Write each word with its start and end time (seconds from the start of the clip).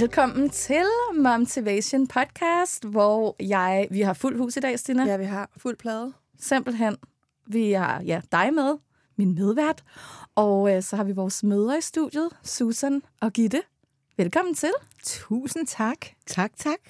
Velkommen 0.00 0.50
til 0.50 0.84
Momtivation 1.14 2.06
Podcast, 2.06 2.84
hvor 2.84 3.36
jeg, 3.40 3.88
vi 3.90 4.00
har 4.00 4.12
fuld 4.12 4.38
hus 4.38 4.56
i 4.56 4.60
dag, 4.60 4.78
Stina. 4.78 5.04
Ja, 5.04 5.16
vi 5.16 5.24
har 5.24 5.50
fuld 5.56 5.76
plade. 5.76 6.12
Simpelthen. 6.38 6.96
Vi 7.46 7.72
har 7.72 8.02
ja, 8.02 8.20
dig 8.32 8.54
med, 8.54 8.76
min 9.16 9.34
medvært, 9.34 9.84
og 10.34 10.76
øh, 10.76 10.82
så 10.82 10.96
har 10.96 11.04
vi 11.04 11.12
vores 11.12 11.42
mødre 11.42 11.78
i 11.78 11.80
studiet, 11.80 12.28
Susan 12.42 13.02
og 13.20 13.32
Gitte. 13.32 13.62
Velkommen 14.16 14.54
til. 14.54 14.70
Tusind 15.04 15.66
tak. 15.66 16.06
Tak, 16.26 16.52
tak. 16.56 16.80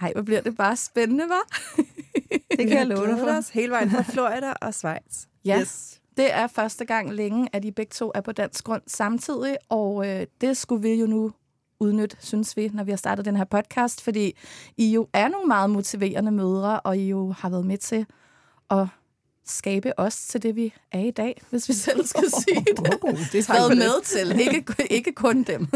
Ej, 0.00 0.12
hvor 0.12 0.22
bliver 0.22 0.40
det 0.40 0.56
bare 0.56 0.76
spændende, 0.76 1.24
var? 1.28 1.60
Det 2.56 2.68
kan 2.68 2.78
jeg 2.78 2.86
love 2.86 3.06
dig 3.06 3.18
for. 3.18 3.26
Os 3.26 3.48
hele 3.48 3.70
vejen 3.70 3.90
fra 3.90 4.02
Florida 4.12 4.52
og 4.60 4.74
Schweiz. 4.74 5.26
Ja, 5.44 5.60
yes. 5.60 6.00
det 6.16 6.34
er 6.34 6.46
første 6.46 6.84
gang 6.84 7.12
længe, 7.12 7.48
at 7.52 7.64
I 7.64 7.70
begge 7.70 7.90
to 7.90 8.12
er 8.14 8.20
på 8.20 8.32
dansk 8.32 8.64
grund 8.64 8.82
samtidig, 8.86 9.56
og 9.68 10.08
øh, 10.08 10.26
det 10.40 10.56
skulle 10.56 10.82
vi 10.82 10.94
jo 10.94 11.06
nu 11.06 11.32
udnytte, 11.84 12.16
synes 12.20 12.56
vi, 12.56 12.70
når 12.72 12.84
vi 12.84 12.92
har 12.92 12.96
startet 12.96 13.24
den 13.24 13.36
her 13.36 13.44
podcast, 13.44 14.00
fordi 14.00 14.36
I 14.76 14.92
jo 14.92 15.08
er 15.12 15.28
nogle 15.28 15.46
meget 15.46 15.70
motiverende 15.70 16.30
mødre, 16.30 16.80
og 16.80 16.98
I 16.98 17.08
jo 17.08 17.32
har 17.38 17.48
været 17.48 17.66
med 17.66 17.78
til 17.78 18.06
at 18.70 18.86
skabe 19.46 19.98
os 19.98 20.26
til 20.26 20.42
det, 20.42 20.56
vi 20.56 20.74
er 20.92 21.00
i 21.00 21.10
dag, 21.10 21.42
hvis 21.50 21.68
vi 21.68 21.74
selv 21.74 22.06
skal 22.06 22.30
sige 22.48 22.64
det. 22.76 22.98
Oh, 23.02 23.18
det 23.32 23.46
har 23.46 23.54
været 23.54 23.78
med 23.78 24.02
til, 24.04 24.40
ikke, 24.40 24.86
ikke 24.90 25.12
kun 25.12 25.42
dem. 25.42 25.68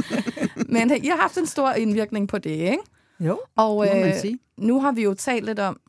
Men 0.74 1.04
I 1.04 1.06
har 1.06 1.16
haft 1.16 1.38
en 1.38 1.46
stor 1.46 1.70
indvirkning 1.70 2.28
på 2.28 2.38
det, 2.38 2.50
ikke? 2.50 2.78
Jo, 3.20 3.40
og 3.56 3.86
øh, 3.88 4.14
nu 4.56 4.80
har 4.80 4.92
vi 4.92 5.02
jo 5.02 5.14
talt 5.14 5.44
lidt 5.44 5.58
om, 5.58 5.80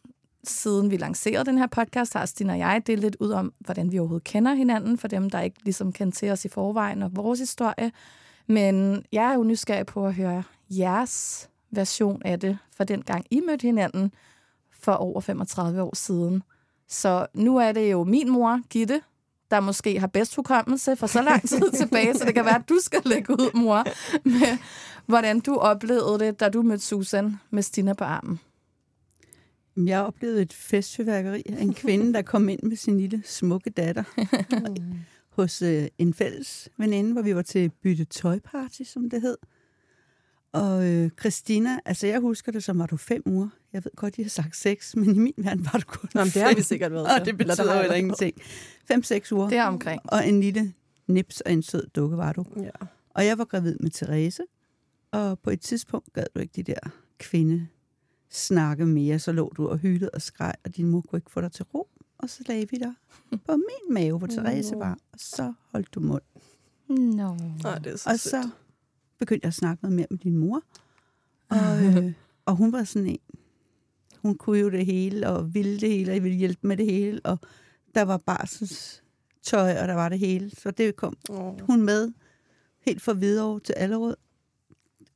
siden 0.43 0.91
vi 0.91 0.97
lancerede 0.97 1.45
den 1.45 1.57
her 1.57 1.67
podcast, 1.67 2.13
har 2.13 2.25
Stine 2.25 2.53
og 2.53 2.59
jeg 2.59 2.81
delt 2.87 3.01
lidt 3.01 3.17
ud 3.19 3.29
om, 3.29 3.53
hvordan 3.59 3.91
vi 3.91 3.99
overhovedet 3.99 4.23
kender 4.23 4.53
hinanden, 4.53 4.97
for 4.97 5.07
dem, 5.07 5.29
der 5.29 5.41
ikke 5.41 5.57
ligesom 5.63 5.91
kan 5.91 6.11
til 6.11 6.29
os 6.29 6.45
i 6.45 6.49
forvejen, 6.49 7.03
og 7.03 7.15
vores 7.15 7.39
historie. 7.39 7.91
Men 8.51 9.05
jeg 9.11 9.31
er 9.31 9.33
jo 9.33 9.43
nysgerrig 9.43 9.85
på 9.85 10.07
at 10.07 10.13
høre 10.13 10.43
jeres 10.69 11.49
version 11.71 12.21
af 12.25 12.39
det, 12.39 12.57
for 12.77 12.83
den 12.83 13.01
gang 13.01 13.25
I 13.31 13.41
mødte 13.47 13.63
hinanden 13.63 14.11
for 14.71 14.91
over 14.91 15.21
35 15.21 15.81
år 15.81 15.95
siden. 15.95 16.43
Så 16.87 17.27
nu 17.33 17.57
er 17.57 17.71
det 17.71 17.91
jo 17.91 18.03
min 18.03 18.29
mor, 18.29 18.61
Gitte, 18.69 19.01
der 19.51 19.59
måske 19.59 19.99
har 19.99 20.07
bedst 20.07 20.35
hukommelse 20.35 20.95
for 20.95 21.07
så 21.07 21.21
lang 21.21 21.49
tid 21.49 21.71
tilbage, 21.81 22.13
så 22.13 22.25
det 22.25 22.33
kan 22.33 22.45
være, 22.45 22.55
at 22.55 22.69
du 22.69 22.79
skal 22.81 23.01
lægge 23.05 23.33
ud, 23.33 23.57
mor, 23.57 23.83
med 24.29 24.57
hvordan 25.05 25.39
du 25.39 25.55
oplevede 25.55 26.19
det, 26.19 26.39
da 26.39 26.49
du 26.49 26.61
mødte 26.61 26.83
Susan 26.83 27.35
med 27.49 27.63
Stina 27.63 27.93
på 27.93 28.03
armen. 28.03 28.39
Jeg 29.77 30.01
oplevede 30.01 30.41
et 30.41 30.53
festfyrværkeri 30.53 31.43
af 31.45 31.61
en 31.61 31.73
kvinde, 31.73 32.13
der 32.13 32.21
kom 32.21 32.49
ind 32.49 32.63
med 32.63 32.77
sin 32.77 32.97
lille 32.97 33.21
smukke 33.25 33.69
datter 33.69 34.03
hos 35.31 35.61
øh, 35.61 35.87
en 35.97 36.13
fælles 36.13 36.69
veninde, 36.77 37.13
hvor 37.13 37.21
vi 37.21 37.35
var 37.35 37.41
til 37.41 37.69
bytte 37.69 38.05
tøjparty, 38.05 38.81
som 38.83 39.09
det 39.09 39.21
hed. 39.21 39.37
Og 40.53 40.85
øh, 40.87 41.09
Christina, 41.19 41.79
altså 41.85 42.07
jeg 42.07 42.19
husker 42.19 42.51
det 42.51 42.63
som, 42.63 42.79
var 42.79 42.85
du 42.85 42.97
fem 42.97 43.23
uger. 43.25 43.49
Jeg 43.73 43.85
ved 43.85 43.91
godt, 43.95 44.15
de 44.15 44.21
har 44.21 44.29
sagt 44.29 44.57
seks, 44.57 44.95
men 44.95 45.15
i 45.15 45.19
min 45.19 45.33
verden 45.37 45.65
var 45.65 45.79
det 45.79 45.87
kun 45.87 46.09
Nå, 46.13 46.23
det 46.23 46.33
har 46.33 46.55
vi 46.55 46.61
sikkert 46.61 46.91
været. 46.91 47.19
Og 47.19 47.25
det 47.25 47.37
betyder 47.37 47.85
jo 47.85 47.91
ingenting. 47.91 48.33
Fem-seks 48.85 49.31
uger. 49.31 49.49
Det 49.49 49.57
er 49.57 49.63
omkring. 49.65 50.01
Og 50.05 50.27
en 50.27 50.41
lille 50.41 50.73
nips 51.07 51.41
og 51.41 51.53
en 51.53 51.63
sød 51.63 51.87
dukke 51.95 52.17
var 52.17 52.33
du. 52.33 52.45
Ja. 52.57 52.69
Og 53.09 53.25
jeg 53.25 53.37
var 53.37 53.45
gravid 53.45 53.75
med 53.79 53.89
Therese, 53.89 54.43
og 55.11 55.39
på 55.39 55.49
et 55.49 55.61
tidspunkt 55.61 56.13
gad 56.13 56.25
du 56.35 56.39
ikke 56.39 56.53
de 56.55 56.63
der 56.63 56.79
kvinde 57.19 57.67
snakke 58.29 58.85
mere, 58.85 59.19
så 59.19 59.31
lå 59.31 59.53
du 59.57 59.67
og 59.67 59.77
hylede 59.77 60.09
og 60.13 60.21
skreg, 60.21 60.53
og 60.63 60.75
din 60.75 60.87
mor 60.87 61.01
kunne 61.01 61.17
ikke 61.17 61.31
få 61.31 61.41
dig 61.41 61.51
til 61.51 61.65
ro. 61.73 61.87
Og 62.21 62.29
så 62.29 62.43
lagde 62.47 62.69
vi 62.69 62.77
dig 62.77 62.93
på 63.45 63.55
min 63.55 63.93
mave, 63.93 64.17
hvor 64.17 64.27
Therese 64.27 64.75
var, 64.75 64.97
og 65.13 65.19
så 65.19 65.53
holdt 65.71 65.93
du 65.95 65.99
mund. 65.99 66.21
No. 66.89 67.35
Ej, 67.65 67.79
det 67.79 67.93
er 67.93 67.97
så 67.97 68.09
og 68.09 68.19
sødt. 68.19 68.43
så 68.43 68.49
begyndte 69.19 69.45
jeg 69.45 69.47
at 69.47 69.53
snakke 69.53 69.83
noget 69.83 69.95
mere 69.95 70.07
med 70.09 70.17
din 70.19 70.37
mor. 70.37 70.63
Og, 71.49 71.85
øh, 71.85 72.13
og 72.45 72.55
hun 72.55 72.71
var 72.71 72.83
sådan 72.83 73.07
en, 73.07 73.19
hun 74.21 74.35
kunne 74.37 74.59
jo 74.59 74.69
det 74.69 74.85
hele, 74.85 75.29
og 75.29 75.53
ville 75.53 75.79
det 75.79 75.89
hele, 75.89 76.11
og 76.11 76.15
jeg 76.15 76.23
ville 76.23 76.37
hjælpe 76.37 76.67
med 76.67 76.77
det 76.77 76.85
hele, 76.85 77.21
og 77.23 77.39
der 77.95 78.01
var 78.01 78.17
barsels 78.17 79.03
tøj, 79.41 79.77
og 79.81 79.87
der 79.87 79.93
var 79.93 80.09
det 80.09 80.19
hele. 80.19 80.49
Så 80.49 80.71
det 80.71 80.95
kom 80.95 81.17
Åh. 81.29 81.59
hun 81.61 81.81
med 81.81 82.11
helt 82.79 83.01
fra 83.01 83.13
Hvidovre 83.13 83.59
til 83.59 83.73
Allerød. 83.73 84.15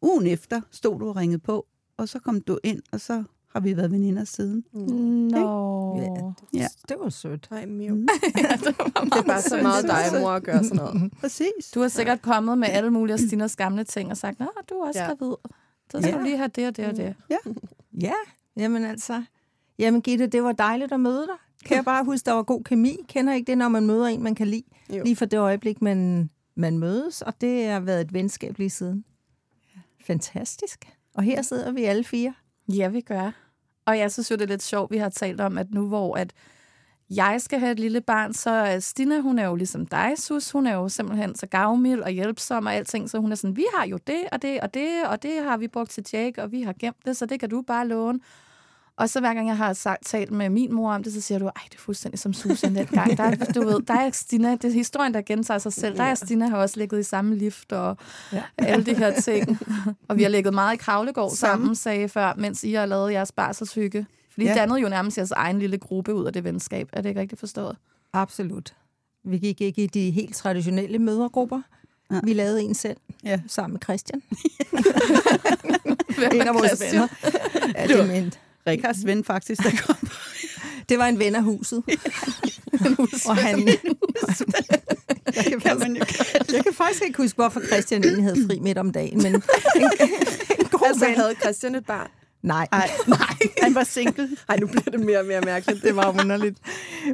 Ugen 0.01 0.27
efter 0.27 0.61
stod 0.71 0.99
du 0.99 1.09
og 1.09 1.15
ringede 1.15 1.39
på, 1.39 1.67
og 1.97 2.09
så 2.09 2.19
kom 2.19 2.41
du 2.41 2.59
ind, 2.63 2.81
og 2.91 3.01
så 3.01 3.23
har 3.55 3.59
vi 3.61 3.77
været 3.77 3.91
veninder 3.91 4.23
siden. 4.23 4.63
Nå. 5.31 5.99
Ja. 6.53 6.67
Det 6.89 6.97
var 6.99 7.09
sødt. 7.09 7.47
Nej, 7.51 7.65
Miu. 7.65 7.95
Mm. 7.95 8.07
Det 8.33 9.17
er 9.17 9.23
bare 9.27 9.41
så 9.41 9.59
meget 9.61 9.83
dig, 9.83 10.21
mor, 10.21 10.29
at 10.29 10.43
gøre 10.43 10.63
sådan 10.63 10.77
noget. 10.77 11.11
Præcis. 11.21 11.71
Du 11.75 11.81
har 11.81 11.87
sikkert 11.87 12.21
kommet 12.21 12.57
med 12.57 12.67
alle 12.71 12.89
mulige 12.91 13.13
af 13.13 13.19
Stinas 13.19 13.55
gamle 13.55 13.83
ting 13.83 14.11
og 14.11 14.17
sagt, 14.17 14.39
Nå, 14.39 14.45
du 14.69 14.75
er 14.75 14.87
også 14.87 14.99
Ja. 14.99 15.07
gravid. 15.07 15.35
Så 15.91 16.01
skal 16.01 16.11
Ja. 16.11 16.17
du 16.17 16.23
lige 16.23 16.37
have 16.37 16.47
det 16.55 16.67
og 16.67 16.77
det 16.77 16.85
og 16.87 16.95
det. 16.97 17.15
Ja, 18.01 18.13
jamen 18.57 18.85
altså. 18.85 19.23
Jamen 19.79 20.01
Gitte, 20.01 20.27
det 20.27 20.43
var 20.43 20.51
dejligt 20.51 20.91
at 20.91 20.99
møde 20.99 21.21
dig. 21.27 21.65
Kan 21.65 21.75
jeg 21.77 21.85
bare 21.85 22.05
huske, 22.05 22.25
der 22.25 22.31
var 22.31 22.43
god 22.43 22.63
kemi. 22.63 22.97
Kender 23.07 23.33
ikke 23.33 23.47
det, 23.51 23.57
når 23.57 23.67
man 23.67 23.85
møder 23.85 24.05
en, 24.07 24.23
man 24.23 24.35
kan 24.35 24.47
lide? 24.47 24.63
Jo. 24.97 25.03
Lige 25.03 25.15
for 25.15 25.25
det 25.25 25.37
øjeblik, 25.39 25.81
man, 25.81 26.29
man 26.55 26.77
mødes, 26.79 27.21
og 27.21 27.41
det 27.41 27.65
har 27.67 27.79
været 27.79 28.01
et 28.01 28.13
venskab 28.13 28.57
lige 28.57 28.69
siden. 28.69 29.05
Fantastisk. 30.07 30.91
Og 31.13 31.23
her 31.23 31.41
sidder 31.41 31.71
vi 31.71 31.83
alle 31.83 32.03
fire. 32.03 32.33
Ja, 32.69 32.87
vi 32.87 33.01
gør. 33.01 33.31
Og 33.85 33.97
jeg 33.97 34.11
synes 34.11 34.31
jo, 34.31 34.35
det 34.35 34.43
er 34.43 34.47
lidt 34.47 34.63
sjovt, 34.63 34.91
vi 34.91 34.97
har 34.97 35.09
talt 35.09 35.41
om, 35.41 35.57
at 35.57 35.71
nu 35.71 35.87
hvor 35.87 36.15
at 36.15 36.33
jeg 37.09 37.41
skal 37.41 37.59
have 37.59 37.71
et 37.71 37.79
lille 37.79 38.01
barn, 38.01 38.33
så 38.33 38.77
Stina, 38.79 39.19
hun 39.19 39.39
er 39.39 39.45
jo 39.45 39.55
ligesom 39.55 39.85
dig, 39.85 40.13
Sus. 40.17 40.51
Hun 40.51 40.67
er 40.67 40.73
jo 40.73 40.89
simpelthen 40.89 41.35
så 41.35 41.47
gavmild 41.47 42.01
og 42.01 42.09
hjælpsom 42.09 42.65
og 42.65 42.73
alting, 42.73 43.09
så 43.09 43.17
hun 43.17 43.31
er 43.31 43.35
sådan, 43.35 43.55
vi 43.55 43.65
har 43.73 43.85
jo 43.85 43.97
det 44.07 44.23
og 44.31 44.41
det 44.41 44.61
og 44.61 44.73
det, 44.73 45.07
og 45.07 45.23
det 45.23 45.43
har 45.43 45.57
vi 45.57 45.67
brugt 45.67 45.91
til 45.91 46.05
Jake, 46.13 46.43
og 46.43 46.51
vi 46.51 46.61
har 46.61 46.73
gemt 46.79 47.05
det, 47.05 47.17
så 47.17 47.25
det 47.25 47.39
kan 47.39 47.49
du 47.49 47.61
bare 47.61 47.87
låne. 47.87 48.19
Og 48.97 49.09
så 49.09 49.19
hver 49.19 49.33
gang 49.33 49.47
jeg 49.47 49.57
har 49.57 49.73
sagt, 49.73 50.05
talt 50.05 50.31
med 50.31 50.49
min 50.49 50.73
mor 50.73 50.91
om 50.91 51.03
det, 51.03 51.13
så 51.13 51.21
siger 51.21 51.39
du, 51.39 51.45
ej, 51.45 51.51
det 51.71 51.75
er 51.75 51.79
fuldstændig 51.81 52.19
som 52.19 52.33
Susan 52.33 52.75
dengang. 52.75 53.17
Der, 53.17 53.23
er- 53.23 53.35
du 53.55 53.65
ved, 53.65 53.79
der 53.81 53.93
er 53.93 54.09
Stina, 54.11 54.51
det 54.51 54.65
er 54.65 54.69
historien, 54.71 55.13
der 55.13 55.21
gentager 55.21 55.57
sig 55.57 55.73
selv. 55.73 55.97
Der 55.97 56.03
er 56.03 56.15
Stina 56.15 56.47
har 56.47 56.57
også 56.57 56.79
ligget 56.79 56.99
i 56.99 57.03
samme 57.03 57.35
lift 57.35 57.71
og 57.71 57.97
ja. 58.33 58.43
alle 58.57 58.85
de 58.85 58.95
her 58.95 59.21
ting. 59.21 59.57
Og 60.09 60.17
vi 60.17 60.23
har 60.23 60.29
ligget 60.29 60.53
meget 60.53 60.73
i 60.73 60.77
Kravlegård 60.77 61.31
sammen, 61.31 61.75
sagde 61.75 61.99
jeg 62.01 62.11
før, 62.11 62.33
mens 62.37 62.63
I 62.63 62.73
har 62.73 62.85
lavet 62.85 63.11
jeres 63.11 63.31
barselshygge. 63.31 64.05
Fordi 64.33 64.45
ja. 64.45 64.53
Dannede 64.53 64.79
jo 64.79 64.89
nærmest 64.89 65.17
jeres 65.17 65.31
egen 65.31 65.59
lille 65.59 65.77
gruppe 65.77 66.13
ud 66.13 66.25
af 66.25 66.33
det 66.33 66.43
venskab. 66.43 66.89
Er 66.93 67.01
det 67.01 67.09
ikke 67.09 67.21
rigtigt 67.21 67.39
forstået? 67.39 67.77
Absolut. 68.13 68.75
Vi 69.23 69.37
gik 69.37 69.61
ikke 69.61 69.83
i 69.83 69.87
de 69.87 70.11
helt 70.11 70.35
traditionelle 70.35 70.99
mødergrupper. 70.99 71.61
Ja. 72.11 72.19
Vi 72.23 72.33
lavede 72.33 72.61
en 72.63 72.73
selv 72.73 72.97
Ja. 73.23 73.39
sammen 73.47 73.73
med 73.73 73.81
Christian. 73.83 74.21
En 76.33 76.41
er 76.41 76.47
af 76.47 76.53
vores 76.53 76.81
venner. 76.81 77.07
Ja, 77.75 77.87
det, 77.87 78.07
men, 78.07 78.33
Rikards 78.67 79.05
ven 79.05 79.23
faktisk, 79.23 79.63
der 79.63 79.71
kom. 79.85 80.09
det 80.89 80.97
var 80.97 81.05
en 81.05 81.19
ven 81.19 81.35
af 81.35 81.43
huset. 81.43 81.83
og 83.29 83.37
han, 83.37 83.67
jeg, 83.67 85.45
kan 85.45 85.61
faktisk, 85.61 85.89
jo 85.89 86.55
jeg 86.55 86.63
kan 86.63 86.73
faktisk 86.73 87.03
ikke 87.03 87.17
huske, 87.17 87.35
hvorfor 87.35 87.61
Christian 87.67 88.03
egentlig 88.03 88.23
havde 88.23 88.45
fri 88.49 88.59
midt 88.59 88.77
om 88.77 88.91
dagen, 88.91 89.17
men 89.17 89.35
en, 89.35 89.41
en 90.59 90.65
god 90.71 90.87
Altså, 90.87 91.05
ven. 91.05 91.15
havde 91.15 91.33
Christian 91.41 91.75
et 91.75 91.85
barn? 91.85 92.07
Nej, 92.43 92.67
Ej, 92.71 92.89
nej, 93.07 93.17
han 93.61 93.75
var 93.75 93.83
single. 93.83 94.29
Ej, 94.49 94.57
nu 94.57 94.67
bliver 94.67 94.91
det 94.91 94.99
mere 94.99 95.19
og 95.19 95.25
mere 95.25 95.41
mærkeligt. 95.41 95.83
det 95.83 95.95
var 95.95 96.09
underligt. 96.21 96.57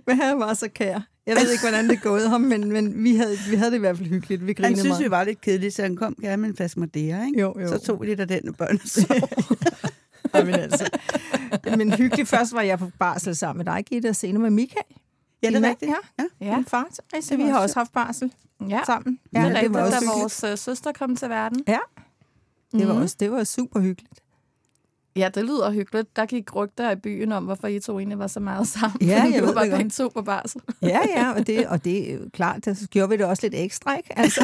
Men 0.07 0.21
han 0.21 0.39
var 0.39 0.53
så 0.53 0.67
kær. 0.75 0.99
Jeg 1.27 1.35
ved 1.35 1.51
ikke, 1.51 1.63
hvordan 1.63 1.89
det 1.89 2.01
gåede 2.01 2.29
ham, 2.29 2.41
men, 2.41 2.71
men 2.73 3.03
vi, 3.03 3.15
havde, 3.15 3.37
vi 3.49 3.55
havde 3.55 3.71
det 3.71 3.77
i 3.77 3.79
hvert 3.79 3.97
fald 3.97 4.09
hyggeligt. 4.09 4.41
Vi 4.47 4.53
Han 4.57 4.63
grinede 4.63 4.79
synes, 4.79 4.91
meget. 4.91 5.03
vi 5.03 5.11
var 5.11 5.23
lidt 5.23 5.41
kedelige, 5.41 5.71
så 5.71 5.81
han 5.81 5.95
kom 5.95 6.15
gerne 6.21 6.37
med 6.41 6.49
en 6.49 6.55
flaske 6.55 6.79
Madeira, 6.79 7.25
ikke? 7.25 7.39
Jo, 7.41 7.55
jo. 7.61 7.67
Så 7.67 7.77
tog 7.77 8.01
vi 8.01 8.05
lidt 8.05 8.19
af 8.19 8.27
den 8.27 8.49
og 8.49 8.55
børn 8.55 8.79
og 8.83 8.89
sov. 8.89 9.29
Ja, 10.33 10.43
men, 10.43 10.53
altså. 10.55 10.89
men 11.77 11.91
hyggeligt. 11.93 12.29
Først 12.29 12.53
var 12.53 12.61
jeg 12.61 12.79
på 12.79 12.91
barsel 12.99 13.35
sammen 13.35 13.65
med 13.65 13.73
dig, 13.75 13.85
Gitte, 13.85 14.09
og 14.09 14.15
senere 14.15 14.41
med 14.41 14.49
Michael. 14.49 14.85
Ja, 15.43 15.47
det 15.49 15.65
er 15.65 15.69
rigtigt. 15.69 15.91
Ja, 16.19 16.23
Ja. 16.45 16.55
Min 16.55 16.65
far. 16.65 16.87
Så 16.91 17.01
Det 17.29 17.37
vi 17.37 17.43
har 17.43 17.59
også 17.59 17.79
haft 17.79 17.91
barsel 17.93 18.33
ja. 18.69 18.81
sammen. 18.85 19.19
Ja, 19.33 19.39
det 19.39 19.47
er 19.47 19.53
rigtigt, 19.53 19.73
var 19.73 19.81
også 19.85 19.99
da 19.99 20.19
vores 20.19 20.43
øh, 20.43 20.57
søster 20.57 20.91
kom 20.91 21.15
til 21.15 21.29
verden. 21.29 21.63
Ja, 21.67 21.77
det 22.71 22.87
var, 22.87 22.93
Mhm. 22.93 23.01
også, 23.03 23.15
det 23.19 23.31
var 23.31 23.43
super 23.43 23.79
hyggeligt. 23.79 24.20
Ja, 25.15 25.29
det 25.35 25.43
lyder 25.45 25.71
hyggeligt. 25.71 26.15
Der 26.15 26.25
gik 26.25 26.55
rygter 26.55 26.91
i 26.91 26.95
byen 26.95 27.31
om, 27.31 27.43
hvorfor 27.43 27.67
I 27.67 27.79
to 27.79 27.99
egentlig 27.99 28.19
var 28.19 28.27
så 28.27 28.39
meget 28.39 28.67
sammen. 28.79 28.97
Ja, 29.09 29.23
jeg 29.33 29.41
ved 29.43 29.53
var 29.53 29.63
det 29.63 29.71
godt. 29.71 29.93
to 29.93 30.09
på 30.15 30.21
barsel. 30.21 30.61
Ja, 30.81 30.99
ja, 31.15 31.31
og 31.31 31.47
det, 31.47 31.67
og 31.67 31.83
det 31.85 32.13
er 32.13 32.17
klart, 32.33 32.65
der 32.65 32.85
gjorde 32.91 33.09
vi 33.09 33.17
det 33.17 33.25
også 33.25 33.43
lidt 33.43 33.53
ekstra, 33.57 33.97
ikke? 33.97 34.19
Altså, 34.19 34.41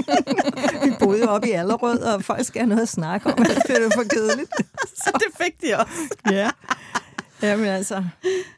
vi 0.84 0.90
boede 1.00 1.28
oppe 1.28 1.48
i 1.48 1.50
Allerød, 1.50 1.98
og 1.98 2.24
folk 2.24 2.44
skal 2.44 2.60
have 2.60 2.68
noget 2.68 2.82
at 2.82 2.88
snakke 2.88 3.26
om, 3.26 3.36
det 3.36 3.70
er 3.78 3.82
jo 3.82 3.90
for 3.94 4.02
kedeligt. 4.02 4.50
Så 4.94 5.10
det 5.14 5.44
fik 5.44 5.60
de 5.62 5.76
også. 5.78 6.16
Ja. 6.30 6.50
Jamen 7.42 7.66
altså, 7.66 8.04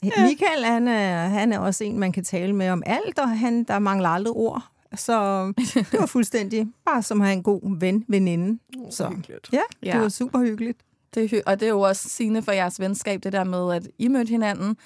Michael, 0.03 0.65
han 0.65 0.89
er, 0.89 1.29
han 1.29 1.53
er 1.53 1.59
også 1.59 1.85
en, 1.85 1.99
man 1.99 2.13
kan 2.13 2.25
tale 2.25 2.53
med 2.53 2.71
om 2.71 2.83
alt, 2.87 3.19
og 3.19 3.39
han, 3.39 3.65
der 3.65 3.79
mangler 3.79 4.09
aldrig 4.09 4.33
ord. 4.35 4.63
Så 4.97 5.47
det 5.75 6.01
var 6.01 6.07
fuldstændig 6.07 6.69
bare 6.87 7.03
som 7.03 7.21
at 7.21 7.27
have 7.27 7.37
en 7.37 7.43
god 7.43 7.79
ven, 7.81 8.05
veninde. 8.09 8.59
Så 8.91 9.11
ja, 9.53 9.59
Ja. 9.83 9.93
det 9.93 10.01
var 10.01 10.09
super 10.09 10.39
hyggeligt. 10.39 10.79
Det 11.15 11.43
og 11.47 11.61
det 11.61 11.67
er 11.67 11.71
jo 11.71 11.81
også 11.81 12.09
sigende 12.09 12.43
for 12.43 12.53
jeres 12.53 12.81
venskab, 12.81 13.23
det 13.23 13.33
der 13.33 13.45
med, 13.45 13.75
at 13.75 13.89
I 13.99 14.09
mødte 14.09 14.31
hinanden, 14.31 14.77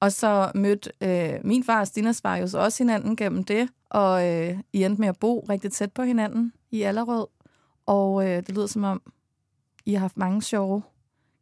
og 0.00 0.12
så 0.12 0.52
mødte 0.54 0.90
øh, 1.00 1.40
min 1.44 1.64
far 1.64 1.80
og 1.80 1.86
Stinas 1.86 2.20
far 2.20 2.36
jo 2.36 2.46
så 2.46 2.58
også 2.58 2.84
hinanden 2.84 3.16
gennem 3.16 3.44
det, 3.44 3.68
og 3.90 4.28
øh, 4.28 4.58
I 4.72 4.84
endte 4.84 5.00
med 5.00 5.08
at 5.08 5.18
bo 5.18 5.46
rigtig 5.48 5.72
tæt 5.72 5.92
på 5.92 6.02
hinanden 6.02 6.52
i 6.70 6.82
Allerød, 6.82 7.26
og 7.86 8.28
øh, 8.28 8.36
det 8.46 8.54
lyder 8.54 8.66
som 8.66 8.84
om, 8.84 9.02
I 9.86 9.92
har 9.92 10.00
haft 10.00 10.16
mange 10.16 10.42
sjove 10.42 10.82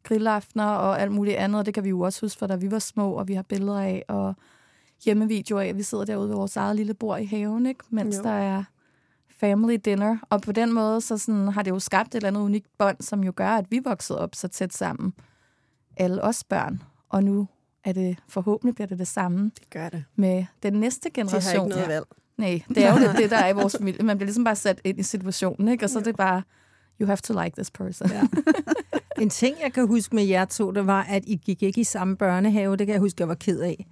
grillaftener 0.03 0.65
og 0.65 1.01
alt 1.01 1.11
muligt 1.11 1.37
andet, 1.37 1.59
og 1.59 1.65
det 1.65 1.73
kan 1.73 1.83
vi 1.83 1.89
jo 1.89 1.99
også 1.99 2.21
huske, 2.21 2.39
for 2.39 2.47
da 2.47 2.55
vi 2.55 2.71
var 2.71 2.79
små, 2.79 3.11
og 3.11 3.27
vi 3.27 3.33
har 3.33 3.41
billeder 3.41 3.79
af, 3.79 4.03
og 4.07 4.33
hjemmevideoer 5.05 5.61
af, 5.61 5.77
vi 5.77 5.83
sidder 5.83 6.05
derude 6.05 6.29
ved 6.29 6.35
vores 6.35 6.57
eget 6.57 6.75
lille 6.75 6.93
bord 6.93 7.21
i 7.21 7.25
haven, 7.25 7.65
ikke? 7.65 7.83
mens 7.89 8.17
Jo. 8.17 8.23
der 8.23 8.29
er 8.29 8.63
family 9.39 9.73
dinner. 9.85 10.17
Og 10.29 10.41
på 10.41 10.51
den 10.51 10.73
måde 10.73 11.01
så 11.01 11.17
sådan, 11.17 11.47
har 11.47 11.61
det 11.63 11.71
jo 11.71 11.79
skabt 11.79 12.07
et 12.07 12.15
eller 12.15 12.27
andet 12.27 12.41
unikt 12.41 12.67
bånd, 12.77 12.97
som 13.01 13.23
jo 13.23 13.33
gør, 13.35 13.49
at 13.49 13.65
vi 13.69 13.79
voksede 13.83 14.19
op 14.19 14.35
så 14.35 14.47
tæt 14.47 14.73
sammen. 14.73 15.13
Alle 15.97 16.21
os 16.23 16.43
børn. 16.43 16.81
Og 17.09 17.23
nu 17.23 17.47
er 17.83 17.93
det 17.93 18.17
forhåbentlig 18.27 18.75
bliver 18.75 18.87
det 18.87 18.99
det 18.99 19.07
samme 19.07 19.51
Det 19.59 19.69
gør 19.69 19.89
det. 19.89 20.03
med 20.15 20.45
den 20.63 20.73
næste 20.73 21.09
De 21.09 21.21
har 21.21 21.25
generation. 21.25 21.65
ikke 21.65 21.75
noget 21.75 21.87
valg. 21.89 22.05
Nej, 22.37 22.61
det 22.69 22.85
er 22.85 22.93
jo 22.93 22.99
lidt 22.99 23.17
det, 23.21 23.31
der 23.31 23.37
er 23.37 23.47
i 23.49 23.53
vores 23.53 23.75
familie. 23.77 24.05
Man 24.05 24.17
bliver 24.17 24.25
ligesom 24.27 24.43
bare 24.43 24.55
sat 24.55 24.81
ind 24.83 24.99
i 24.99 25.03
situationen, 25.03 25.67
ikke? 25.67 25.85
Og 25.85 25.89
så 25.89 25.99
er 25.99 26.03
det 26.03 26.15
bare, 26.15 26.41
you 27.01 27.05
have 27.07 27.17
to 27.17 27.41
like 27.43 27.55
this 27.55 27.71
person. 27.71 28.09
Ja. 28.09 28.21
En 29.21 29.29
ting, 29.29 29.55
jeg 29.63 29.73
kan 29.73 29.87
huske 29.87 30.15
med 30.15 30.23
jer 30.23 30.45
to, 30.45 30.71
det 30.71 30.87
var, 30.87 31.03
at 31.03 31.23
I 31.27 31.35
gik 31.35 31.63
ikke 31.63 31.81
i 31.81 31.83
samme 31.83 32.17
børnehave. 32.17 32.75
Det 32.77 32.87
kan 32.87 32.93
jeg 32.93 32.99
huske, 32.99 33.21
jeg 33.21 33.27
var 33.27 33.35
ked 33.35 33.59
af. 33.59 33.85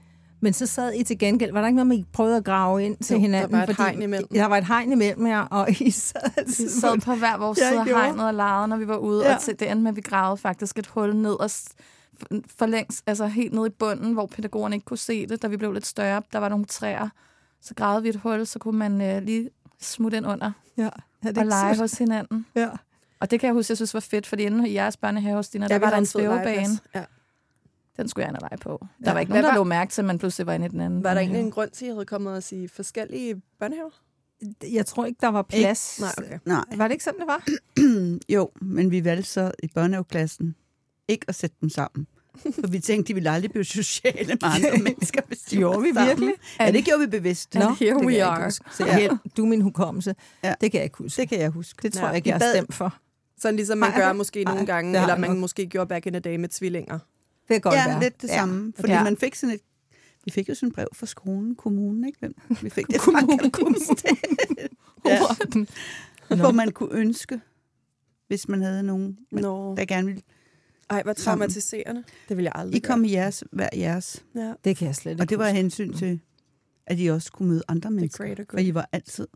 Men 0.44 0.54
så 0.54 0.66
sad 0.66 0.94
I 0.94 1.04
til 1.04 1.18
gengæld. 1.18 1.52
Var 1.52 1.60
der 1.60 1.68
ikke 1.68 1.76
noget 1.76 1.88
med, 1.88 1.98
I 1.98 2.06
prøvede 2.14 2.38
at 2.38 2.44
grave 2.44 2.86
ind 2.86 2.98
til 2.98 3.14
Jo, 3.14 3.18
der 3.18 3.22
hinanden? 3.22 3.52
var 3.58 3.64
et 3.64 3.78
hegn 3.78 4.02
imellem. 4.02 4.28
Der 4.28 4.46
var 4.46 4.58
et 4.58 4.66
hegn 4.68 4.92
imellem 4.92 5.28
jer, 5.28 5.42
og 5.42 5.82
I 5.82 5.92
sad, 5.92 6.46
Vi 6.46 6.52
sad 6.70 7.02
på 7.02 7.16
hver 7.16 7.38
vores 7.38 7.60
Jeg 7.60 7.68
side 7.70 7.80
af 7.80 7.86
hegnet 7.86 8.26
og 8.28 8.34
legede, 8.34 8.68
når 8.68 8.78
vi 8.78 8.88
var 8.88 8.98
ude. 8.98 9.26
Ja. 9.26 9.36
Og 9.36 9.42
til 9.42 9.60
det 9.60 9.72
endte 9.72 9.84
med, 9.84 9.92
at 9.92 9.96
vi 9.96 10.02
gravede 10.02 10.38
faktisk 10.38 10.78
et 10.80 10.88
hul 10.88 11.16
ned 11.16 11.32
og 11.34 11.50
for 12.58 12.66
længst, 12.66 13.04
altså 13.08 13.28
helt 13.28 13.54
ned 13.54 13.66
i 13.66 13.70
bunden, 13.70 14.14
hvor 14.14 14.26
pædagogerne 14.26 14.76
ikke 14.76 14.86
kunne 14.86 14.98
se 14.98 15.28
det, 15.28 15.42
da 15.42 15.48
vi 15.48 15.58
blev 15.58 15.72
lidt 15.72 15.86
større. 15.86 16.22
Der 16.34 16.40
var 16.40 16.50
nogle 16.50 16.66
træer. 16.66 17.10
Så 17.62 17.74
gravede 17.76 18.04
vi 18.04 18.10
et 18.10 18.16
hul, 18.16 18.46
så 18.46 18.60
kunne 18.60 18.80
man 18.80 19.02
øh, 19.02 19.24
lige 19.24 19.50
smutte 19.82 20.18
ind 20.18 20.28
under 20.28 20.52
Ja, 20.78 20.90
det 21.24 21.38
og 21.38 21.46
lege 21.46 21.76
sødt? 21.76 21.82
hos 21.82 21.98
hinanden. 21.98 22.46
Ja. 22.56 22.70
Og 23.20 23.32
det 23.32 23.40
kan 23.40 23.48
jeg 23.48 23.54
huske, 23.54 23.72
jeg 23.72 23.78
synes 23.78 23.94
var 23.94 24.00
fedt, 24.00 24.28
fordi 24.28 24.44
inde 24.44 24.70
i 24.70 24.74
jeres 24.74 24.98
børnehave, 24.98 25.44
Stina, 25.44 25.68
der 25.68 25.78
vi 25.78 25.82
var 25.82 25.90
der 25.90 25.98
en 25.98 26.06
svævebane. 26.06 26.80
Ja. 26.96 27.04
Den 27.98 28.08
skulle 28.10 28.24
jeg 28.26 28.30
ind 28.32 28.36
og 28.38 28.42
lege 28.52 28.58
på. 28.58 28.78
Der 29.00 29.10
Ja. 29.10 29.14
var 29.14 29.20
ikke 29.20 29.30
nogen, 29.30 29.44
der 29.44 29.50
var- 29.52 29.58
lå 29.58 29.64
mærke 29.64 29.92
til, 29.92 30.02
at 30.02 30.06
man 30.06 30.18
pludselig 30.20 30.48
var 30.48 30.54
inde 30.54 30.66
i 30.66 30.70
den 30.70 30.82
anden. 30.82 31.04
Var 31.04 31.14
der 31.14 31.22
egentlig 31.22 31.42
en 31.42 31.52
grund 31.52 31.70
til, 31.70 31.86
at 31.86 31.90
I 31.90 31.94
havde 31.94 32.06
kommet 32.06 32.34
og 32.34 32.44
sige 32.44 32.70
forskellige 32.70 33.42
børnehaver? 33.60 33.90
Jeg 34.72 34.86
tror 34.86 35.06
ikke, 35.06 35.18
der 35.22 35.28
var 35.28 35.42
plads. 35.42 36.00
Nej, 36.00 36.10
okay. 36.18 36.40
Nej, 36.46 36.64
Var 36.76 36.88
det 36.88 36.92
ikke 36.94 37.04
sådan, 37.04 37.20
det 37.20 37.28
var? 37.28 37.44
jo, 38.36 38.50
men 38.62 38.92
vi 38.92 39.04
valgte 39.06 39.30
så 39.30 39.52
i 39.64 39.68
børnehaveklassen 39.76 40.56
ikke 41.08 41.26
at 41.28 41.36
sætte 41.36 41.56
dem 41.62 41.70
sammen. 41.70 42.08
For 42.62 42.68
vi 42.68 42.80
tænkte, 42.80 43.08
de 43.08 43.14
ville 43.14 43.30
aldrig 43.30 43.52
blive 43.52 43.64
sociale 43.66 44.28
med 44.28 44.38
andre 44.44 44.72
mennesker, 44.84 45.22
hvis 45.28 45.40
de 45.40 45.56
Gjorde 45.58 45.82
vi 45.82 45.94
sammen. 45.94 46.08
virkelig? 46.10 46.34
Ja, 46.60 46.72
det 46.72 46.86
gjorde 46.86 47.00
vi 47.00 47.08
bevidst. 47.08 47.56
And 47.56 47.76
here 47.78 47.94
det 47.98 48.06
we 48.06 48.12
ikke 48.12 48.24
are. 48.26 48.52
Så 48.52 48.64
Ja. 48.80 49.10
du 49.38 49.44
er 49.44 49.48
min 49.48 49.62
hukommelse. 49.62 50.16
Ja. 50.44 50.54
Det 50.62 50.72
kan 50.72 50.78
jeg 50.78 50.84
ikke 50.86 50.98
huske. 50.98 51.22
Det 51.22 51.30
kan 51.30 51.40
jeg 51.40 51.50
huske. 51.50 51.80
Det 51.84 51.94
tror 51.94 52.02
Ja. 52.02 52.08
jeg 52.08 52.16
ikke, 52.16 52.30
jeg 52.30 52.38
har 52.38 52.54
stemt 52.54 52.74
for. 52.74 52.96
Sådan 53.40 53.56
ligesom 53.56 53.78
man 53.78 53.90
Nej, 53.90 54.00
gør 54.00 54.14
måske 54.14 54.44
nej, 54.44 54.54
nogle 54.54 54.68
gange, 54.68 55.02
eller 55.02 55.18
man 55.18 55.30
nok. 55.30 55.40
måske 55.40 55.66
gjorde 55.68 55.88
back 55.88 56.06
in 56.06 56.14
the 56.14 56.20
day 56.20 56.36
med 56.36 56.50
tvillinger. 56.50 57.00
Det 57.48 57.50
kan 57.50 57.62
godt 57.62 57.76
ja, 57.76 57.88
være. 57.88 58.00
lidt 58.04 58.22
det 58.22 58.28
Ja. 58.28 58.36
samme. 58.38 58.74
Fordi 58.76 58.92
Ja. 58.94 59.04
man 59.04 59.18
fik 59.18 59.36
sådan 59.36 59.56
et... 59.56 59.62
Vi 60.26 60.32
fik 60.32 60.50
jo 60.50 60.56
sådan 60.56 60.70
et 60.70 60.76
brev 60.76 60.88
fra 60.94 61.06
skolen, 61.06 61.56
kommunen, 61.56 62.04
ikke? 62.06 62.20
Hvem? 62.20 62.36
Vi 62.62 62.70
fik 62.70 62.88
det 62.88 63.02
fra 63.02 63.50
kommunen. 63.50 63.82
ja, 65.06 65.20
hvor 66.36 66.52
man 66.52 66.72
kunne 66.72 66.94
ønske, 66.94 67.42
hvis 68.28 68.48
man 68.48 68.62
havde 68.62 68.84
nogen, 68.84 69.18
man, 69.32 69.44
der 69.44 69.86
gerne 69.86 70.08
ville. 70.08 70.22
Ej, 70.90 71.04
hvor 71.04 71.14
traumatiserende. 71.14 72.04
Det 72.30 72.38
vil 72.38 72.44
jeg 72.44 72.52
aldrig 72.56 72.76
I 72.78 72.80
kom 72.80 73.04
i 73.06 73.12
jeres, 73.12 73.44
hver 73.52 73.70
jeres. 73.76 74.24
gøre. 74.34 74.44
Ja. 74.46 74.54
Det 74.64 74.78
kan 74.78 74.88
jeg 74.88 74.96
slet 74.96 75.12
ikke 75.12 75.22
Og 75.24 75.30
det 75.30 75.40
var 75.40 75.50
hensyn 75.50 75.94
til, 75.94 76.20
at 76.86 77.00
I 77.00 77.08
også 77.08 77.32
kunne 77.32 77.50
møde 77.50 77.62
andre 77.68 77.92
mennesker. 77.92 78.36
For. 78.50 78.58
I 78.58 78.74
var 78.74 78.90
altid 78.92 79.28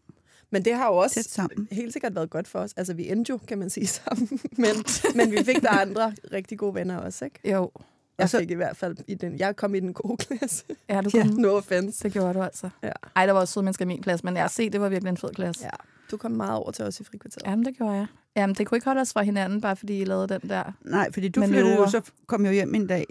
Men 0.51 0.65
det 0.65 0.73
har 0.75 0.87
jo 0.87 0.95
også 0.97 1.23
sammen. 1.23 1.67
helt 1.71 1.93
sikkert 1.93 2.15
været 2.15 2.29
godt 2.29 2.47
for 2.47 2.59
os. 2.59 2.73
Altså, 2.77 2.93
vi 2.93 3.09
endte 3.11 3.29
jo, 3.29 3.37
kan 3.37 3.57
man 3.57 3.69
sige, 3.69 3.87
sammen. 3.87 4.39
Men, 4.57 4.69
men 5.15 5.31
vi 5.31 5.43
fik 5.43 5.61
der 5.61 5.69
andre 5.69 6.13
rigtig 6.33 6.57
gode 6.57 6.75
venner 6.75 6.97
også, 6.97 7.25
ikke? 7.25 7.51
Jo. 7.51 7.71
Jeg 8.19 8.29
så- 8.29 8.39
fik 8.39 8.51
i 8.51 8.53
hvert 8.53 8.77
fald 8.77 8.97
i 9.07 9.15
den... 9.15 9.39
Jeg 9.39 9.55
kom 9.55 9.75
i 9.75 9.79
den 9.79 9.93
gode 9.93 10.17
klasse. 10.25 10.63
Ja, 10.89 11.01
du 11.01 11.09
Ja. 11.13 11.21
kunne. 11.23 11.41
No 11.41 11.49
offense. 11.57 12.03
Det 12.03 12.13
gjorde 12.13 12.33
du 12.33 12.41
altså. 12.41 12.69
Ja. 12.83 12.91
Ej, 13.15 13.25
der 13.25 13.33
var 13.33 13.39
også 13.39 13.53
søde 13.53 13.63
mennesker 13.63 13.85
i 13.85 13.87
min 13.87 14.01
klasse, 14.01 14.25
men 14.25 14.35
jeg 14.35 14.43
har 14.43 14.49
set, 14.49 14.73
det 14.73 14.81
var 14.81 14.89
virkelig 14.89 15.09
en 15.09 15.17
fed 15.17 15.29
klasse. 15.33 15.63
Ja. 15.63 15.69
Du 16.11 16.17
kom 16.17 16.31
meget 16.31 16.53
over 16.55 16.71
til 16.71 16.85
os 16.85 16.99
i 16.99 17.03
frikvarteret. 17.03 17.43
Jamen, 17.51 17.65
det 17.65 17.77
gjorde 17.77 17.93
jeg. 17.93 18.07
Jamen, 18.35 18.55
det 18.55 18.67
kunne 18.67 18.75
ikke 18.75 18.85
holde 18.85 19.01
os 19.01 19.13
fra 19.13 19.21
hinanden, 19.21 19.61
bare 19.61 19.75
fordi 19.75 20.01
I 20.01 20.05
lavede 20.05 20.27
den 20.27 20.49
der. 20.49 20.63
Nej, 20.85 21.11
fordi 21.11 21.27
du 21.29 21.39
Manøvre. 21.39 21.59
flyttede 21.61 21.77
jo, 21.81 21.87
så 21.89 22.01
kom 22.27 22.43
jeg 22.45 22.49
jo 22.51 22.53
hjem 22.53 22.75
en 22.75 22.87
dag 22.87 23.05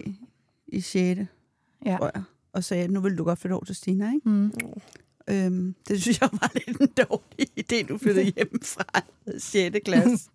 i 0.67 0.81
6. 0.81 1.21
Ja. 1.85 1.97
tror 1.97 2.11
jeg, 2.15 2.23
og 2.53 2.63
sagde, 2.63 2.87
nu 2.87 2.99
vil 2.99 3.17
du 3.17 3.23
godt 3.23 3.39
flytte 3.39 3.53
over 3.53 3.63
til 3.65 3.75
Stina, 3.75 4.05
ikke? 4.13 4.29
Mm. 4.29 4.51
Øhm, 5.29 5.75
det 5.87 6.01
synes 6.01 6.21
jeg 6.21 6.29
var 6.31 6.51
lidt 6.67 6.81
en 6.81 6.87
dårlig 6.87 7.47
idé, 7.59 7.87
du 7.87 7.97
flyttede 7.97 8.25
hjem 8.37 8.59
fra 8.63 8.83
6. 9.37 9.77
klasse. 9.85 10.29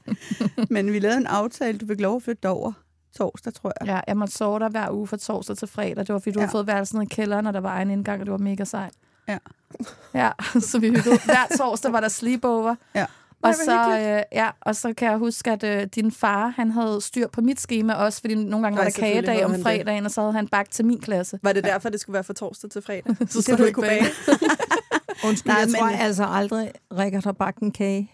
Men 0.71 0.93
vi 0.93 0.99
lavede 0.99 1.19
en 1.19 1.27
aftale, 1.27 1.79
du 1.79 1.87
fik 1.87 2.01
lov 2.01 2.17
at 2.17 2.23
flytte 2.23 2.49
over 2.49 2.73
torsdag, 3.19 3.55
tror 3.55 3.73
jeg. 3.81 3.89
Ja, 3.89 4.01
jeg 4.07 4.17
måtte 4.17 4.35
sove 4.35 4.59
der 4.59 4.69
hver 4.69 4.91
uge 4.91 5.07
fra 5.07 5.17
torsdag 5.17 5.57
til 5.57 5.69
fredag. 5.69 5.97
Det 6.07 6.13
var, 6.13 6.19
fordi 6.19 6.31
du 6.31 6.39
ja. 6.39 6.43
Ja. 6.43 6.47
havde 6.47 6.53
fået 6.53 6.67
værelsen 6.67 6.99
ned 6.99 7.07
i 7.07 7.15
kælderen, 7.15 7.47
og 7.47 7.53
der 7.53 7.61
var 7.61 7.71
egen 7.71 7.91
indgang, 7.91 8.21
og 8.21 8.27
det 8.27 8.33
var 8.33 8.39
mega 8.39 8.65
sejt. 8.65 8.93
Ja. 9.29 9.39
Ja, 10.15 10.31
så 10.71 10.79
vi 10.79 10.89
hyggede. 10.89 11.19
Hver 11.25 11.57
torsdag 11.59 11.93
var 11.93 12.01
der 12.01 12.09
sleepover. 12.09 12.75
Ja. 12.95 13.07
Og 13.43 13.55
så, 13.55 13.99
øh, 13.99 14.23
ja, 14.33 14.51
og 14.61 14.77
så 14.77 14.93
kan 14.95 15.09
jeg 15.11 15.19
huske, 15.19 15.51
at 15.51 15.63
øh, 15.65 15.87
din 15.95 16.13
far, 16.13 16.49
han 16.57 16.71
havde 16.71 17.01
styr 17.01 17.27
på 17.29 17.41
mit 17.41 17.61
schema 17.61 17.95
også, 17.95 18.21
fordi 18.21 18.35
nogle 18.35 18.65
gange 18.67 18.77
Nej, 18.77 18.85
var 18.85 18.91
der 18.91 19.01
kagedag 19.01 19.45
om 19.45 19.51
han 19.51 19.61
det. 19.61 19.67
fredagen, 19.67 20.05
og 20.05 20.11
så 20.11 20.21
havde 20.21 20.33
han 20.33 20.49
bagt 20.49 20.73
til 20.73 20.85
min 20.85 21.01
klasse. 21.01 21.39
Var 21.43 21.53
det 21.53 21.65
derfor, 21.65 21.89
det 21.89 22.01
skulle 22.01 22.15
være 22.15 22.25
fra 22.25 22.33
torsdag 22.35 22.71
til 22.71 22.83
fredag? 22.83 23.17
Så 23.29 23.43
skulle 23.43 23.59
du 23.59 23.65
ikke 23.65 23.75
kunne 23.75 23.89
bage? 23.89 24.05
Undskyld, 25.29 25.53
Nej, 25.53 25.57
jeg 25.61 25.67
men- 25.69 25.75
tror 25.75 25.87
altså 25.89 26.27
aldrig, 26.31 26.73
Rikard 26.99 27.25
har 27.25 27.33
bagt 27.33 27.59
en 27.59 27.73
kage. 27.73 28.11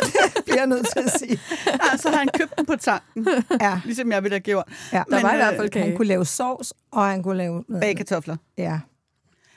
Det 0.00 0.44
bliver 0.44 0.58
jeg 0.58 0.66
nødt 0.66 0.86
til 0.92 0.98
at 0.98 1.18
sige. 1.18 1.40
Nej, 1.66 1.96
så 2.02 2.10
har 2.10 2.16
han 2.18 2.28
købt 2.38 2.56
den 2.58 2.66
på 2.66 2.76
tanken, 2.76 3.26
Ja, 3.60 3.80
ligesom 3.84 4.12
jeg 4.12 4.22
ville 4.22 4.34
have 4.34 4.40
gjort. 4.40 4.64
ja. 4.92 4.98
Der 5.10 5.16
Men, 5.16 5.22
var 5.22 5.30
i 5.30 5.34
øh, 5.34 5.38
hvert 5.38 5.56
fald 5.56 5.68
kage. 5.70 5.86
Han 5.86 5.96
kunne 5.96 6.08
lave 6.08 6.24
sovs, 6.26 6.72
og 6.90 7.06
han 7.06 7.22
kunne 7.22 7.36
lave... 7.36 7.64
Bagkartofler. 7.80 8.36
Ja, 8.58 8.80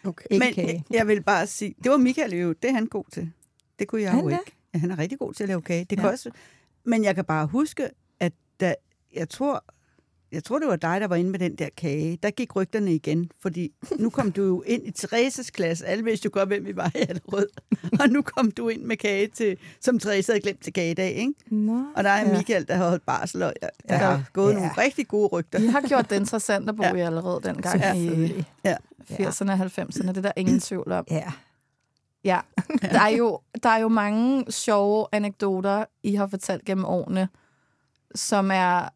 Okay. 0.05 0.25
ikke 0.29 0.45
Men 0.45 0.53
kage. 0.53 0.85
jeg 0.91 1.07
vil 1.07 1.23
bare 1.23 1.47
sige, 1.47 1.75
det 1.83 1.91
var 1.91 1.97
Michael 1.97 2.33
jo, 2.35 2.53
det 2.53 2.69
er 2.69 2.73
han 2.73 2.85
god 2.85 3.03
til. 3.11 3.31
Det 3.79 3.87
kunne 3.87 4.01
jeg 4.01 4.11
Han 4.11 4.19
jo 4.23 4.29
ikke. 4.29 4.51
Ja, 4.73 4.79
han 4.79 4.91
er 4.91 4.99
rigtig 4.99 5.19
god 5.19 5.33
til 5.33 5.43
at 5.43 5.47
lave 5.49 5.61
kage. 5.61 5.85
Det 5.89 5.95
Ja. 5.95 6.01
kan 6.01 6.09
også, 6.11 6.29
men 6.85 7.03
jeg 7.03 7.15
kan 7.15 7.25
bare 7.25 7.45
huske, 7.47 7.89
at 8.19 8.33
da, 8.59 8.75
jeg 9.15 9.29
tror, 9.29 9.63
jeg 10.33 10.43
tror, 10.43 10.59
det 10.59 10.67
var 10.67 10.75
dig, 10.75 11.01
der 11.01 11.07
var 11.07 11.15
inde 11.15 11.29
med 11.31 11.39
den 11.39 11.55
der 11.55 11.69
kage. 11.77 12.17
Der 12.23 12.29
gik 12.31 12.55
rygterne 12.55 12.95
igen, 12.95 13.31
fordi 13.41 13.71
nu 13.99 14.09
kom 14.09 14.31
du 14.31 14.43
jo 14.43 14.61
ind 14.61 14.87
i 14.87 14.91
Thereses 14.91 15.49
klasse. 15.51 15.85
Alle 15.85 16.03
vidste 16.03 16.25
jo 16.25 16.29
godt, 16.33 16.49
hvem 16.49 16.65
vi 16.65 16.75
var 16.75 16.91
i 16.95 16.97
Allerød. 17.09 17.47
Og 17.99 18.09
nu 18.09 18.21
kom 18.21 18.51
du 18.51 18.67
ind 18.69 18.81
med 18.83 18.97
kage, 18.97 19.27
til, 19.27 19.57
som 19.81 19.99
Therese 19.99 20.31
havde 20.31 20.41
glemt 20.41 20.63
til 20.63 20.73
kagedag, 20.73 21.11
ikke? 21.11 21.33
Nå. 21.47 21.83
Og 21.95 22.03
der 22.03 22.09
er 22.09 22.27
Ja. 22.29 22.37
Michael, 22.37 22.67
der 22.67 22.75
har 22.75 22.89
holdt 22.89 23.05
barsel, 23.05 23.43
og 23.43 23.53
der 23.61 23.69
Ja. 23.89 23.97
har 23.97 24.23
gået 24.33 24.49
Ja. 24.53 24.57
nogle 24.57 24.71
rigtig 24.77 25.07
gode 25.07 25.27
rygter. 25.27 25.59
I 25.59 25.67
har 25.67 25.81
gjort 25.81 26.09
det 26.09 26.15
interessant 26.15 26.69
at 26.69 26.75
bo 26.75 26.83
Ja. 26.83 26.93
i 26.95 26.99
allerede 26.99 27.39
dengang 27.43 27.79
i 27.79 27.83
Selvfølgelig. 27.83 28.45
Ja. 28.63 28.75
80'erne 29.09 29.51
og 29.51 29.57
90'erne. 29.59 30.07
Det 30.07 30.17
er 30.17 30.21
der 30.21 30.31
ingen 30.37 30.59
tvivl 30.59 30.91
om. 30.91 31.05
Ja. 31.11 31.31
Ja, 32.25 32.39
der 32.81 32.99
er, 33.01 33.07
jo, 33.09 33.39
der 33.63 33.69
er 33.69 33.77
jo 33.77 33.87
mange 33.87 34.51
sjove 34.51 35.07
anekdoter, 35.11 35.85
I 36.03 36.15
har 36.15 36.27
fortalt 36.27 36.65
gennem 36.65 36.85
årene, 36.85 37.27
som 38.15 38.51
er 38.53 38.89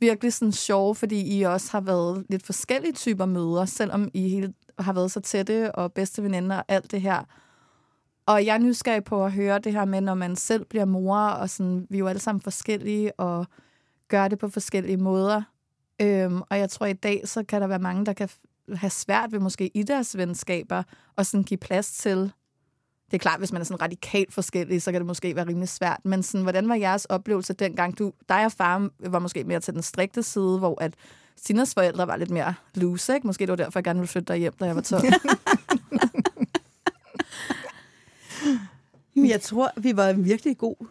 virkelig 0.00 0.32
sådan 0.32 0.52
sjove, 0.52 0.94
fordi 0.94 1.38
I 1.38 1.42
også 1.42 1.72
har 1.72 1.80
været 1.80 2.24
lidt 2.28 2.46
forskellige 2.46 2.92
typer 2.92 3.26
møder, 3.26 3.64
selvom 3.64 4.08
I 4.14 4.28
hele, 4.28 4.54
har 4.78 4.92
været 4.92 5.12
så 5.12 5.20
tætte 5.20 5.74
og 5.74 5.92
bedste 5.92 6.22
veninder 6.22 6.56
og 6.56 6.64
alt 6.68 6.90
det 6.90 7.00
her. 7.00 7.24
Og 8.26 8.46
jeg 8.46 8.54
er 8.54 8.58
nysgerrig 8.58 9.04
på 9.04 9.24
at 9.24 9.32
høre 9.32 9.58
det 9.58 9.72
her 9.72 9.84
med, 9.84 10.00
når 10.00 10.14
man 10.14 10.36
selv 10.36 10.64
bliver 10.64 10.84
mor, 10.84 11.18
og 11.18 11.50
sådan, 11.50 11.86
vi 11.90 11.96
er 11.96 11.98
jo 11.98 12.06
alle 12.06 12.20
sammen 12.20 12.40
forskellige, 12.40 13.20
og 13.20 13.46
gør 14.08 14.28
det 14.28 14.38
på 14.38 14.48
forskellige 14.48 14.96
måder. 14.96 15.42
Øhm, 16.02 16.42
og 16.50 16.58
jeg 16.58 16.70
tror, 16.70 16.86
i 16.86 16.92
dag, 16.92 17.28
så 17.28 17.44
kan 17.44 17.60
der 17.60 17.66
være 17.66 17.78
mange, 17.78 18.06
der 18.06 18.12
kan 18.12 18.28
have 18.74 18.90
svært 18.90 19.32
ved 19.32 19.38
måske 19.38 19.70
i 19.74 19.82
deres 19.82 20.16
venskaber, 20.16 20.82
og 21.16 21.26
sådan 21.26 21.44
give 21.44 21.58
plads 21.58 21.92
til. 21.92 22.32
Det 23.10 23.16
er 23.16 23.18
klart, 23.18 23.40
hvis 23.40 23.52
man 23.52 23.60
er 23.60 23.64
sådan 23.64 23.82
radikalt 23.82 24.34
forskellig, 24.34 24.82
så 24.82 24.92
kan 24.92 25.00
det 25.00 25.06
måske 25.06 25.36
være 25.36 25.46
rimelig 25.46 25.68
svært. 25.68 26.00
Men 26.04 26.22
sådan, 26.22 26.42
hvordan 26.42 26.68
var 26.68 26.74
jeres 26.74 27.04
oplevelse 27.04 27.52
dengang? 27.52 27.98
Du, 27.98 28.12
dig 28.28 28.44
og 28.44 28.52
far 28.52 28.90
var 28.98 29.18
måske 29.18 29.44
mere 29.44 29.60
til 29.60 29.74
den 29.74 29.82
strikte 29.82 30.22
side, 30.22 30.58
hvor 30.58 30.82
at 30.82 30.94
Sinas 31.36 31.74
forældre 31.74 32.06
var 32.06 32.16
lidt 32.16 32.30
mere 32.30 32.54
loose, 32.74 33.14
ikke? 33.14 33.26
Måske 33.26 33.42
det 33.42 33.50
var 33.50 33.56
derfor, 33.56 33.78
jeg 33.78 33.84
gerne 33.84 34.00
ville 34.00 34.08
flytte 34.08 34.32
dig 34.32 34.36
hjem, 34.40 34.52
da 34.60 34.64
jeg 34.64 34.76
var 34.76 34.82
12. 34.82 35.04
Men 39.14 39.28
jeg 39.28 39.40
tror, 39.40 39.70
vi 39.76 39.96
var 39.96 40.08
en 40.08 40.24
virkelig 40.24 40.58
god 40.58 40.86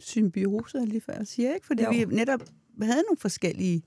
symbiose, 0.00 0.84
lige 0.84 1.00
før 1.00 1.12
jeg 1.12 1.26
siger, 1.26 1.54
ikke? 1.54 1.66
Fordi 1.66 1.82
jo. 1.82 1.90
vi 1.90 2.04
netop 2.04 2.40
havde 2.82 3.02
nogle 3.02 3.18
forskellige, 3.18 3.82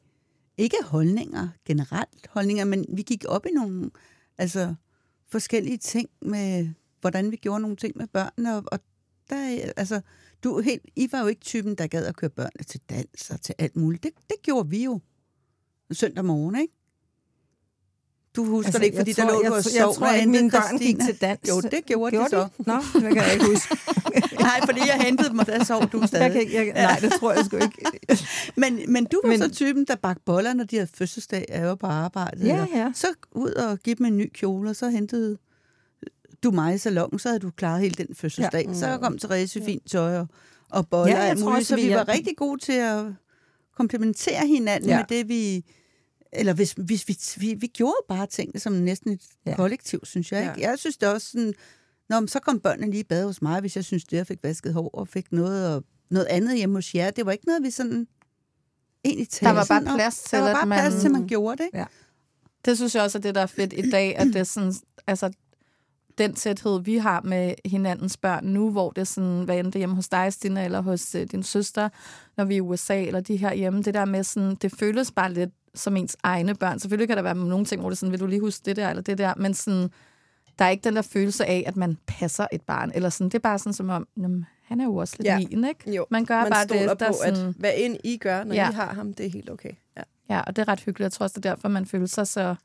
ikke 0.58 0.78
holdninger, 0.84 1.48
generelt 1.66 2.28
holdninger, 2.30 2.66
men 2.66 2.86
vi 2.90 3.02
gik 3.02 3.26
op 3.28 3.46
i 3.46 3.50
nogle 3.50 3.92
altså, 4.38 4.76
forskellige 5.30 5.78
ting 5.78 6.10
med, 6.22 6.70
hvordan 7.01 7.31
vi 7.31 7.36
gjorde 7.36 7.62
nogle 7.62 7.75
ting 7.75 7.93
med 7.98 8.08
børnene, 8.08 8.55
og, 8.58 8.63
og 8.72 8.79
der, 9.29 9.60
altså, 9.77 10.01
du 10.43 10.55
er 10.58 10.62
helt, 10.62 10.81
I 10.96 11.08
var 11.12 11.22
jo 11.22 11.27
ikke 11.27 11.41
typen, 11.41 11.75
der 11.75 11.88
gad 11.88 12.05
at 12.05 12.15
køre 12.15 12.29
børnene 12.29 12.63
til 12.67 12.79
dans 12.89 13.29
og 13.31 13.41
til 13.41 13.55
alt 13.60 13.75
muligt. 13.75 14.03
Det, 14.03 14.12
det 14.29 14.36
gjorde 14.43 14.70
vi 14.70 14.84
jo 14.84 15.00
søndag 15.91 16.25
morgen, 16.25 16.55
ikke? 16.62 16.74
Du 18.36 18.46
husker 18.46 18.67
altså, 18.67 18.79
det 18.79 18.86
ikke, 18.86 18.98
fordi 18.98 19.13
tror, 19.13 19.24
der 19.24 19.31
lå 19.34 19.50
du 19.50 19.53
og 19.55 19.63
sov 19.63 19.74
Jeg 19.75 19.96
tror 19.96 20.12
ikke, 20.12 20.29
mine 20.29 20.51
børn 20.51 20.77
gik 20.77 20.96
Christina. 20.96 21.05
til 21.05 21.22
dans. 21.22 21.50
Jo, 21.50 21.62
det 21.62 21.86
gjorde, 21.86 22.17
de 22.17 22.25
så. 22.29 22.48
Nå, 22.58 22.74
det 22.93 23.01
kan 23.13 23.15
jeg 23.15 23.34
ikke 23.34 23.46
huske. 23.46 23.77
Nej, 24.48 24.60
fordi 24.65 24.79
jeg 24.79 25.00
hentede 25.05 25.29
dem, 25.29 25.39
og 25.39 25.46
der 25.48 25.63
sov 25.63 25.89
du 25.89 26.08
stadig. 26.08 26.24
Jeg 26.24 26.31
kan, 26.31 26.41
ikke- 26.41 26.55
jeg, 26.55 26.74
nej, 26.74 27.00
det 27.00 27.12
tror 27.20 27.34
jeg 27.34 27.46
sgu 27.46 27.58
ikke. 27.58 27.89
Men, 28.62 28.79
men 28.93 29.05
du 29.05 29.22
var 29.24 29.29
Men- 29.29 29.39
så 29.39 29.50
typen, 29.50 29.86
der 29.86 29.96
bagte 29.96 30.24
boller, 30.25 30.53
når 30.53 30.63
de 30.63 30.75
havde 30.75 30.89
fødselsdag, 30.93 31.46
jeg 31.50 31.67
var 31.67 31.75
på 31.75 31.88
arbejde. 31.88 32.46
Ja, 32.46 32.65
ja. 32.75 32.91
Så 32.96 33.08
ud 33.31 33.51
og 33.51 33.79
give 33.79 33.96
dem 33.96 34.05
en 34.05 34.17
ny 34.17 34.31
kjole, 34.34 34.70
og 34.70 34.75
så 34.75 34.89
hentede 34.89 35.38
du 36.44 36.52
mig 36.52 36.76
i 36.76 36.78
salongen, 36.78 37.20
så 37.20 37.30
havde 37.30 37.40
du 37.40 37.52
klaret 37.52 37.82
hele 37.82 37.96
den 38.06 38.16
fødselsdag. 38.16 38.66
Ja. 38.68 38.74
Så 38.74 38.98
kom 38.98 39.18
Therese 39.18 39.60
i 39.60 39.64
fint 39.64 39.90
tøj 39.92 40.18
og, 40.18 40.28
og 40.70 40.88
boller 40.90 41.18
Ja, 41.18 41.26
ja, 41.28 41.34
tror 41.36 41.50
muligt. 41.52 41.68
Så 41.68 41.76
vi 41.76 41.90
var 41.94 42.08
rigtig 42.08 42.38
gode 42.38 42.62
til 42.62 42.72
at 42.74 43.06
komplementere 43.78 44.48
hinanden 44.48 44.90
Ja. 44.90 44.96
ja. 44.96 45.02
med 45.10 45.18
det, 45.18 45.30
vi... 45.30 45.66
Eller 46.34 46.54
hvis, 46.54 46.72
hvis 46.78 47.08
vi, 47.08 47.18
vi, 47.38 47.54
vi 47.54 47.68
gjorde 47.68 47.96
bare 48.08 48.28
tingene 48.28 48.60
som 48.60 48.74
næsten 48.74 49.12
et 49.12 49.22
Ja. 49.46 49.52
ja. 49.52 49.56
kollektiv, 49.56 50.00
synes 50.04 50.32
jeg. 50.32 50.42
Ikke? 50.44 50.70
Jeg 50.70 50.80
synes 50.80 50.98
det 50.98 51.10
også 51.10 51.28
sådan... 51.32 51.54
Nå, 52.10 52.20
men 52.20 52.28
så 52.28 52.40
kom 52.40 52.60
børnene 52.60 52.92
lige 52.92 53.00
i 53.02 53.04
bad 53.04 53.26
hos 53.26 53.42
mig, 53.42 53.60
hvis 53.60 53.76
jeg 53.76 53.86
synes 53.86 54.04
det, 54.04 54.18
jeg 54.18 54.28
fik 54.28 54.40
vasket 54.44 54.74
hår 54.74 54.90
og 54.94 55.08
fik 55.08 55.32
noget, 55.32 55.76
og 55.76 55.84
noget 56.10 56.26
andet 56.26 56.58
hjemme 56.58 56.76
hos 56.78 56.96
jer. 56.96 57.12
Det 57.12 57.26
var 57.26 57.32
ikke 57.32 57.46
noget, 57.48 57.64
vi 57.64 57.72
sådan 57.72 58.08
egentlig 59.06 59.30
talte 59.30 59.46
Der 59.46 59.52
var 59.52 59.66
bare 59.70 59.82
sådan 59.82 59.96
plads 59.98 60.20
til, 60.24 60.38
Der 60.38 60.44
var 60.44 60.50
at 60.50 60.56
bare 60.56 60.66
man- 60.66 60.80
plads 60.80 61.02
til, 61.02 61.08
at 61.08 61.12
man 61.12 61.28
gjorde 61.28 61.64
det. 61.64 61.70
Ja. 61.74 61.86
Det 62.66 62.78
synes 62.78 62.96
jeg 62.96 63.04
også 63.04 63.18
er 63.18 63.22
det, 63.22 63.36
der 63.36 63.42
er 63.42 63.46
fedt 63.46 63.74
i 63.74 63.90
dag, 63.90 64.16
at 64.18 64.28
det 64.28 64.36
er 64.36 64.44
sådan, 64.44 64.74
altså, 65.08 65.32
den 66.18 66.34
tæthed, 66.34 66.82
vi 66.84 66.98
har 66.98 67.22
med 67.22 67.53
hinandens 67.65 68.18
børn 68.18 68.46
nu, 68.46 68.72
hvor 68.72 68.89
det 68.89 69.01
er 69.01 69.06
sådan, 69.06 69.44
hvad 69.44 69.58
end 69.60 69.65
det 69.68 69.75
er 69.75 69.80
hjemme 69.80 69.96
hos 69.96 70.10
dig, 70.10 70.34
Stina, 70.34 70.65
eller 70.65 70.82
hos 70.82 71.15
øh, 71.15 71.27
din 71.32 71.44
søster, 71.44 71.89
når 72.38 72.46
vi 72.46 72.53
er 72.53 72.58
i 72.58 72.62
USA, 72.62 73.03
eller 73.03 73.20
de 73.20 73.38
her 73.38 73.53
hjemme, 73.53 73.82
det 73.82 73.94
der 73.94 74.06
med 74.06 74.24
sådan, 74.24 74.56
det 74.56 74.72
føles 74.80 75.12
bare 75.12 75.34
lidt 75.34 75.50
som 75.75 75.98
ens 75.98 76.18
egne 76.24 76.56
børn. 76.56 76.80
Selvfølgelig 76.80 77.08
kan 77.08 77.18
der 77.18 77.24
være 77.24 77.36
nogle 77.36 77.65
ting, 77.65 77.82
hvor 77.82 77.89
det 77.89 77.96
er 77.96 77.98
sådan, 77.98 78.12
vil 78.12 78.20
du 78.20 78.27
lige 78.27 78.41
huske 78.41 78.62
det 78.65 78.75
der, 78.75 78.89
eller 78.89 79.03
det 79.03 79.18
der, 79.18 79.34
men 79.38 79.53
sådan, 79.53 79.89
der 80.60 80.65
er 80.65 80.70
ikke 80.70 80.84
den 80.84 80.96
der 80.96 81.01
følelse 81.01 81.46
af, 81.46 81.63
at 81.68 81.75
man 81.75 81.98
passer 82.08 82.48
et 82.51 82.62
barn, 82.62 82.91
eller 82.96 83.10
sådan, 83.10 83.30
det 83.30 83.36
er 83.36 83.39
bare 83.39 83.60
sådan 83.60 83.74
som 83.74 83.89
om, 83.89 84.08
jamen, 84.18 84.46
han 84.63 84.82
er 84.82 84.86
jo 84.86 84.96
også 84.96 85.15
lidt 85.20 85.25
Ja. 85.25 85.38
min, 85.38 85.65
ikke? 85.65 85.96
Jo, 85.96 86.06
Man 86.10 86.25
gør 86.25 86.41
man 86.41 86.50
bare 86.50 86.65
det 86.65 86.82
efter 86.91 87.08
på, 87.08 87.13
sådan... 87.25 87.48
at 87.48 87.56
hvad 87.60 87.72
end 87.77 87.98
I 88.03 88.18
gør, 88.18 88.44
når 88.44 88.56
ja. 88.56 88.70
I 88.70 88.74
har 88.74 88.94
ham, 88.94 89.13
det 89.13 89.25
er 89.25 89.30
helt 89.30 89.50
okay. 89.50 89.72
Ja. 89.98 90.03
Ja, 90.30 90.41
og 90.41 90.56
det 90.56 90.62
er 90.62 90.68
ret 90.68 90.80
hyggeligt. 90.80 91.00
Jeg 91.00 91.12
tror 91.12 91.24
også, 91.24 91.34
det 91.39 91.46
er 91.46 91.50
derfor, 91.56 91.68
man 91.68 91.86
føler 91.86 92.06
sig 92.06 92.27
så, 92.27 92.56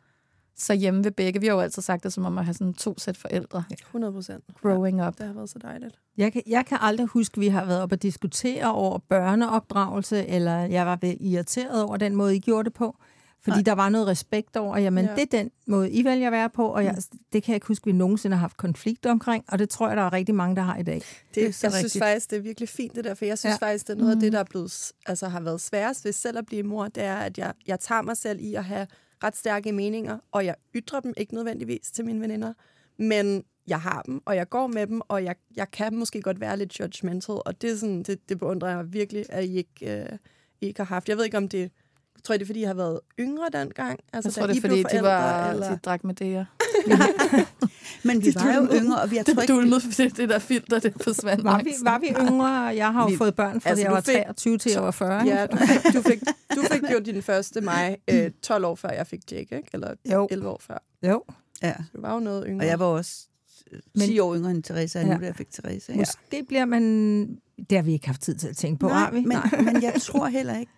så 0.58 0.74
hjemme 0.74 1.04
ved 1.04 1.10
begge. 1.10 1.40
Vi 1.40 1.46
har 1.46 1.54
jo 1.54 1.60
altid 1.60 1.82
sagt 1.82 2.04
det 2.04 2.12
som 2.12 2.24
om 2.24 2.38
at 2.38 2.44
have 2.44 2.54
sådan 2.54 2.74
to 2.74 2.94
sæt 2.98 3.16
forældre 3.16 3.64
100 3.70 4.12
procent. 4.12 4.44
growing 4.62 5.06
up. 5.06 5.18
Det 5.18 5.26
har 5.26 5.32
været 5.34 5.50
så 5.50 5.58
dejligt. 5.58 5.98
Jeg 6.16 6.32
kan, 6.32 6.42
jeg 6.46 6.66
kan 6.66 6.78
aldrig 6.80 7.06
huske, 7.06 7.32
at 7.36 7.40
vi 7.40 7.48
har 7.48 7.64
været 7.64 7.82
op 7.82 7.92
og 7.92 8.02
diskutere 8.02 8.72
over 8.72 8.98
børneopdragelse, 9.08 10.26
eller 10.26 10.56
jeg 10.58 10.86
var 10.86 10.98
ved 11.00 11.14
irriteret 11.20 11.82
over 11.82 11.96
den 11.96 12.16
måde, 12.16 12.36
I 12.36 12.38
gjorde 12.40 12.64
det 12.64 12.74
på. 12.74 12.96
Fordi 13.44 13.56
Nej. 13.56 13.62
der 13.62 13.72
var 13.72 13.88
noget 13.88 14.06
respekt 14.06 14.56
over, 14.56 14.78
jamen 14.78 15.04
Ja. 15.04 15.10
ja. 15.10 15.16
det 15.16 15.22
er 15.34 15.38
den 15.38 15.50
måde, 15.66 15.90
I 15.90 16.04
vælger 16.04 16.26
at 16.26 16.32
være 16.32 16.50
på, 16.50 16.66
og 16.66 16.84
jeg, 16.84 16.96
det 17.32 17.42
kan 17.42 17.52
jeg 17.52 17.56
ikke 17.56 17.66
huske, 17.66 17.82
at 17.82 17.86
vi 17.86 17.92
nogensinde 17.92 18.36
har 18.36 18.40
haft 18.40 18.56
konflikt 18.56 19.06
omkring, 19.06 19.44
og 19.48 19.58
det 19.58 19.68
tror 19.68 19.88
jeg, 19.88 19.96
der 19.96 20.02
er 20.02 20.12
rigtig 20.12 20.34
mange, 20.34 20.56
der 20.56 20.62
har 20.62 20.76
i 20.76 20.82
dag. 20.82 20.94
Det, 20.94 21.04
Det 21.34 21.40
er 21.42 21.46
jeg 21.46 21.54
så 21.54 21.60
synes 21.70 21.74
rigtigt. 21.84 22.04
faktisk, 22.04 22.30
det 22.30 22.36
er 22.36 22.40
virkelig 22.40 22.68
fint 22.68 22.94
det 22.94 23.04
der, 23.04 23.14
for 23.14 23.24
jeg 23.24 23.38
synes 23.38 23.50
Ja. 23.60 23.66
ja. 23.66 23.70
faktisk, 23.70 23.86
det 23.86 23.92
er 23.92 23.98
noget 23.98 24.14
af 24.14 24.20
det, 24.20 24.32
der 24.32 24.38
er 24.38 24.44
blevet, 24.44 24.92
altså, 25.06 25.28
har 25.28 25.40
været 25.40 25.60
sværest 25.60 26.04
ved 26.04 26.12
selv 26.12 26.38
at 26.38 26.46
blive 26.46 26.62
mor, 26.62 26.88
det 26.88 27.02
er, 27.04 27.16
at 27.16 27.38
jeg, 27.38 27.52
jeg 27.66 27.80
tager 27.80 28.02
mig 28.02 28.16
selv 28.16 28.40
i 28.40 28.54
at 28.54 28.64
have 28.64 28.86
ret 29.24 29.36
stærke 29.36 29.72
meninger, 29.72 30.18
og 30.32 30.44
jeg 30.44 30.54
ytrer 30.74 31.00
dem 31.00 31.14
ikke 31.16 31.34
nødvendigvis 31.34 31.90
til 31.90 32.04
mine 32.04 32.20
veninder, 32.20 32.52
men 32.96 33.44
jeg 33.66 33.80
har 33.80 34.02
dem, 34.02 34.22
og 34.24 34.36
jeg 34.36 34.48
går 34.48 34.66
med 34.66 34.86
dem, 34.86 35.00
og 35.08 35.24
jeg, 35.24 35.36
jeg 35.56 35.70
kan 35.70 35.96
måske 35.96 36.22
godt 36.22 36.40
være 36.40 36.56
lidt 36.56 36.80
judgmental, 36.80 37.34
og 37.46 37.62
det, 37.62 37.70
er 37.70 37.76
sådan, 37.76 38.02
det, 38.02 38.28
det 38.28 38.38
beundrer 38.38 38.68
jeg 38.68 38.92
virkelig, 38.92 39.26
at 39.28 39.44
I 39.44 39.56
ikke, 39.56 40.00
øh, 40.00 40.18
I 40.60 40.66
ikke 40.66 40.80
har 40.80 40.84
haft. 40.84 41.08
Jeg 41.08 41.16
ved 41.16 41.24
ikke, 41.24 41.36
om 41.36 41.48
det 41.48 41.70
jeg 42.16 42.22
tror, 42.24 42.34
det 42.34 42.42
er, 42.42 42.46
fordi 42.46 42.60
jeg 42.60 42.68
har 42.68 42.74
været 42.74 43.00
yngre 43.20 43.44
dengang. 43.52 43.98
Altså, 44.12 44.28
Jeg 44.28 44.34
tror, 44.34 44.46
da 44.46 44.52
det 44.52 44.54
er, 44.54 44.58
I 44.58 44.60
fordi 44.68 44.78
de, 44.78 44.82
forældre, 44.90 45.10
var, 45.10 45.50
eller... 45.50 45.70
de 45.70 45.76
drak 45.84 46.04
med 46.04 46.14
det 46.14 46.46
Men 48.04 48.20
vi 48.22 48.26
Det 48.30 48.34
var 48.44 48.54
jo 48.54 48.68
yngre, 48.82 49.00
og 49.02 49.10
vi, 49.10 49.16
jeg 49.16 49.26
Det 49.26 49.42
ikke, 49.42 49.52
dulmede, 49.52 49.80
fordi 49.80 50.08
det 50.08 50.28
der 50.28 50.38
filter, 50.38 50.78
det 50.78 50.92
forsvandt. 51.02 51.44
Var 51.44 51.62
vi, 51.64 51.70
var 51.82 51.98
vi 51.98 52.06
yngre? 52.20 52.46
Jeg 52.52 52.92
har 52.92 53.02
jo 53.02 53.08
Vi- 53.08 53.16
fået 53.16 53.34
børn, 53.34 53.60
fra 53.60 53.70
Altså, 53.70 53.82
jeg 53.84 53.90
du 53.90 53.94
var 53.94 54.00
fik- 54.00 54.14
23 54.14 54.58
til 54.58 54.72
jeg 54.72 54.82
var 54.82 54.90
40. 54.90 55.24
ikke? 55.24 55.36
Ja, 55.36 55.46
du 55.46 55.56
fik, 55.56 55.94
du 55.94 56.02
fik, 56.02 56.20
du 56.56 56.62
fik 56.72 56.82
jo 56.92 56.98
din 56.98 57.22
første 57.22 57.60
mig 57.60 57.96
øh, 58.12 58.30
12 58.42 58.64
år 58.64 58.74
før 58.74 58.88
jeg 58.90 59.06
fik 59.06 59.20
Jake, 59.32 59.56
ikke? 59.56 59.68
Eller 59.72 59.94
Jo. 60.12 60.28
11 60.30 60.48
år 60.48 60.60
før. 60.66 60.78
Jo. 61.02 61.22
ja. 61.62 61.74
Så 61.78 61.82
du 61.96 62.00
var 62.00 62.14
jo 62.14 62.20
noget 62.20 62.44
yngre. 62.48 62.64
Og 62.64 62.68
jeg 62.68 62.78
var 62.78 62.86
også 62.86 63.12
Men, 63.94 64.08
10 64.08 64.18
år 64.18 64.36
yngre 64.36 64.50
end 64.50 64.62
Teresa, 64.62 64.98
ja. 65.00 65.06
Ja. 65.06 65.14
nu 65.14 65.20
da 65.20 65.26
jeg 65.26 65.36
fik 65.36 65.50
Teresa. 65.50 65.92
Ja. 65.92 65.98
Måske 65.98 66.44
bliver 66.48 66.64
man... 66.64 66.82
Det 67.70 67.78
har 67.78 67.82
vi 67.82 67.92
ikke 67.92 68.06
haft 68.06 68.20
tid 68.20 68.34
til 68.34 68.48
at 68.48 68.56
tænke 68.56 68.78
på, 68.78 68.88
har 68.88 69.10
vi? 69.10 69.20
men, 69.24 69.38
men 69.64 69.82
jeg 69.82 69.94
tror 70.00 70.26
heller 70.26 70.58
ikke, 70.58 70.72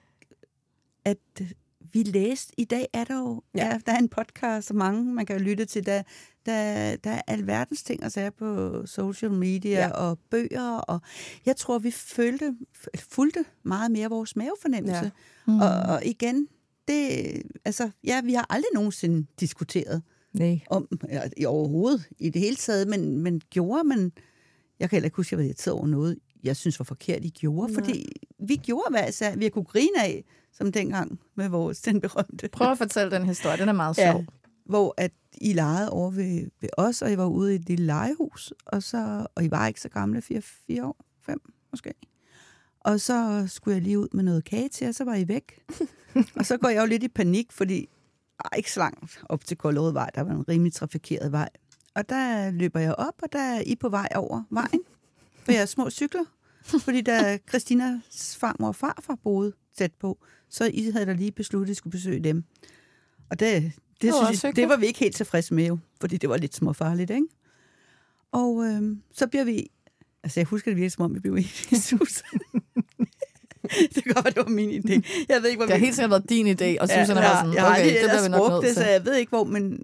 at 1.09 1.41
øh, 1.41 1.51
vi 1.93 2.03
læste... 2.03 2.53
I 2.57 2.65
dag 2.65 2.89
er 2.93 3.05
der 3.05 3.19
jo... 3.19 3.43
Ja. 3.55 3.67
Ja, 3.67 3.79
der 3.87 3.93
er 3.93 3.99
en 3.99 4.09
podcast, 4.09 4.71
og 4.71 4.77
mange 4.77 5.05
man 5.05 5.27
kan 5.27 5.41
lytte 5.41 5.65
til. 5.65 5.87
Der, 5.87 6.03
der, 6.47 6.97
der 6.97 7.11
er 7.11 7.23
alverdens 7.27 7.83
ting 7.83 8.03
at 8.03 8.13
sige 8.13 8.31
på 8.31 8.83
social 8.87 9.33
media 9.33 9.71
ja. 9.71 9.87
Ja. 9.87 9.91
og 9.91 10.19
bøger. 10.31 10.79
Og 10.79 11.01
jeg 11.47 11.57
tror, 11.57 11.79
vi 11.79 11.91
følte, 11.91 12.57
fulgte 12.99 13.45
meget 13.63 13.91
mere 13.91 14.09
vores 14.09 14.37
mavefornemmelse. 14.37 15.05
Ja. 15.05 15.11
Mm. 15.47 15.61
Og, 15.61 15.71
og 15.71 16.05
igen, 16.05 16.49
det... 16.89 17.23
Altså, 17.65 17.91
ja, 18.05 18.21
vi 18.21 18.33
har 18.33 18.47
aldrig 18.51 18.71
nogensinde 18.75 19.27
diskuteret 19.41 20.03
Nej. 20.33 20.61
om 20.71 20.89
ja, 21.09 21.23
i 21.37 21.45
overhovedet 21.45 22.09
i 22.19 22.31
det 22.31 22.43
hele 22.43 22.57
taget, 22.57 22.89
men, 22.89 23.19
men 23.19 23.41
gjorde 23.51 23.85
man... 23.85 24.13
Jeg 24.81 24.91
kan 24.91 24.97
heller 24.97 25.07
ikke 25.07 25.17
huske, 25.17 25.29
at 25.29 25.33
jeg 25.33 25.39
var 25.39 25.45
irriteret 25.45 25.75
over 25.75 25.87
noget, 25.87 26.19
jeg 26.45 26.57
synes 26.57 26.81
var 26.81 26.85
forkert, 26.85 27.25
I 27.25 27.29
gjorde, 27.31 27.73
Nej. 27.73 27.81
fordi 27.81 28.07
vi 28.39 28.57
gjorde, 28.57 28.91
hvad 28.91 29.13
sagde, 29.13 29.39
vi 29.39 29.49
kunne 29.49 29.65
grine 29.65 30.03
af, 30.05 30.25
som 30.53 30.73
dengang 30.73 31.21
med 31.35 31.49
vores, 31.49 31.81
den 31.83 32.01
berømte. 32.01 32.49
Prøv 32.53 32.71
at 32.71 32.79
fortælle 32.79 33.11
den 33.11 33.27
historie, 33.27 33.57
den 33.57 33.69
er 33.69 33.73
meget 33.73 33.99
Ja, 33.99 34.13
sjov. 34.13 34.25
hvor 34.67 34.95
at 34.97 35.13
I 35.41 35.53
legede 35.53 35.91
over 35.91 36.11
ved, 36.11 36.51
ved 36.61 36.69
os, 36.79 37.03
og 37.03 37.13
I 37.13 37.17
var 37.17 37.27
ude 37.27 37.53
i 37.53 37.57
et 37.57 37.69
lille 37.69 37.87
legehus, 37.87 38.53
og, 38.67 38.83
så, 38.83 39.27
og 39.35 39.45
I 39.45 39.51
var 39.51 39.67
ikke 39.67 39.81
så 39.81 39.89
gamle, 39.89 40.23
4 40.23 40.43
år, 40.85 41.05
5 41.27 41.41
måske. 41.73 41.95
Og 42.81 43.01
så 43.01 43.45
skulle 43.49 43.75
jeg 43.75 43.83
lige 43.83 43.99
ud 43.99 44.09
med 44.13 44.25
noget 44.25 44.45
kage 44.45 44.69
til, 44.69 44.89
og 44.89 44.95
så 44.95 45.05
var 45.05 45.15
I 45.15 45.29
væk. 45.29 45.65
og 46.39 46.47
så 46.47 46.57
går 46.57 46.69
jeg 46.69 46.81
jo 46.81 46.87
lidt 46.87 47.03
i 47.03 47.09
panik, 47.09 47.53
fordi 47.53 47.89
ej, 48.45 48.51
ikke 48.57 48.73
så 48.73 48.81
langt 48.81 49.21
op 49.29 49.45
til 49.45 49.57
Koldrød 49.57 49.93
Vej, 49.93 50.11
der 50.15 50.21
var 50.23 50.31
en 50.31 50.49
rimelig 50.49 50.73
trafikeret 50.73 51.33
vej. 51.33 51.49
Og 51.95 52.09
der 52.09 52.51
løber 52.51 52.81
jeg 52.81 52.95
op, 52.95 53.15
og 53.23 53.33
der 53.33 53.39
er 53.39 53.63
I 53.67 53.77
på 53.77 53.89
vej 53.89 54.09
over 54.15 54.43
vejen, 54.51 54.81
er 55.57 55.67
små 55.67 55.91
cykler. 55.91 56.25
Fordi 56.85 57.01
da 57.01 57.39
Christinas 57.49 58.37
farmor 58.41 58.69
og 58.69 58.77
farfar 58.77 59.15
boede 59.15 59.53
tæt 59.79 59.93
på, 60.01 60.19
så 60.49 60.71
I 60.75 60.91
havde 60.91 61.07
da 61.07 61.13
lige 61.13 61.33
besluttet, 61.33 61.67
at 61.67 61.73
I 61.73 61.75
skulle 61.75 61.93
besøge 61.93 62.25
dem. 62.25 62.45
Og 63.31 63.41
det, 63.41 63.63
det, 63.63 63.73
det, 64.03 64.13
var 64.13 64.27
synes 64.27 64.45
jeg, 64.45 64.57
det 64.57 64.69
var 64.69 64.77
vi 64.77 64.87
ikke 64.87 64.99
helt 64.99 65.17
tilfredse 65.17 65.55
med, 65.55 65.67
jo, 65.67 65.79
fordi 66.01 66.17
det 66.17 66.29
var 66.29 66.37
lidt 66.37 66.55
småfarligt, 66.55 67.11
ikke? 67.11 67.27
Og 68.33 68.65
øhm, 68.65 69.03
så 69.13 69.27
bliver 69.27 69.45
vi... 69.45 69.67
Altså, 70.23 70.41
jeg 70.41 70.47
husker 70.47 70.71
det 70.71 70.77
virkelig, 70.77 70.93
som 70.93 71.05
om 71.05 71.15
vi 71.15 71.21
blev 71.21 71.33
enige 71.33 71.67
i 71.77 71.77
sus. 71.77 72.23
det 73.95 74.05
kan 74.05 74.13
godt 74.15 74.27
det 74.27 74.37
var 74.37 74.49
min 74.49 74.71
idé. 74.71 75.25
Jeg 75.29 75.43
ved 75.43 75.49
ikke, 75.49 75.59
hvor 75.59 75.67
Det 75.67 75.73
har 75.73 75.79
vi... 75.79 75.85
helt 75.85 75.97
sikkert 75.97 76.11
været 76.11 76.29
din 76.29 76.47
idé, 76.47 76.81
og 76.81 76.89
Susan 76.89 77.09
ja, 77.09 77.15
var 77.15 77.41
sådan, 77.41 77.55
jeg 77.55 77.63
har 77.63 77.71
okay, 77.71 77.85
det 77.85 77.99
bliver 78.01 78.23
vi 78.23 78.29
nok 78.29 78.65
det, 78.65 78.75
så 78.75 78.85
jeg 78.85 79.05
ved 79.05 79.15
ikke, 79.17 79.31
hvor, 79.31 79.45
men 79.45 79.83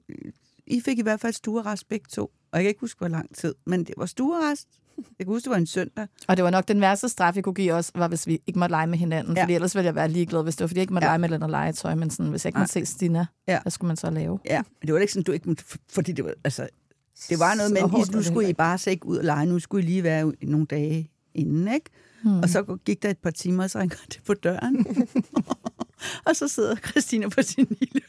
I 0.66 0.80
fik 0.80 0.98
i 0.98 1.02
hvert 1.02 1.20
fald 1.20 1.32
stuerest 1.32 1.88
begge 1.88 2.06
to. 2.10 2.22
Og 2.22 2.58
jeg 2.58 2.62
kan 2.62 2.68
ikke 2.68 2.80
huske, 2.80 2.98
hvor 2.98 3.08
lang 3.08 3.36
tid, 3.36 3.54
men 3.66 3.84
det 3.84 3.94
var 3.96 4.06
stuerest. 4.06 4.68
Jeg 4.98 5.26
kan 5.26 5.26
huske, 5.26 5.44
det 5.44 5.50
var 5.50 5.56
en 5.56 5.66
søndag. 5.66 6.06
Og 6.28 6.36
det 6.36 6.44
var 6.44 6.50
nok 6.50 6.68
den 6.68 6.80
værste 6.80 7.08
straf, 7.08 7.36
jeg 7.36 7.44
kunne 7.44 7.54
give 7.54 7.72
os, 7.72 7.90
var, 7.94 8.08
hvis 8.08 8.26
vi 8.26 8.40
ikke 8.46 8.58
måtte 8.58 8.72
lege 8.72 8.86
med 8.86 8.98
hinanden. 8.98 9.36
Ja. 9.36 9.42
Fordi 9.42 9.54
ellers 9.54 9.74
ville 9.74 9.86
jeg 9.86 9.94
være 9.94 10.08
ligeglad, 10.08 10.42
hvis 10.42 10.56
det 10.56 10.60
var, 10.64 10.66
fordi 10.68 10.78
jeg 10.78 10.82
ikke 10.82 10.92
måtte 10.94 11.06
Ja. 11.06 11.10
lege 11.10 11.18
med 11.18 11.30
eller 11.30 11.46
legetøj. 11.46 11.94
Men 11.94 12.10
sådan, 12.10 12.30
hvis 12.30 12.44
jeg 12.44 12.48
ikke 12.48 12.58
måtte 12.58 12.72
se 12.72 12.86
Stina, 12.86 13.26
Ja. 13.48 13.62
hvad 13.62 13.70
skulle 13.72 13.86
man 13.88 13.96
så 13.96 14.10
lave? 14.10 14.38
Ja, 14.44 14.62
men 14.80 14.86
det 14.86 14.94
var 14.94 15.00
ikke 15.00 15.12
sådan, 15.12 15.24
du 15.24 15.32
ikke 15.32 15.48
måtte, 15.48 15.64
fordi 15.92 16.12
det 16.12 16.24
var, 16.24 16.32
altså, 16.44 16.68
det 17.28 17.38
var 17.38 17.54
noget 17.54 17.72
med, 17.72 17.80
at 17.82 18.12
nu 18.12 18.22
skulle 18.22 18.48
I 18.48 18.52
bare 18.52 18.78
så 18.78 18.90
ikke 18.90 19.06
ud 19.06 19.16
og 19.16 19.24
lege, 19.24 19.46
nu 19.46 19.58
skulle 19.58 19.84
I 19.84 19.86
lige 19.86 20.02
være 20.02 20.32
nogle 20.42 20.66
dage 20.66 21.10
inden, 21.34 21.74
ikke? 21.74 21.90
Hmm. 22.22 22.38
Og 22.38 22.48
så 22.48 22.76
gik 22.84 23.02
der 23.02 23.10
et 23.10 23.18
par 23.18 23.30
timer, 23.30 23.64
og 23.64 23.70
så 23.70 23.78
ringer 23.78 23.96
det 24.08 24.20
på 24.26 24.34
døren. 24.34 24.86
og 26.26 26.36
så 26.36 26.48
sidder 26.48 26.76
Christina 26.76 27.28
på 27.28 27.42
sin 27.42 27.76
lille... 27.80 28.00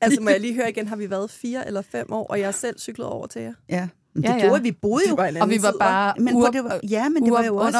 Altså, 0.00 0.20
må 0.20 0.30
jeg 0.30 0.40
lige 0.40 0.54
høre 0.54 0.70
igen, 0.70 0.88
har 0.88 0.96
vi 0.96 1.10
været 1.10 1.30
fire 1.30 1.66
eller 1.66 1.82
fem 1.82 2.12
år, 2.12 2.26
og 2.26 2.38
jeg 2.38 2.46
har 2.46 2.52
selv 2.52 2.78
cyklet 2.78 3.06
over 3.06 3.26
til 3.26 3.42
jer? 3.42 3.52
Ja, 3.68 3.88
men 4.14 4.22
det 4.22 4.28
Ja, 4.28 4.34
ja, 4.34 4.38
ja. 4.40 4.46
gjorde, 4.48 4.62
vi 4.62 4.72
boede 4.72 5.04
jo. 5.10 5.16
Og 5.40 5.50
vi 5.50 5.62
var 5.62 5.74
bare 5.80 6.14
Men 6.18 6.34
uop, 6.34 6.42
hvor 6.42 6.50
det 6.50 6.64
var, 6.64 6.80
ja, 6.90 7.08
men 7.08 7.24
det 7.24 7.32
var 7.32 7.44
jo 7.44 7.56
også 7.56 7.78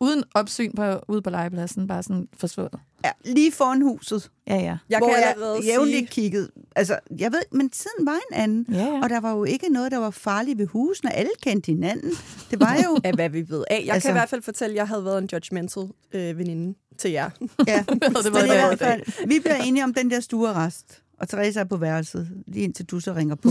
uden 0.00 0.24
opsyn 0.34 0.72
på, 0.72 0.82
ude 1.08 1.22
på 1.22 1.30
legepladsen, 1.30 1.86
bare 1.86 2.02
sådan 2.02 2.28
forsvundet. 2.38 2.80
ja, 3.04 3.10
lige 3.24 3.52
foran 3.52 3.82
huset, 3.82 4.30
Ja, 4.48 4.54
ja. 4.56 4.76
Jeg 4.90 4.98
hvor 4.98 5.08
kan 5.08 5.16
jeg 5.20 5.64
jævnligt 5.64 5.98
sige, 5.98 6.22
kiggede. 6.22 6.50
Altså, 6.76 6.98
jeg 7.18 7.32
ved, 7.32 7.40
men 7.52 7.70
tiden 7.70 8.06
var 8.06 8.12
en 8.30 8.34
anden. 8.40 8.66
Ja, 8.72 8.78
ja. 8.84 9.00
Og 9.02 9.10
der 9.10 9.20
var 9.20 9.30
jo 9.32 9.44
ikke 9.44 9.68
noget, 9.68 9.92
der 9.92 9.98
var 9.98 10.10
farligt 10.10 10.58
ved 10.58 10.66
husene. 10.66 11.12
Alle 11.14 11.30
kendte 11.42 11.66
hinanden. 11.66 12.10
Det 12.50 12.60
var 12.60 12.76
jo... 12.84 13.00
af 13.04 13.14
hvad 13.14 13.28
vi 13.30 13.48
ved 13.48 13.64
af. 13.70 13.74
Jeg 13.74 13.78
altså, 13.80 13.92
Altså- 13.92 14.08
kan 14.08 14.16
i 14.16 14.18
hvert 14.18 14.28
fald 14.28 14.42
fortælle, 14.42 14.72
at 14.72 14.76
jeg 14.76 14.88
havde 14.88 15.04
været 15.04 15.18
en 15.22 15.28
judgmental 15.32 15.82
øh, 16.12 16.38
veninde 16.38 16.78
til 16.98 17.10
jer. 17.10 17.30
Ja, 17.66 17.84
det 17.88 18.14
var 18.14 18.20
det 18.22 18.32
hvert 18.32 18.72
i 18.72 18.76
dag. 18.76 18.78
fald, 18.78 19.28
vi 19.28 19.38
bliver 19.40 19.56
enige 19.56 19.84
om 19.84 19.94
den 19.94 20.10
der 20.10 20.20
stuerest. 20.20 21.02
Og 21.18 21.28
Therese 21.28 21.60
er 21.60 21.64
på 21.64 21.76
værelset, 21.76 22.28
lige 22.46 22.64
indtil 22.64 22.84
du 22.86 23.00
så 23.00 23.12
ringer 23.14 23.34
på. 23.34 23.48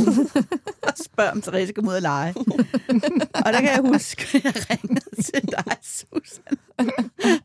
og 0.88 0.93
spørger, 1.06 1.32
om 1.32 1.41
Therese 1.41 1.73
kan 1.73 1.88
ud 1.88 1.93
og 1.93 2.01
lege. 2.01 2.34
og 3.34 3.54
der 3.54 3.60
kan 3.62 3.69
jeg 3.69 3.82
huske, 3.93 4.25
at 4.38 4.43
jeg 4.43 4.54
ringede 4.69 5.21
til 5.21 5.41
dig, 5.51 5.78
Susan. 5.84 6.58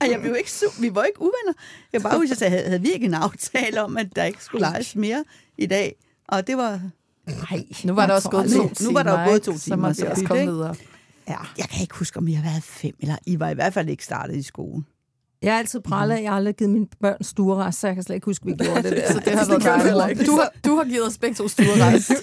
og 0.01 0.11
jeg 0.11 0.19
blev 0.21 0.35
ikke 0.39 0.51
su- 0.51 0.81
vi 0.81 0.95
var 0.95 1.03
ikke 1.03 1.21
uvenner. 1.21 1.53
Jeg 1.93 2.03
bare 2.03 2.17
huske, 2.19 2.25
at 2.25 2.29
jeg 2.31 2.37
sagde, 2.51 2.65
havde 2.69 2.81
vi 2.81 2.89
ikke 2.91 3.07
en 3.07 3.15
aftale 3.15 3.83
om, 3.83 3.97
at 3.97 4.17
der 4.17 4.25
ikke 4.25 4.45
skulle 4.45 4.67
leges 4.71 4.97
mere 4.97 5.25
i 5.59 5.67
dag? 5.67 5.95
Og 6.29 6.47
det 6.47 6.57
var... 6.57 6.81
Nej, 7.27 7.65
Nu 7.85 7.93
var 7.95 8.07
der 8.07 8.15
også 8.15 8.31
gået 8.31 8.51
Nu- 8.57 8.69
to 8.75 8.85
nu 8.85 8.93
var 8.93 9.03
der 9.03 9.11
jo 9.11 9.17
timer, 9.17 9.29
gået 9.31 9.43
to 9.43 9.53
Så 9.59 9.65
timer, 9.65 9.93
så 9.93 10.07
også 10.07 10.23
pyt, 10.23 10.29
komme 10.29 10.45
videre. 10.47 10.75
ja. 11.29 11.37
Jeg 11.59 11.69
kan 11.69 11.81
ikke 11.83 11.95
huske, 11.95 12.19
om 12.19 12.29
I 12.29 12.33
har 12.33 12.43
været 12.51 12.63
fem, 12.63 12.95
eller 13.01 13.17
I 13.27 13.41
var 13.41 13.49
i 13.51 13.55
hvert 13.55 13.75
fald 13.75 13.89
ikke 13.89 14.05
startet 14.05 14.37
i 14.37 14.43
skole. 14.43 14.83
Jeg 15.43 15.53
har 15.53 15.59
altid 15.59 15.81
prallet, 15.81 16.17
at 16.17 16.23
jeg 16.23 16.33
aldrig 16.33 16.49
har 16.49 16.57
givet 16.57 16.71
mine 16.71 16.87
børn 17.01 17.23
stuerest, 17.25 17.81
så 17.81 17.87
jeg 17.87 17.97
kan 17.97 18.03
slet 18.03 18.15
ikke 18.15 18.25
huske, 18.25 18.47
vi 18.47 18.53
gjorde 18.53 18.83
det 18.83 18.97
der. 18.97 19.13
Så 19.13 19.21
det 19.25 19.33
har 19.35 19.83
været 19.85 20.19
mor. 20.19 20.25
Du 20.25 20.33
har, 20.33 20.53
du 20.67 20.77
har 20.77 20.85
givet 20.85 21.07
os 21.07 21.19
begge 21.19 21.35
to 21.35 21.49
stuerejse. 21.49 22.15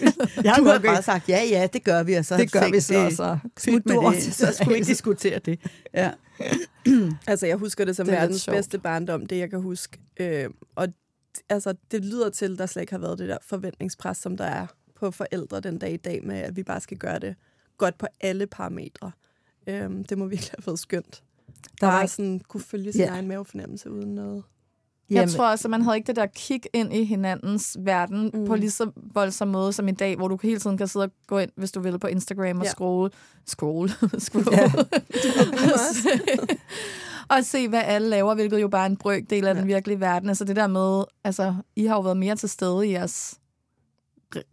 Jeg 0.44 0.56
Du 0.60 0.64
har 0.66 0.76
okay. 0.76 0.88
bare 0.88 1.02
sagt, 1.04 1.30
ja, 1.30 1.44
ja, 1.50 1.68
det 1.74 1.84
gør 1.84 2.04
vi, 2.04 2.14
og 2.14 2.26
så 2.26 2.38
Det 2.38 2.52
gør 2.52 2.72
vi 2.72 2.80
så, 2.80 3.06
og 3.06 3.12
så 3.12 3.38
smut 3.58 3.86
med 3.86 3.96
det. 4.14 4.24
Så 4.34 4.54
skulle 4.54 4.70
vi 4.70 4.76
ikke 4.76 4.88
diskutere 4.88 5.40
det. 5.40 5.60
Ja. 5.94 6.12
Altså, 7.28 7.48
jeg 7.48 7.58
husker 7.58 7.86
det 7.86 7.96
som 7.96 8.06
Det 8.06 8.14
er 8.14 8.20
lidt 8.20 8.22
verdens 8.22 8.42
sjovt. 8.42 8.56
bedste 8.56 8.80
barndom, 8.80 9.26
det 9.26 9.38
jeg 9.38 9.50
kan 9.50 9.62
huske. 9.62 9.98
Øh, 10.20 10.50
og 10.76 10.88
altså, 11.50 11.74
det 11.92 12.06
lyder 12.06 12.30
til, 12.30 12.54
at 12.54 12.60
der 12.60 12.66
slet 12.66 12.82
ikke 12.82 12.94
har 12.94 13.00
været 13.00 13.20
det 13.20 13.30
der 13.30 13.38
forventningspres, 13.42 14.18
som 14.18 14.38
der 14.38 14.46
er 14.46 14.68
på 15.00 15.12
forældre 15.12 15.60
den 15.60 15.78
dag 15.78 15.94
i 15.94 15.98
dag, 15.98 16.24
med 16.24 16.36
at 16.38 16.56
vi 16.56 16.64
bare 16.64 16.82
skal 16.82 16.98
gøre 16.98 17.20
det 17.20 17.36
godt 17.78 17.98
på 17.98 18.08
alle 18.22 18.48
parametre. 18.48 19.12
Øh, 19.68 19.90
det 20.10 20.18
må 20.18 20.26
virkelig 20.28 20.52
have 20.58 20.68
været 20.68 20.80
skønt. 20.80 21.24
Der 21.82 21.88
var 21.88 21.94
Bare 21.94 22.04
ikke- 22.04 22.14
sådan 22.14 22.42
kunne 22.48 22.62
følge 22.62 22.92
sin 22.92 23.02
Ja. 23.02 23.08
egen 23.10 23.28
mavefornemmelse 23.28 23.92
uden 23.92 24.16
noget. 24.16 24.44
Jeg 25.10 25.30
tror 25.30 25.50
også, 25.50 25.68
at 25.68 25.70
man 25.70 25.82
havde 25.82 25.98
ikke 25.98 26.08
det 26.08 26.16
der 26.16 26.26
kig 26.26 26.62
ind 26.74 26.94
i 26.94 27.04
hinandens 27.04 27.78
verden 27.80 28.32
mm. 28.34 28.46
på 28.46 28.56
lige 28.56 28.72
så 28.72 28.92
voldsom 29.14 29.48
måde 29.48 29.74
som 29.74 29.88
i 29.88 29.92
dag, 29.92 30.16
hvor 30.16 30.28
du 30.28 30.40
hele 30.44 30.60
tiden 30.60 30.78
kan 30.78 30.88
sidde 30.88 31.04
og 31.06 31.12
gå 31.28 31.38
ind, 31.38 31.52
hvis 31.56 31.72
du 31.72 31.80
vil, 31.80 32.00
på 32.00 32.08
Instagram 32.08 32.58
og 32.60 32.64
Ja. 32.66 32.70
scrolle. 32.72 33.12
Scrolle. 33.46 33.94
scrolle. 34.20 34.52
Ja. 34.52 34.72
og 37.38 37.44
se, 37.44 37.68
hvad 37.68 37.82
alle 37.86 38.10
laver, 38.10 38.36
hvilket 38.36 38.62
jo 38.62 38.68
bare 38.68 38.82
er 38.82 38.90
en 38.90 38.98
brøkdel 38.98 39.48
af 39.48 39.54
ja. 39.54 39.60
den 39.60 39.68
virkelige 39.68 40.00
verden. 40.00 40.30
Altså 40.30 40.46
det 40.46 40.56
der 40.56 40.68
med, 40.68 41.04
altså, 41.24 41.56
I 41.76 41.86
har 41.86 41.96
jo 41.96 42.02
været 42.02 42.18
mere 42.18 42.36
til 42.36 42.50
stede 42.50 42.88
i 42.88 42.92
jeres 42.92 43.40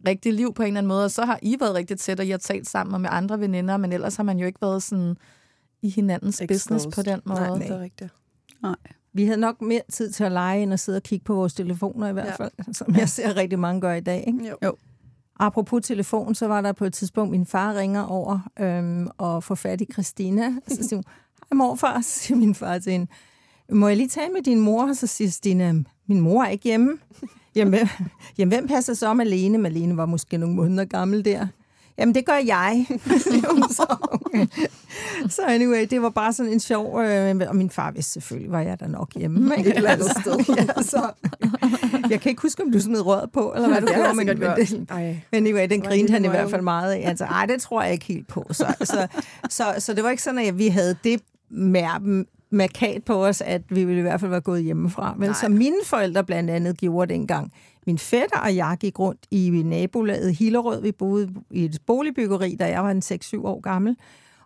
rigtige 0.07 0.33
liv 0.33 0.53
på 0.53 0.61
en 0.63 0.67
eller 0.67 0.77
anden 0.77 0.87
måde, 0.87 1.05
og 1.05 1.11
så 1.11 1.25
har 1.25 1.39
I 1.41 1.57
været 1.59 1.75
rigtig 1.75 1.99
tæt, 1.99 2.19
og 2.19 2.25
I 2.25 2.29
har 2.29 2.37
talt 2.37 2.69
sammen 2.69 2.93
og 2.93 3.01
med 3.01 3.09
andre 3.13 3.39
veninder, 3.39 3.77
men 3.77 3.93
ellers 3.93 4.15
har 4.15 4.23
man 4.23 4.39
jo 4.39 4.45
ikke 4.45 4.61
været 4.61 4.83
sådan 4.83 5.17
i 5.85 5.89
hinandens 5.89 6.41
Exposed. 6.41 6.55
business 6.55 6.95
på 6.95 7.01
den 7.01 7.21
måde. 7.25 7.39
Nej, 7.39 7.57
det 7.57 7.69
er 7.69 7.79
rigtigt. 7.79 8.13
Vi 9.13 9.25
havde 9.25 9.39
nok 9.39 9.61
mere 9.61 9.81
tid 9.91 10.11
til 10.11 10.23
at 10.23 10.31
lege, 10.31 10.63
end 10.63 10.73
at 10.73 10.79
sidde 10.79 10.95
og 10.95 11.03
kigge 11.03 11.23
på 11.25 11.35
vores 11.35 11.53
telefoner 11.53 12.07
i 12.09 12.13
hvert 12.13 12.25
Ja. 12.39 12.43
fald, 12.43 12.51
som 12.73 12.95
jeg 12.95 13.09
ser 13.09 13.35
rigtig 13.37 13.59
mange 13.59 13.81
gør 13.81 13.93
i 13.93 13.99
dag. 14.01 14.23
Ikke? 14.27 14.47
Jo. 14.49 14.55
Jo. 14.63 14.75
Apropos 15.39 15.85
telefon, 15.87 16.35
så 16.35 16.47
var 16.47 16.61
der 16.61 16.71
på 16.71 16.85
et 16.85 16.93
tidspunkt, 16.93 17.31
min 17.31 17.45
far 17.45 17.73
ringer 17.75 18.01
over 18.03 18.39
øhm, 18.59 19.07
og 19.17 19.43
får 19.43 19.55
fat 19.55 19.81
i 19.81 19.85
Christina. 19.93 20.53
Så 20.67 20.75
siger 20.75 20.95
hun, 20.95 21.03
hej 21.51 21.55
morfar, 21.55 22.01
så 22.01 22.09
siger 22.09 22.37
min 22.37 22.55
far 22.55 22.79
til 22.79 22.91
hende, 22.91 23.07
må 23.71 23.87
jeg 23.87 23.97
lige 23.97 24.09
tale 24.09 24.33
med 24.33 24.41
din 24.41 24.59
mor? 24.59 24.93
Så 24.93 25.07
siger 25.07 25.29
Stine, 25.29 25.85
min 26.07 26.19
mor 26.19 26.43
er 26.43 26.49
ikke 26.49 26.63
hjemme. 26.63 26.97
Jamen, 27.55 27.73
hvem, 27.73 27.87
jamen, 28.37 28.51
hvem 28.53 28.67
passer 28.67 28.93
så 28.93 29.07
om 29.07 29.17
Malene? 29.17 29.57
Malene 29.57 29.97
var 29.97 30.05
måske 30.05 30.37
nogle 30.37 30.55
måneder 30.55 30.85
gammel 30.85 31.25
der. 31.25 31.47
Jamen, 31.97 32.15
det 32.15 32.25
gør 32.25 32.37
jeg. 32.45 32.85
så, 33.77 33.95
så 35.29 35.41
anyway, 35.47 35.87
det 35.89 36.01
var 36.01 36.09
bare 36.09 36.33
sådan 36.33 36.51
en 36.51 36.59
sjov... 36.59 37.01
Øh, 37.01 37.41
og 37.47 37.55
min 37.55 37.69
far 37.69 37.91
vidste 37.91 38.11
selvfølgelig, 38.11 38.51
var 38.51 38.61
jeg 38.61 38.79
der 38.79 38.87
nok 38.87 39.13
hjemme. 39.15 39.51
Ikke? 39.57 39.69
Et 39.69 39.77
eller 39.77 39.89
andet 39.89 40.11
sted. 40.21 40.55
ja, 40.57 40.81
så, 40.81 41.11
jeg 42.09 42.21
kan 42.21 42.29
ikke 42.29 42.41
huske, 42.41 42.63
om 42.63 42.71
du 42.71 42.79
smed 42.79 43.05
røret 43.05 43.31
på, 43.31 43.53
eller 43.55 43.67
hvad 43.67 43.81
du 43.81 43.87
gjorde, 43.87 44.15
men, 44.15 44.27
men 44.27 44.37
det, 44.37 44.85
Ej. 44.89 45.17
Anyway, 45.31 45.69
den 45.69 45.85
en 45.91 46.09
han 46.09 46.25
i 46.25 46.27
hvert 46.27 46.49
fald 46.49 46.61
meget 46.61 46.93
af. 46.93 47.09
Altså, 47.09 47.25
ej, 47.25 47.45
det 47.45 47.61
tror 47.61 47.81
jeg 47.81 47.93
ikke 47.93 48.05
helt 48.05 48.27
på. 48.27 48.45
Så, 48.51 48.75
så, 48.83 49.07
så, 49.49 49.75
så 49.79 49.93
det 49.93 50.03
var 50.03 50.09
ikke 50.09 50.23
sådan, 50.23 50.39
at 50.39 50.57
vi 50.57 50.67
havde 50.67 50.95
det 51.03 51.21
mær- 51.51 52.25
markat 52.49 53.03
på 53.03 53.25
os, 53.25 53.41
at 53.41 53.61
vi 53.69 53.83
ville 53.83 53.99
i 53.99 54.01
hvert 54.01 54.19
fald 54.19 54.31
være 54.31 54.41
gået 54.41 54.63
hjemmefra. 54.63 55.15
Men 55.17 55.33
som 55.33 55.51
mine 55.51 55.75
forældre 55.83 56.23
blandt 56.23 56.49
andet 56.49 56.77
gjorde 56.77 57.13
dengang. 57.13 57.51
Min 57.87 57.97
fætter 57.97 58.39
og 58.39 58.55
jeg 58.55 58.77
gik 58.79 58.99
rundt 58.99 59.25
i 59.31 59.49
nabolaget 59.65 60.35
Hillerød. 60.35 60.81
Vi 60.81 60.91
boede 60.91 61.33
i 61.49 61.65
et 61.65 61.79
boligbyggeri, 61.85 62.55
da 62.59 62.69
jeg 62.69 62.83
var 62.83 62.91
en 62.91 63.01
6-7 63.05 63.45
år 63.45 63.59
gammel. 63.59 63.97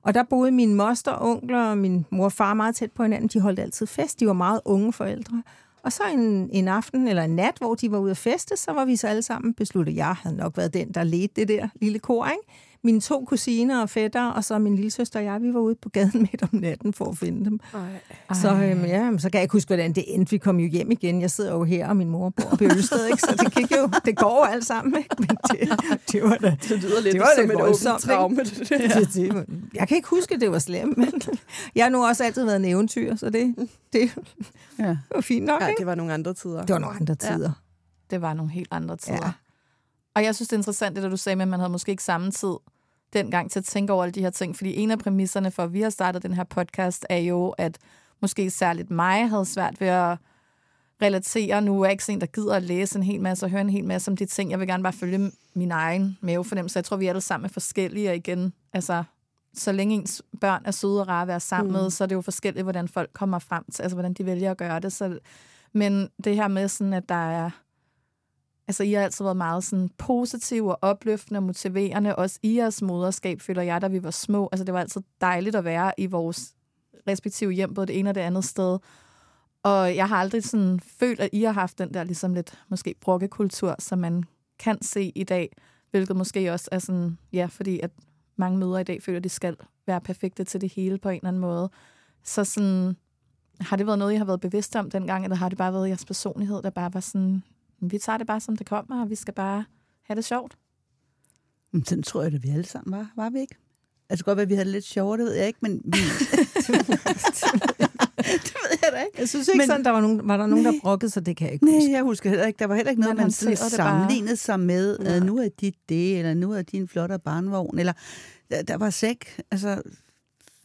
Og 0.01 0.13
der 0.13 0.23
boede 0.23 0.51
min 0.51 0.75
moster, 0.75 1.21
onkler 1.21 1.63
og 1.63 1.77
min 1.77 2.05
mor 2.09 2.25
og 2.25 2.31
far 2.31 2.53
meget 2.53 2.75
tæt 2.75 2.91
på 2.91 3.03
hinanden. 3.03 3.27
De 3.27 3.39
holdt 3.39 3.59
altid 3.59 3.87
fest. 3.87 4.19
De 4.19 4.27
var 4.27 4.33
meget 4.33 4.61
unge 4.65 4.93
forældre. 4.93 5.43
Og 5.83 5.91
så 5.91 6.03
en, 6.13 6.49
en 6.51 6.67
aften 6.67 7.07
eller 7.07 7.23
en 7.23 7.35
nat, 7.35 7.57
hvor 7.57 7.75
de 7.75 7.91
var 7.91 7.97
ude 7.97 8.11
at 8.11 8.17
feste, 8.17 8.57
så 8.57 8.73
var 8.73 8.85
vi 8.85 8.95
så 8.95 9.07
alle 9.07 9.21
sammen 9.21 9.53
besluttet. 9.53 9.95
Jeg 9.95 10.15
havde 10.23 10.37
nok 10.37 10.57
været 10.57 10.73
den, 10.73 10.91
der 10.91 11.03
ledte 11.03 11.33
det 11.35 11.47
der 11.47 11.67
lille 11.81 11.99
kor, 11.99 12.25
ikke? 12.25 12.43
Mine 12.83 13.01
to 13.01 13.25
kusiner 13.27 13.81
og 13.81 13.89
fætter, 13.89 14.25
og 14.27 14.43
så 14.43 14.59
min 14.59 14.75
lille 14.75 14.91
søster 14.91 15.19
og 15.19 15.25
jeg, 15.25 15.41
vi 15.41 15.53
var 15.53 15.59
ude 15.59 15.75
på 15.75 15.89
gaden 15.89 16.21
midt 16.31 16.43
om 16.43 16.49
natten 16.51 16.93
for 16.93 17.05
at 17.05 17.17
finde 17.17 17.45
dem. 17.45 17.59
Ej. 17.73 18.35
Så, 18.35 18.49
øhm, 18.53 18.85
ja, 18.85 19.11
så 19.17 19.29
kan 19.29 19.37
jeg 19.39 19.41
ikke 19.41 19.51
huske, 19.53 19.67
hvordan 19.69 19.93
det 19.93 20.03
endte. 20.07 20.31
Vi 20.31 20.37
kom 20.37 20.59
jo 20.59 20.67
hjem 20.67 20.91
igen. 20.91 21.21
Jeg 21.21 21.31
sidder 21.31 21.53
jo 21.53 21.63
her, 21.63 21.87
og 21.87 21.97
min 21.97 22.09
mor 22.09 22.29
bor 22.29 22.49
på 22.57 22.63
Ølsted, 22.63 23.05
ikke? 23.07 23.21
så 23.21 23.35
det, 23.43 23.53
gik 23.55 23.71
jo, 23.77 23.89
det 24.05 24.17
går 24.17 24.45
jo 24.47 24.53
alt 24.53 24.65
sammen. 24.65 24.97
Ikke? 24.97 25.15
Men 25.19 25.27
det, 25.29 25.79
det 26.11 26.23
var 26.23 26.35
da, 26.35 26.57
Det 26.69 26.83
lyder 26.83 27.01
lidt 27.01 27.13
det 27.13 27.21
var 27.21 27.29
som 27.35 27.51
et 27.51 27.61
åbent 27.61 28.01
traume. 28.01 28.35
Det, 28.43 28.69
der. 28.69 28.99
det, 28.99 29.13
det, 29.13 29.45
jeg 29.75 29.87
kan 29.87 29.97
ikke 29.97 30.09
huske, 30.09 30.35
at 30.35 30.41
det 30.41 30.51
var 30.51 30.59
slemt, 30.59 30.97
men 30.97 31.13
jeg 31.75 31.85
har 31.85 31.89
nu 31.89 32.05
også 32.05 32.23
altid 32.23 32.43
været 32.45 32.55
en 32.55 32.65
eventyr, 32.65 33.15
så 33.15 33.29
det, 33.29 33.55
det 33.93 34.11
Ja. 34.79 34.97
var 35.15 35.21
fint 35.21 35.45
nok. 35.45 35.61
Ja, 35.61 35.67
Ikke? 35.67 35.79
det 35.79 35.85
var 35.85 35.95
nogle 35.95 36.13
andre 36.13 36.33
tider. 36.33 36.61
Det 36.65 36.73
var 36.73 36.79
nogle 36.79 36.95
andre 36.95 37.15
tider. 37.15 37.51
Det 38.11 38.21
var 38.21 38.33
nogle 38.33 38.51
helt 38.51 38.67
andre 38.71 38.97
tider. 38.97 39.17
Ja. 39.23 39.31
Og 40.15 40.23
jeg 40.23 40.35
synes, 40.35 40.49
det 40.49 40.55
er 40.55 40.59
interessant, 40.59 40.95
det 40.95 41.11
du 41.11 41.17
sagde 41.17 41.35
med, 41.35 41.43
at 41.43 41.47
man 41.47 41.59
havde 41.59 41.71
måske 41.71 41.89
ikke 41.89 42.03
samme 42.03 42.31
tid 42.31 42.55
dengang 43.13 43.51
til 43.51 43.59
at 43.59 43.65
tænke 43.65 43.93
over 43.93 44.03
alle 44.03 44.13
de 44.13 44.21
her 44.21 44.29
ting. 44.29 44.55
Fordi 44.55 44.75
en 44.75 44.91
af 44.91 44.99
præmisserne 44.99 45.51
for, 45.51 45.63
at 45.63 45.73
vi 45.73 45.81
har 45.81 45.89
startet 45.89 46.23
den 46.23 46.33
her 46.33 46.43
podcast, 46.43 47.05
er 47.09 47.17
jo, 47.17 47.49
at 47.49 47.77
måske 48.21 48.49
særligt 48.49 48.91
mig 48.91 49.29
havde 49.29 49.45
svært 49.45 49.81
ved 49.81 49.87
at 49.87 50.17
relatere. 51.01 51.61
Nu 51.61 51.81
er 51.81 51.85
jeg 51.85 51.91
ikke 51.91 52.03
sådan 52.03 52.17
en, 52.17 52.21
der 52.21 52.27
gider 52.27 52.55
at 52.55 52.63
læse 52.63 52.97
en 52.97 53.03
hel 53.03 53.21
masse 53.21 53.45
og 53.45 53.49
høre 53.49 53.61
en 53.61 53.69
hel 53.69 53.85
masse 53.85 54.11
om 54.11 54.17
de 54.17 54.25
ting. 54.25 54.51
Jeg 54.51 54.59
vil 54.59 54.67
gerne 54.67 54.83
bare 54.83 54.93
følge 54.93 55.31
min 55.53 55.71
egen 55.71 56.17
mavefornemmelse. 56.21 56.77
Jeg 56.77 56.85
tror, 56.85 56.97
vi 56.97 57.05
er 57.05 57.09
alle 57.09 57.21
sammen 57.21 57.45
er 57.45 57.53
forskellige 57.53 58.09
og 58.09 58.15
igen. 58.15 58.53
Altså, 58.73 59.03
så 59.53 59.71
længe 59.71 59.95
ens 59.95 60.21
børn 60.41 60.61
er 60.65 60.71
søde 60.71 61.01
og 61.01 61.07
rare 61.07 61.21
at 61.21 61.27
være 61.27 61.39
sammen 61.39 61.71
mm. 61.71 61.77
med, 61.77 61.89
så 61.89 62.03
er 62.03 62.07
det 62.07 62.15
jo 62.15 62.21
forskelligt, 62.21 62.65
hvordan 62.65 62.87
folk 62.87 63.09
kommer 63.13 63.39
frem 63.39 63.63
til, 63.73 63.83
altså 63.83 63.95
hvordan 63.95 64.13
de 64.13 64.25
vælger 64.25 64.51
at 64.51 64.57
gøre 64.57 64.79
det. 64.79 64.93
Så, 64.93 65.19
men 65.73 66.09
det 66.23 66.35
her 66.35 66.47
med 66.47 66.67
sådan, 66.67 66.93
at 66.93 67.09
der 67.09 67.31
er 67.31 67.49
Altså, 68.69 68.83
I 68.83 68.93
har 68.93 69.03
altid 69.03 69.25
været 69.25 69.37
meget 69.37 69.63
sådan 69.63 69.89
positive 69.97 70.71
og 70.71 70.79
opløftende 70.81 71.37
og 71.37 71.43
motiverende. 71.43 72.15
Også 72.15 72.39
i 72.43 72.57
jeres 72.57 72.81
moderskab, 72.81 73.41
føler 73.41 73.61
jeg, 73.61 73.81
da 73.81 73.87
vi 73.87 74.03
var 74.03 74.11
små. 74.11 74.49
Altså, 74.51 74.63
det 74.63 74.73
var 74.73 74.79
altid 74.79 75.01
dejligt 75.21 75.55
at 75.55 75.63
være 75.63 75.91
i 75.97 76.05
vores 76.05 76.53
respektive 77.07 77.51
hjem, 77.51 77.73
både 77.73 77.87
det 77.87 77.99
ene 77.99 78.09
og 78.09 78.15
det 78.15 78.21
andet 78.21 78.45
sted. 78.45 78.79
Og 79.63 79.95
jeg 79.95 80.07
har 80.07 80.15
aldrig 80.17 80.43
sådan 80.43 80.79
følt, 80.79 81.19
at 81.19 81.29
I 81.33 81.43
har 81.43 81.51
haft 81.51 81.77
den 81.77 81.93
der 81.93 82.03
ligesom 82.03 82.33
lidt 82.33 82.59
måske 82.69 82.95
brokkekultur, 83.01 83.75
som 83.79 83.99
man 83.99 84.23
kan 84.59 84.81
se 84.81 85.11
i 85.15 85.23
dag. 85.23 85.55
Hvilket 85.91 86.15
måske 86.15 86.53
også 86.53 86.69
er 86.71 86.79
sådan, 86.79 87.17
ja, 87.33 87.45
fordi 87.45 87.79
at 87.79 87.91
mange 88.35 88.57
mødre 88.57 88.81
i 88.81 88.83
dag 88.83 89.03
føler, 89.03 89.17
at 89.17 89.23
de 89.23 89.29
skal 89.29 89.55
være 89.87 90.01
perfekte 90.01 90.43
til 90.43 90.61
det 90.61 90.73
hele 90.73 90.97
på 90.97 91.09
en 91.09 91.15
eller 91.15 91.27
anden 91.27 91.41
måde. 91.41 91.69
Så 92.23 92.43
sådan, 92.43 92.97
har 93.59 93.77
det 93.77 93.85
været 93.85 93.99
noget, 93.99 94.13
I 94.13 94.17
har 94.17 94.25
været 94.25 94.41
bevidst 94.41 94.75
om 94.75 94.89
dengang, 94.91 95.23
eller 95.23 95.35
har 95.35 95.49
det 95.49 95.57
bare 95.57 95.73
været 95.73 95.87
jeres 95.87 96.05
personlighed, 96.05 96.61
der 96.61 96.69
bare 96.69 96.93
var 96.93 96.99
sådan, 96.99 97.43
vi 97.81 97.97
tager 97.97 98.17
det 98.17 98.27
bare, 98.27 98.39
som 98.39 98.57
det 98.57 98.67
kommer, 98.67 99.01
og 99.01 99.09
vi 99.09 99.15
skal 99.15 99.33
bare 99.33 99.65
have 100.03 100.15
det 100.15 100.25
sjovt. 100.25 100.57
Men 101.71 101.85
sådan 101.85 102.03
tror 102.03 102.23
jeg, 102.23 102.33
at 102.33 102.43
vi 102.43 102.49
alle 102.49 102.65
sammen 102.65 102.91
var. 102.97 103.11
Var 103.15 103.29
vi 103.29 103.39
ikke? 103.39 103.55
Altså 104.09 104.25
godt 104.25 104.39
at 104.39 104.49
vi 104.49 104.53
havde 104.53 104.65
det 104.65 104.71
lidt 104.73 104.85
sjovere, 104.85 105.17
det 105.17 105.25
ved 105.25 105.33
jeg 105.33 105.47
ikke, 105.47 105.59
men 105.61 105.81
vi... 105.85 105.91
det 108.45 108.53
ved 108.55 108.77
jeg 108.83 108.89
da 108.93 108.99
ikke. 109.05 109.19
Jeg 109.19 109.29
synes 109.29 109.47
ikke, 109.47 109.57
Men- 109.57 109.67
sådan, 109.67 109.85
der 109.85 109.91
var, 109.91 110.01
nogen, 110.01 110.27
var 110.27 110.37
der 110.37 110.45
nogen, 110.47 110.65
der 110.65 110.73
brokkede 110.81 111.09
sig, 111.11 111.25
det 111.25 111.37
kan 111.37 111.45
jeg 111.45 111.53
ikke 111.53 111.65
Nej, 111.65 111.73
huske. 111.75 111.91
jeg 111.91 112.03
husker 112.03 112.29
heller 112.29 112.45
ikke. 112.47 112.59
Der 112.59 112.65
var 112.65 112.75
heller 112.75 112.89
ikke 112.89 113.01
noget, 113.01 113.15
Man 113.15 113.23
man, 113.23 113.31
sådan 113.31 113.51
det 113.53 113.59
bare. 113.59 113.69
sammenlignede 113.69 114.35
sig 114.35 114.59
med. 114.59 115.17
Uh, 115.17 115.25
nu 115.27 115.37
er 115.37 115.49
dit 115.61 115.75
det, 115.89 116.17
eller 116.19 116.33
nu 116.33 116.51
er 116.51 116.61
din 116.61 116.87
flotte 116.87 117.19
barnvogn. 117.19 117.79
Eller 117.79 117.93
der, 118.51 118.61
der 118.63 118.77
var 118.77 118.89
sæk. 118.89 119.41
Altså, 119.51 119.81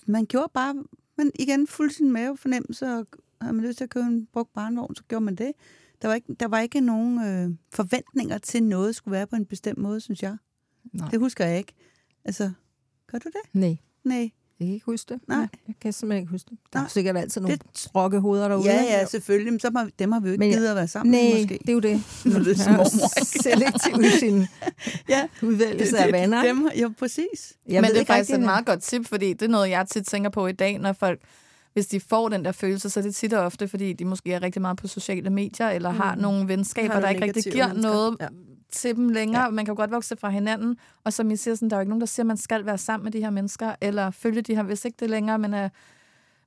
man 0.07 0.27
gjorde 0.27 0.51
bare... 0.55 0.75
Man 1.19 1.31
igen 1.35 1.67
fulgte 1.67 1.97
sin 1.97 2.13
mavefornemmelse, 2.13 2.87
og 2.87 3.07
havde 3.41 3.55
man 3.57 3.65
lyst 3.67 3.77
til 3.77 3.85
at 3.85 3.91
købe 3.91 4.07
en 4.07 4.27
brugt 4.33 4.53
barnvogn, 4.55 4.95
så 4.97 5.03
gjorde 5.09 5.25
man 5.25 5.35
det. 5.35 5.53
Der 6.05 6.09
var 6.09 6.15
ikke, 6.15 6.35
der 6.41 6.49
var 6.49 6.61
ikke 6.61 6.81
nogen 6.81 7.25
øh, 7.25 7.51
forventninger 7.73 8.39
til 8.39 8.63
noget 8.63 8.97
skulle 8.97 9.13
være 9.13 9.27
på 9.27 9.37
en 9.37 9.47
bestemt 9.47 9.79
måde, 9.79 10.01
synes 10.01 10.23
jeg. 10.23 10.37
Nej. 10.93 11.09
Det 11.09 11.19
husker 11.19 11.47
jeg 11.47 11.59
ikke. 11.59 11.73
Altså, 12.25 12.51
gør 13.13 13.19
du 13.19 13.29
det? 13.29 13.55
Nej, 13.61 13.77
Nej. 14.05 14.19
jeg 14.61 14.67
kan 14.67 14.75
ikke 14.75 14.87
huske 14.87 15.15
det. 15.15 15.21
Nej. 15.29 15.39
Jeg 15.69 15.75
kan 15.81 15.93
simpelthen 15.93 16.23
ikke 16.23 16.31
huske 16.31 16.51
det. 16.51 16.59
Der 16.73 16.79
er 16.79 16.83
Nej. 16.83 16.89
sikkert 16.89 17.17
altid 17.17 17.41
nogle 17.41 17.57
Det- 17.57 17.91
rokkehoveder 17.95 18.49
derude. 18.49 18.65
Ja, 18.67 18.81
ikke? 18.81 18.93
ja, 18.93 19.07
selvfølgelig. 19.07 19.53
Men 19.53 19.61
så 19.61 19.71
må, 19.71 19.81
dem 19.99 20.13
har 20.13 20.21
vi 20.21 20.29
jo 20.29 20.33
ikke 20.33 20.45
givet 20.45 20.67
at 20.69 20.77
være 20.77 20.89
sammen 20.89 21.11
med, 21.11 21.23
Nej, 21.33 21.41
måske. 21.41 21.59
det 21.59 21.69
er 21.69 21.73
jo 21.73 21.81
det. 21.81 22.03
Nu 22.25 22.33
er 22.35 22.39
det 22.39 22.59
er 22.67 22.81
ikke? 22.81 23.27
Selektiv 23.43 24.03
i 24.03 24.19
sin 24.19 24.47
Ja, 25.15 25.29
udvælgelse 25.43 25.99
af 25.99 26.13
venner. 26.13 26.43
ikke? 26.43 26.55
Dem, 26.55 26.69
jo, 26.83 26.93
præcis. 26.99 27.53
Jeg 27.69 27.81
Men 27.83 27.91
det 27.91 27.97
er 27.97 28.01
ikke 28.01 28.07
faktisk 28.13 28.31
rigtig, 28.31 28.43
et 28.43 28.47
meget 28.47 28.67
godt 28.67 28.83
tip, 28.83 29.07
fordi 29.07 29.33
det 29.33 29.43
er 29.43 29.49
noget, 29.49 29.71
jeg 29.71 29.87
tit 29.89 30.07
tænker 30.07 30.31
på 30.31 30.47
i 30.47 30.53
dag, 30.53 30.79
når 30.79 30.93
folk, 30.93 31.21
hvis 31.75 31.87
de 31.87 32.01
får 32.01 32.29
den 32.29 32.45
der 32.45 32.53
følelse, 32.53 32.91
så 32.91 33.01
er 33.01 33.05
det 33.05 33.15
tit 33.15 33.33
og 33.33 33.45
ofte, 33.45 33.69
fordi 33.69 33.93
de 33.93 34.05
måske 34.05 34.33
er 34.33 34.43
rigtig 34.43 34.63
meget 34.63 34.77
på 34.77 34.89
sociale 34.89 35.31
medier, 35.31 35.69
eller 35.71 35.91
mm. 35.93 35.97
har 35.97 36.15
nogle 36.15 36.49
venskaber, 36.49 36.95
Har 36.95 37.01
der 37.01 37.09
ikke 37.09 37.25
rigtig 37.25 37.53
giver 37.53 37.67
mennesker. 37.69 37.91
noget 37.93 38.17
Ja. 38.21 38.29
til 38.73 38.97
dem 38.97 39.09
længere. 39.09 39.43
Ja. 39.43 39.51
Man 39.51 39.65
kan 39.65 39.73
jo 39.73 39.77
godt 39.77 39.91
vokse 39.91 40.17
fra 40.17 40.29
hinanden, 40.31 40.77
og 41.05 41.13
som 41.13 41.31
I 41.31 41.37
siger, 41.37 41.55
sådan, 41.55 41.71
der 41.71 41.77
er 41.77 41.81
jo 41.81 41.83
ikke 41.83 41.91
nogen, 41.91 42.01
der 42.01 42.07
siger, 42.07 42.25
at 42.25 42.27
man 42.27 42.37
skal 42.37 42.67
være 42.67 42.79
sammen 42.79 43.05
med 43.05 43.13
de 43.13 43.21
her 43.21 43.31
mennesker, 43.31 43.75
eller 43.81 44.11
følge 44.11 44.43
de 44.43 44.55
her, 44.55 44.63
hvis 44.63 44.85
ikke 44.85 44.97
det 45.01 45.11
længere, 45.11 45.39
men 45.39 45.55
uh, 45.55 45.61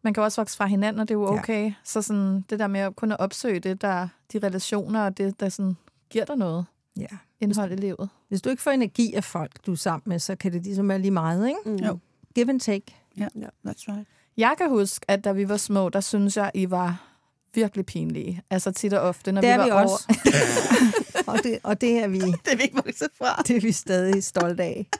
man 0.03 0.13
kan 0.13 0.23
også 0.23 0.41
vokse 0.41 0.57
fra 0.57 0.65
hinanden, 0.65 0.99
og 0.99 1.07
det 1.07 1.13
er 1.15 1.19
jo 1.19 1.27
okay. 1.27 1.63
Ja. 1.65 1.73
Så 1.83 2.01
sådan, 2.01 2.41
det 2.49 2.59
der 2.59 2.67
med 2.67 2.79
at 2.79 2.95
kunne 2.95 3.19
opsøge 3.19 3.59
det, 3.59 3.81
der, 3.81 4.07
de 4.33 4.39
relationer, 4.39 5.01
og 5.05 5.17
det, 5.17 5.39
der 5.39 5.49
sådan, 5.49 5.77
giver 6.09 6.25
dig 6.25 6.35
noget 6.35 6.65
Ja. 6.99 7.05
indhold 7.39 7.71
i 7.71 7.75
livet. 7.75 8.09
Hvis 8.29 8.41
du 8.41 8.49
ikke 8.49 8.61
får 8.61 8.71
energi 8.71 9.13
af 9.13 9.23
folk, 9.23 9.51
du 9.65 9.71
er 9.71 9.75
sammen 9.75 10.03
med, 10.05 10.19
så 10.19 10.35
kan 10.35 10.53
det 10.53 10.63
ligesom 10.63 10.89
være 10.89 10.99
lige 10.99 11.11
meget, 11.11 11.47
ikke? 11.47 11.59
Mm. 11.65 11.75
Jo. 11.75 11.99
Give 12.35 12.49
and 12.49 12.59
take. 12.59 12.95
Ja, 13.17 13.27
that's 13.67 13.85
right. 13.87 14.07
Jeg 14.37 14.55
kan 14.57 14.69
huske, 14.69 15.05
at 15.07 15.23
da 15.23 15.31
vi 15.31 15.49
var 15.49 15.57
små, 15.57 15.89
der 15.89 16.01
synes 16.01 16.37
jeg, 16.37 16.51
I 16.53 16.71
var 16.71 17.03
virkelig 17.53 17.85
pinlige. 17.85 18.41
Altså 18.49 18.71
tit 18.71 18.93
og 18.93 19.01
ofte, 19.01 19.31
når 19.31 19.41
Det 19.41 19.47
vi 19.47 19.51
er 19.53 19.57
var 19.57 19.65
vi 19.65 19.71
over... 19.71 19.81
også. 19.81 20.03
og, 21.31 21.43
det, 21.43 21.59
og 21.63 21.81
det 21.81 22.03
er 22.03 22.07
vi, 22.07 22.19
Det 22.19 22.51
er 22.51 22.55
vi 22.55 22.63
ikke 22.63 22.75
vokset 22.85 23.09
fra. 23.17 23.41
det 23.47 23.55
er 23.57 23.61
vi 23.61 23.71
stadig 23.71 24.23
stolte 24.23 24.63
af. 24.63 24.87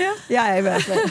ja. 0.00 0.10
Jeg 0.30 0.50
er 0.50 0.54
i 0.56 0.60
hvert 0.60 0.82
fald. 0.82 1.00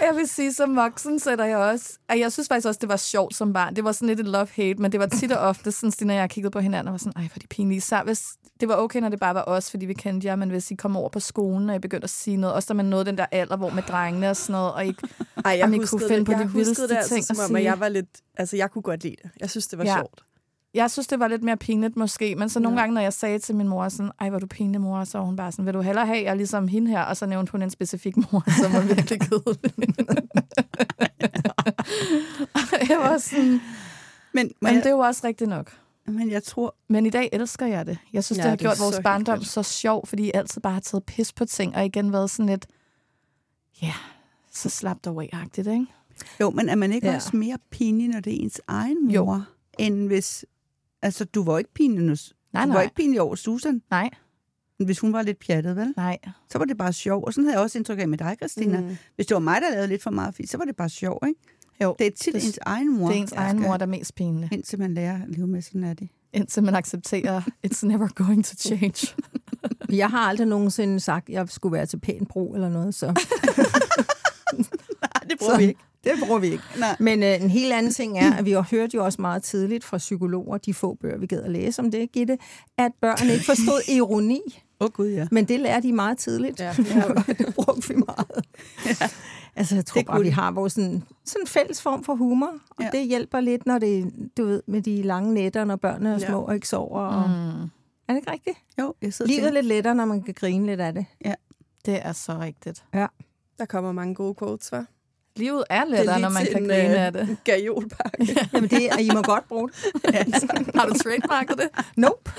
Jeg 0.00 0.16
vil 0.16 0.28
sige, 0.28 0.52
som 0.52 0.76
voksen 0.76 1.18
sætter 1.18 1.44
jeg 1.44 1.56
også... 1.56 1.95
at 2.08 2.18
Jeg 2.18 2.32
synes 2.32 2.48
faktisk 2.48 2.66
også, 2.68 2.78
det 2.80 2.88
var 2.88 2.96
sjovt 2.96 3.34
som 3.34 3.52
barn. 3.52 3.76
Det 3.76 3.84
var 3.84 3.92
sådan 3.92 4.08
lidt 4.08 4.20
et 4.20 4.26
love-hate, 4.26 4.74
men 4.82 4.92
det 4.92 5.00
var 5.00 5.06
tit 5.06 5.32
og 5.32 5.38
ofte 5.38 5.72
sådan, 5.72 5.90
Stine 5.90 6.12
og 6.12 6.16
jeg 6.16 6.30
kiggede 6.30 6.50
på 6.50 6.60
hinanden 6.60 6.88
og 6.88 6.92
var 6.92 6.98
sådan, 6.98 7.12
ej, 7.16 7.22
hvor 7.22 7.32
er 7.34 7.38
de 7.40 7.46
pinlige. 7.46 7.80
Så 7.80 8.02
hvis, 8.04 8.28
det 8.60 8.68
var 8.68 8.76
okay, 8.76 9.00
når 9.00 9.08
det 9.08 9.20
bare 9.20 9.34
var 9.34 9.44
os, 9.46 9.70
fordi 9.70 9.86
vi 9.86 9.94
kendte 9.94 10.26
jer, 10.26 10.36
men 10.36 10.50
hvis 10.50 10.70
I 10.70 10.74
kom 10.74 10.96
over 10.96 11.08
på 11.08 11.20
skolen, 11.20 11.70
og 11.70 11.76
I 11.76 11.78
begyndte 11.78 12.04
at 12.04 12.10
sige 12.10 12.36
noget, 12.36 12.54
også 12.54 12.66
da 12.68 12.74
man 12.74 12.84
nåede 12.84 13.04
den 13.04 13.18
der 13.18 13.26
alder, 13.32 13.56
hvor 13.56 13.70
med 13.70 13.82
drengene 13.82 14.30
og 14.30 14.36
sådan 14.36 14.52
noget, 14.52 14.72
og 14.72 14.86
ikke... 14.86 15.02
Ej, 15.44 15.52
jeg 15.52 15.64
Om 15.64 15.74
I 15.74 15.78
kunne 15.78 16.00
finde 16.00 16.16
det, 16.16 16.26
på 16.26 16.32
jeg 16.32 16.40
de 16.40 16.52
vildeste 16.52 16.88
det 16.88 16.96
altså, 16.96 17.14
ting 17.14 17.24
som 17.24 17.36
at 17.40 17.46
sige. 17.46 17.62
jeg 17.62 17.80
var 17.80 17.88
lidt... 17.88 18.08
Altså, 18.36 18.56
jeg 18.56 18.70
kunne 18.70 18.82
godt 18.82 19.02
lide 19.02 19.16
det. 19.22 19.30
Jeg 19.40 19.50
synes, 19.50 19.66
det 19.66 19.78
var 19.78 19.84
Ja. 19.84 19.96
sjovt. 19.96 20.22
Jeg 20.76 20.90
synes, 20.90 21.06
det 21.06 21.18
var 21.20 21.28
lidt 21.28 21.42
mere 21.42 21.56
pinligt 21.56 21.96
måske, 21.96 22.34
men 22.36 22.48
så 22.48 22.60
nogle 22.60 22.78
Ja. 22.78 22.82
gange, 22.82 22.94
når 22.94 23.00
jeg 23.00 23.12
sagde 23.12 23.38
til 23.38 23.54
min 23.56 23.68
mor 23.68 23.88
sådan, 23.88 24.10
ej, 24.20 24.30
hvor 24.30 24.38
du 24.38 24.46
pinlig, 24.46 24.80
mor, 24.80 25.04
så 25.04 25.18
var 25.18 25.24
hun 25.24 25.36
bare 25.36 25.52
sådan, 25.52 25.66
vil 25.66 25.74
du 25.74 25.80
hellere 25.80 26.06
have, 26.06 26.18
jeg 26.18 26.30
er 26.30 26.34
ligesom 26.34 26.68
hende 26.68 26.90
her, 26.90 27.02
og 27.02 27.16
så 27.16 27.26
nævnte 27.26 27.52
hun 27.52 27.62
en 27.62 27.70
specifik 27.70 28.16
mor, 28.16 28.44
som 28.62 28.72
var 28.72 28.80
virkelig 28.80 29.20
kedelig. 29.20 29.74
Jeg 32.88 32.98
var 32.98 33.18
sådan, 33.18 33.44
Men, 33.52 33.60
men 34.32 34.52
men, 34.60 34.74
det 34.76 34.86
er 34.86 34.90
jo 34.90 34.98
også 34.98 35.20
rigtigt 35.24 35.50
nok. 35.50 35.72
men 36.06 36.30
jeg 36.30 36.42
tror, 36.42 36.74
Men 36.88 37.06
i 37.06 37.10
dag 37.10 37.28
elsker 37.32 37.66
jeg 37.66 37.86
det. 37.86 37.98
Jeg 38.12 38.24
synes, 38.24 38.38
Ja, 38.38 38.42
det 38.42 38.48
har 38.50 38.56
det 38.56 38.60
gjort 38.66 38.78
vores 38.80 39.00
barndom 39.04 39.34
hyggeligt. 39.34 39.50
så 39.52 39.62
sjov, 39.62 40.06
fordi 40.06 40.22
I 40.26 40.30
altid 40.34 40.60
bare 40.60 40.72
har 40.72 40.80
taget 40.80 41.04
pis 41.04 41.32
på 41.32 41.44
ting, 41.44 41.76
og 41.76 41.84
igen 41.84 42.12
været 42.12 42.30
sådan 42.30 42.46
lidt, 42.46 42.66
ja, 43.82 43.92
så 44.52 44.68
slap 44.68 44.96
dig 45.04 45.12
away-agtigt, 45.12 45.70
ikke? 45.70 45.86
jo, 46.40 46.50
men 46.50 46.68
er 46.68 46.74
man 46.74 46.92
ikke 46.92 47.08
Ja. 47.08 47.14
også 47.14 47.36
mere 47.36 47.58
pinlig, 47.70 48.08
når 48.08 48.20
det 48.20 48.32
er 48.32 48.42
ens 48.42 48.60
egen 48.68 49.10
Jo. 49.10 49.24
mor, 49.24 49.44
end 49.78 50.06
hvis... 50.06 50.44
Altså, 51.06 51.24
du 51.24 51.44
var 51.44 51.58
ikke 51.58 51.72
pinlig, 51.74 52.02
Nej, 52.04 52.14
du 52.14 52.18
var 52.52 52.66
nej, 52.66 52.82
ikke 52.82 52.94
pinlig 52.94 53.20
over 53.20 53.34
Susan, 53.34 53.82
nej, 53.90 54.10
hvis 54.84 54.98
hun 55.00 55.12
var 55.12 55.22
lidt 55.22 55.38
pjattet, 55.46 55.76
vel? 55.76 55.94
nej. 55.96 56.18
Så 56.50 56.58
var 56.58 56.64
det 56.64 56.78
bare 56.78 56.92
sjov. 56.92 57.24
Og 57.26 57.32
sådan 57.34 57.44
havde 57.44 57.56
jeg 57.56 57.62
også 57.64 57.78
indtryk 57.78 57.98
af 57.98 58.08
med 58.08 58.18
dig, 58.18 58.36
Christina. 58.40 58.80
Mm. 58.80 58.96
Hvis 59.16 59.26
det 59.26 59.34
var 59.34 59.40
mig, 59.40 59.60
der 59.62 59.70
lavede 59.70 59.88
lidt 59.88 60.02
for 60.02 60.10
meget 60.10 60.34
fis, 60.34 60.50
så 60.50 60.58
var 60.58 60.64
det 60.64 60.76
bare 60.76 60.88
sjov, 60.88 61.22
ikke? 61.28 61.40
Jo, 61.82 61.96
Det 61.98 62.06
er 62.06 62.10
tit 62.10 62.34
det- 62.34 62.44
ens 62.44 62.58
egen 62.66 62.96
mor. 62.98 63.08
det 63.08 63.16
er 63.16 63.20
ens 63.20 63.32
egen 63.32 63.60
mor, 63.60 63.76
der 63.76 63.86
er 63.86 63.90
mest 63.90 64.14
pinlig. 64.14 64.48
Indtil 64.52 64.78
man 64.78 64.94
lærer 64.94 65.22
at 65.22 65.28
leve 65.28 65.46
med, 65.46 65.62
sådan 65.62 65.84
er 65.84 65.94
det. 65.94 66.08
Indtil 66.32 66.62
man 66.62 66.74
accepterer, 66.74 67.42
it's 67.66 67.86
never 67.86 68.08
going 68.08 68.44
to 68.44 68.54
change. 68.58 69.14
Jeg 69.90 70.10
har 70.10 70.18
aldrig 70.18 70.46
nogensinde 70.46 71.00
sagt, 71.00 71.28
at 71.28 71.32
jeg 71.34 71.48
skulle 71.48 71.72
være 71.72 71.86
til 71.86 71.98
pæn 72.00 72.26
brug 72.26 72.54
eller 72.54 72.68
noget, 72.68 72.94
så 72.94 73.06
Nej, 75.06 75.22
det 75.30 75.40
Så- 75.40 75.72
det 76.14 76.26
bruger 76.26 76.38
vi 76.38 76.46
ikke. 76.46 76.64
Nej. 76.78 76.96
Men 77.00 77.22
øh, 77.22 77.42
en 77.42 77.50
helt 77.50 77.72
anden 77.72 77.92
ting 77.92 78.18
er, 78.18 78.32
at 78.34 78.44
vi 78.44 78.50
har 78.52 78.66
hørt 78.70 78.94
jo 78.94 79.04
også 79.04 79.20
meget 79.22 79.42
tidligt 79.42 79.84
fra 79.84 79.98
psykologer, 79.98 80.58
de 80.58 80.74
få 80.74 80.94
bøger, 80.94 81.18
vi 81.18 81.26
gad 81.26 81.42
at 81.42 81.50
læse 81.50 81.82
om 81.82 81.90
det, 81.90 82.12
Gitte, 82.12 82.38
at 82.78 82.92
børn 83.00 83.30
ikke 83.30 83.44
forstod 83.44 83.80
ironi. 83.96 84.40
Åh 84.80 84.84
oh, 84.84 84.90
gud, 84.92 85.08
ja. 85.08 85.26
Men 85.30 85.44
det 85.44 85.60
lærer 85.60 85.80
de 85.80 85.92
meget 85.92 86.18
tidligt. 86.18 86.60
Ja. 86.60 86.72
det 86.76 87.54
brugte 87.54 87.88
vi 87.88 87.94
meget. 87.94 88.44
Ja. 88.86 89.08
Altså, 89.56 89.74
jeg 89.74 89.86
tror 89.86 89.98
Det 89.98 90.06
bare, 90.06 90.20
vi 90.20 90.26
de. 90.26 90.32
har 90.32 90.50
vores 90.50 90.72
sådan, 90.72 91.02
sådan 91.24 91.42
en 91.42 91.46
fælles 91.46 91.82
form 91.82 92.04
for 92.04 92.14
humor. 92.14 92.50
Og 92.70 92.82
Ja. 92.84 92.88
det 92.92 93.06
hjælper 93.08 93.40
lidt, 93.40 93.66
når 93.66 93.78
det 93.78 94.12
du 94.36 94.44
ved, 94.44 94.62
med 94.66 94.82
de 94.82 95.02
lange 95.02 95.34
nætter, 95.34 95.64
når 95.64 95.76
børnene 95.76 96.08
er 96.14 96.18
Ja. 96.18 96.26
små 96.28 96.40
og 96.40 96.54
ikke 96.54 96.68
sover. 96.68 97.00
Og... 97.00 97.30
Mm. 97.30 97.62
Er 98.08 98.12
det 98.12 98.16
ikke 98.16 98.30
rigtigt? 98.32 98.56
Jo, 98.80 98.94
jeg 99.02 99.14
sidder 99.14 99.32
Livet 99.32 99.46
er 99.48 99.52
lidt 99.52 99.66
lettere, 99.66 99.94
når 99.94 100.04
man 100.04 100.22
kan 100.22 100.34
grine 100.34 100.66
lidt 100.66 100.80
af 100.80 100.94
det. 100.94 101.06
det 101.86 101.98
er 102.06 102.12
så 102.12 102.38
rigtigt. 102.38 102.84
Der 103.58 103.64
kommer 103.68 103.92
mange 103.92 104.14
gode 104.14 104.34
quotes, 104.34 104.72
var. 104.72 104.86
Livet 105.38 105.64
er 105.70 105.84
lettere, 105.84 106.20
når 106.20 106.28
man 106.28 106.46
kan 106.52 106.62
grine 106.62 106.98
af 106.98 107.12
det. 107.12 107.28
En 107.28 107.38
gajolpakke. 107.44 108.36
Jamen, 108.52 108.70
det, 108.70 108.92
og 108.92 109.00
I 109.00 109.10
må 109.14 109.22
godt 109.22 109.48
bruge 109.48 109.68
det. 109.68 110.74
Har 110.74 110.86
du 110.86 110.94
trademarket 110.98 111.58
det? 111.58 111.68
Nope. 111.96 112.30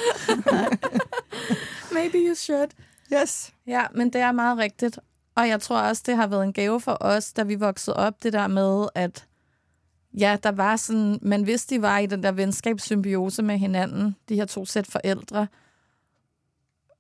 Maybe 1.95 2.17
you 2.17 2.35
should. 2.35 2.69
Yes. 3.13 3.53
Ja, 3.67 3.83
men 3.95 4.09
det 4.09 4.21
er 4.21 4.31
meget 4.31 4.57
rigtigt. 4.57 4.99
Og 5.35 5.47
jeg 5.47 5.61
tror 5.61 5.79
også, 5.79 6.03
det 6.05 6.15
har 6.15 6.27
været 6.27 6.43
en 6.43 6.53
gave 6.53 6.81
for 6.81 6.97
os, 7.01 7.33
da 7.33 7.43
vi 7.43 7.55
voksede 7.55 7.95
op, 7.95 8.23
det 8.23 8.33
der 8.33 8.47
med, 8.47 8.87
at 8.95 9.25
ja, 10.17 10.37
der 10.43 10.51
var 10.51 10.75
sådan, 10.75 11.19
man 11.21 11.47
vidste, 11.47 11.75
de 11.75 11.81
var 11.81 11.97
i 11.97 12.05
den 12.05 12.23
der 12.23 12.31
venskabssymbiose 12.31 13.43
med 13.43 13.57
hinanden, 13.57 14.15
de 14.29 14.35
her 14.35 14.45
to 14.45 14.65
sæt 14.65 14.87
forældre, 14.87 15.47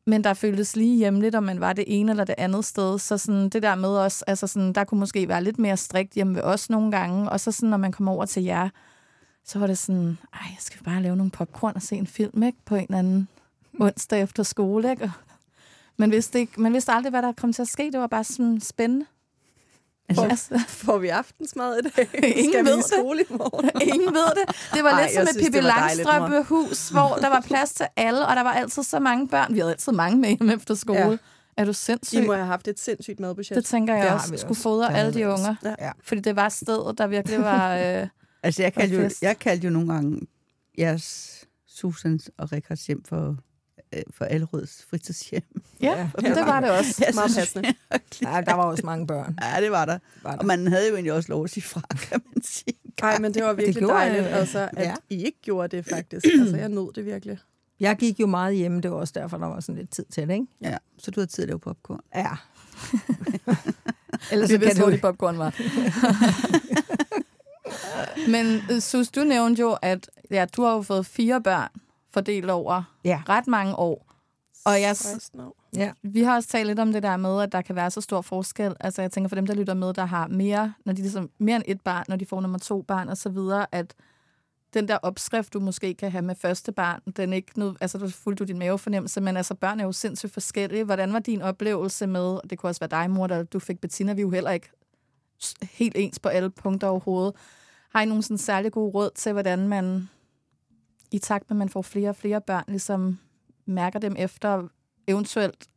men 0.07 0.23
der 0.23 0.33
føltes 0.33 0.75
lige 0.75 0.97
hjemligt, 0.97 1.35
om 1.35 1.43
man 1.43 1.59
var 1.59 1.73
det 1.73 1.83
ene 1.87 2.11
eller 2.11 2.23
det 2.23 2.35
andet 2.37 2.65
sted. 2.65 2.99
Så 2.99 3.17
sådan, 3.17 3.49
det 3.49 3.63
der 3.63 3.75
med 3.75 3.89
os, 3.89 4.21
altså 4.21 4.47
sådan, 4.47 4.73
der 4.73 4.83
kunne 4.83 4.99
måske 4.99 5.27
være 5.27 5.43
lidt 5.43 5.59
mere 5.59 5.77
strikt 5.77 6.13
hjemme 6.13 6.35
ved 6.35 6.41
os 6.41 6.69
nogle 6.69 6.91
gange, 6.91 7.29
og 7.29 7.39
så 7.39 7.51
sådan, 7.51 7.69
når 7.69 7.77
man 7.77 7.91
kom 7.91 8.07
over 8.07 8.25
til 8.25 8.43
jer, 8.43 8.69
så 9.45 9.59
var 9.59 9.67
det 9.67 9.77
sådan, 9.77 10.17
ej, 10.33 10.39
jeg 10.43 10.57
skal 10.59 10.83
bare 10.83 11.01
lave 11.01 11.15
nogle 11.15 11.31
popcorn 11.31 11.75
og 11.75 11.81
se 11.81 11.95
en 11.95 12.07
film, 12.07 12.43
ikke? 12.43 12.57
På 12.65 12.75
en 12.75 12.83
eller 12.83 12.99
anden 12.99 13.27
onsdag 13.79 14.21
efter 14.21 14.43
skole, 14.43 14.91
ikke? 14.91 15.11
Man 15.97 16.11
vidste, 16.11 16.39
ikke, 16.39 16.61
man 16.61 16.73
vidste 16.73 16.91
aldrig, 16.91 17.09
hvad 17.09 17.21
der 17.21 17.31
kom 17.31 17.53
til 17.53 17.61
at 17.61 17.67
ske. 17.67 17.91
Det 17.91 17.99
var 17.99 18.07
bare 18.07 18.23
sådan 18.23 18.59
spændende. 18.61 19.05
Altså, 20.09 20.23
Altså, 20.25 20.59
Får 20.85 20.97
vi 20.97 21.07
aftensmad 21.07 21.77
i 21.77 21.81
dag? 21.81 22.09
Ingen 22.37 22.51
Skal 22.53 22.65
vi 22.65 22.69
ved 22.69 22.73
i 22.77 22.77
det. 22.77 22.85
skole 22.85 23.21
i 23.21 23.25
morgen? 23.29 23.69
ingen 23.93 24.13
ved 24.13 24.27
det. 24.35 24.55
Det 24.73 24.83
var 24.83 24.89
Ej, 24.91 25.01
lidt 25.01 25.13
som 25.13 25.21
et 25.23 25.29
synes, 25.29 25.45
Pippi 25.45 25.59
Langstrømpe 25.59 26.43
hus, 26.43 26.89
hvor 26.89 27.15
der 27.21 27.29
var 27.29 27.41
plads 27.41 27.71
til 27.73 27.85
alle, 27.95 28.27
og 28.27 28.35
der 28.35 28.41
var 28.43 28.51
altid 28.53 28.83
så 28.83 28.99
mange 28.99 29.27
børn. 29.27 29.53
Vi 29.53 29.59
havde 29.59 29.71
altid 29.71 29.91
mange 29.91 30.17
med 30.17 30.29
hjem 30.29 30.49
efter 30.49 30.75
skole. 30.75 30.99
Ja. 30.99 31.17
Er 31.57 31.65
du 31.65 31.71
I 31.71 31.73
sindssyg? 31.73 32.25
må 32.25 32.33
have 32.33 32.45
haft 32.45 32.67
et 32.67 32.79
sindssygt 32.79 33.19
madbudget. 33.19 33.55
Det 33.55 33.65
tænker 33.65 33.95
jeg 33.95 34.03
Det 34.05 34.13
også. 34.13 34.31
vi 34.31 34.37
Skulle 34.37 34.59
fodre 34.61 34.93
alle 34.97 35.13
de 35.13 35.27
unger. 35.27 35.55
Ja. 35.79 35.91
Fordi 36.03 36.21
det 36.21 36.35
var 36.35 36.49
stedet, 36.49 36.97
der 36.97 37.07
virkelig 37.07 37.39
var... 37.39 37.75
Øh, 37.75 38.07
Altså, 38.43 38.63
jeg 38.63 38.73
kaldte, 38.73 38.95
jo, 39.03 39.09
jeg 39.21 39.39
kaldte 39.39 39.65
jo 39.67 39.71
nogle 39.73 39.93
gange 39.93 40.19
jeres 40.77 41.35
Susans 41.67 42.29
og 42.37 42.51
Rikards 42.51 42.85
hjem 42.87 43.03
for, 43.03 43.35
for 44.11 44.25
Alrøds 44.25 44.85
fritidshjem. 44.89 45.61
ja, 45.81 46.09
det 46.21 46.35
var 46.35 46.59
det 46.59 46.71
også. 46.71 46.95
Jeg 47.07 47.11
Meget 47.15 47.31
synes 47.31 47.53
passende. 47.53 47.73
Nej, 48.21 48.41
der 48.41 48.53
var 48.53 48.63
også 48.63 48.85
mange 48.85 49.07
børn. 49.07 49.37
Ja, 49.41 49.61
det 49.61 49.71
var 49.71 49.85
der. 49.85 49.97
Var 50.23 50.31
der. 50.31 50.37
Og 50.37 50.45
man 50.45 50.67
havde 50.67 50.87
jo 50.87 50.93
egentlig 50.93 51.13
også 51.13 51.29
lov 51.29 51.43
at 51.43 51.49
sige 51.49 51.63
fra, 51.63 51.81
kan 52.09 52.21
man 52.35 52.43
sige. 52.43 52.73
Nej, 53.01 53.19
men 53.19 53.33
det 53.33 53.43
var 53.43 53.53
virkelig 53.53 53.81
jeg, 53.81 53.89
dejligt, 53.89 54.23
ja. 54.23 54.27
altså, 54.29 54.69
at 54.77 54.85
Ja. 54.87 54.93
I 55.09 55.23
ikke 55.23 55.37
gjorde 55.41 55.77
det, 55.77 55.85
faktisk. 55.85 56.25
altså, 56.41 56.57
jeg 56.57 56.69
nød 56.69 56.93
det 56.95 57.05
virkelig. 57.05 57.39
Jeg 57.79 57.95
gik 57.97 58.19
jo 58.19 58.27
meget 58.27 58.55
hjemme, 58.55 58.81
det 58.81 58.91
var 58.91 58.97
også 58.97 59.13
derfor, 59.15 59.37
der 59.37 59.47
var 59.47 59.59
sådan 59.59 59.75
lidt 59.75 59.91
tid 59.91 60.05
til 60.11 60.27
det, 60.27 60.33
ikke? 60.33 60.45
Ja, 60.61 60.77
så 60.97 61.11
du 61.11 61.19
havde 61.19 61.31
tid 61.31 61.43
at 61.43 61.47
lave 61.47 61.59
popcorn. 61.59 61.99
Ja. 62.15 62.29
Ellers 64.31 64.49
vi 64.51 64.57
vidste, 64.57 64.77
hvor 64.79 64.89
du- 64.89 64.95
de 64.95 65.01
popcorn 65.01 65.37
var. 65.37 65.53
Men 68.29 68.61
øh, 68.71 68.81
Sus, 68.81 69.07
du 69.09 69.23
nævnte 69.23 69.61
jo, 69.61 69.77
at 69.81 70.09
ja, 70.31 70.45
du 70.45 70.63
har 70.63 70.73
jo 70.73 70.81
fået 70.81 71.05
fire 71.05 71.41
børn 71.41 71.69
fordelt 72.17 72.49
over 72.49 72.83
Ja. 73.03 73.21
ret 73.29 73.47
mange 73.47 73.75
år. 73.75 74.03
Og 74.65 74.81
jeg, 74.81 74.97
16 74.97 75.39
år. 75.39 75.55
ja. 75.75 75.91
vi 76.03 76.21
har 76.23 76.35
også 76.35 76.49
talt 76.49 76.67
lidt 76.67 76.79
om 76.79 76.93
det 76.93 77.03
der 77.03 77.17
med, 77.17 77.41
at 77.41 77.51
der 77.51 77.61
kan 77.61 77.75
være 77.75 77.91
så 77.91 78.01
stor 78.01 78.21
forskel. 78.21 78.75
Altså 78.79 79.01
jeg 79.01 79.11
tænker 79.11 79.27
for 79.27 79.35
dem, 79.35 79.45
der 79.45 79.53
lytter 79.53 79.73
med, 79.73 79.93
der 79.93 80.05
har 80.05 80.27
mere, 80.27 80.73
når 80.85 80.93
de 80.93 81.01
ligesom, 81.01 81.29
mere 81.39 81.55
end 81.55 81.63
et 81.67 81.81
barn, 81.81 82.05
når 82.07 82.15
de 82.15 82.25
får 82.25 82.41
nummer 82.41 82.57
to 82.57 82.81
barn 82.81 83.09
og 83.09 83.17
så 83.17 83.29
videre, 83.29 83.65
at 83.71 83.93
den 84.73 84.87
der 84.87 84.97
opskrift, 84.97 85.53
du 85.53 85.59
måske 85.59 85.93
kan 85.93 86.11
have 86.11 86.21
med 86.21 86.35
første 86.35 86.71
barn, 86.71 87.01
den 87.17 87.31
er 87.33 87.35
ikke 87.35 87.59
noget, 87.59 87.77
altså 87.81 87.97
du 87.97 88.09
fulgte 88.09 88.43
du 88.43 88.47
din 88.47 88.59
mavefornemmelse, 88.59 89.21
men 89.21 89.37
altså 89.37 89.55
børn 89.55 89.79
er 89.79 89.83
jo 89.83 89.91
sindssygt 89.91 90.33
forskellige. 90.33 90.83
Hvordan 90.83 91.13
var 91.13 91.19
din 91.19 91.41
oplevelse 91.41 92.07
med, 92.07 92.21
og 92.21 92.41
det 92.49 92.57
kunne 92.57 92.69
også 92.69 92.79
være 92.87 93.01
dig, 93.01 93.09
mor, 93.11 93.27
da 93.27 93.43
du 93.43 93.59
fik 93.59 93.81
Bettina, 93.81 94.13
vi 94.13 94.21
er 94.21 94.25
jo 94.25 94.29
heller 94.29 94.51
ikke 94.51 94.69
helt 95.71 95.95
ens 95.97 96.19
på 96.19 96.29
alle 96.29 96.49
punkter 96.49 96.87
overhovedet. 96.87 97.33
Har 97.95 98.01
I 98.01 98.05
nogle 98.05 98.23
sådan 98.23 98.37
særlig 98.37 98.71
gode 98.71 98.91
råd 98.93 99.09
til, 99.15 99.31
hvordan 99.33 99.67
man 99.67 100.09
i 101.11 101.19
takt 101.19 101.49
med, 101.49 101.55
at 101.55 101.59
man 101.59 101.69
får 101.69 101.81
flere 101.81 102.09
og 102.09 102.15
flere 102.15 102.41
børn, 102.41 102.63
ligesom 102.67 103.19
mærker 103.65 103.99
dem 103.99 104.15
efter, 104.19 104.63
eventuelt 105.07 105.67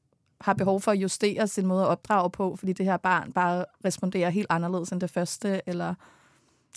har 0.41 0.53
behov 0.55 0.81
for 0.81 0.91
at 0.93 0.99
justere 0.99 1.49
sin 1.49 1.67
måde 1.67 1.83
at 1.83 1.89
opdrage 1.89 2.31
på, 2.31 2.57
fordi 2.57 2.73
det 2.73 2.87
her 2.87 2.97
barn 2.97 3.33
bare 3.33 3.65
responderer 3.85 4.31
helt 4.31 4.47
anderledes 4.51 4.93
end 4.93 5.01
det 5.01 5.11
første, 5.11 5.61
eller 5.67 5.95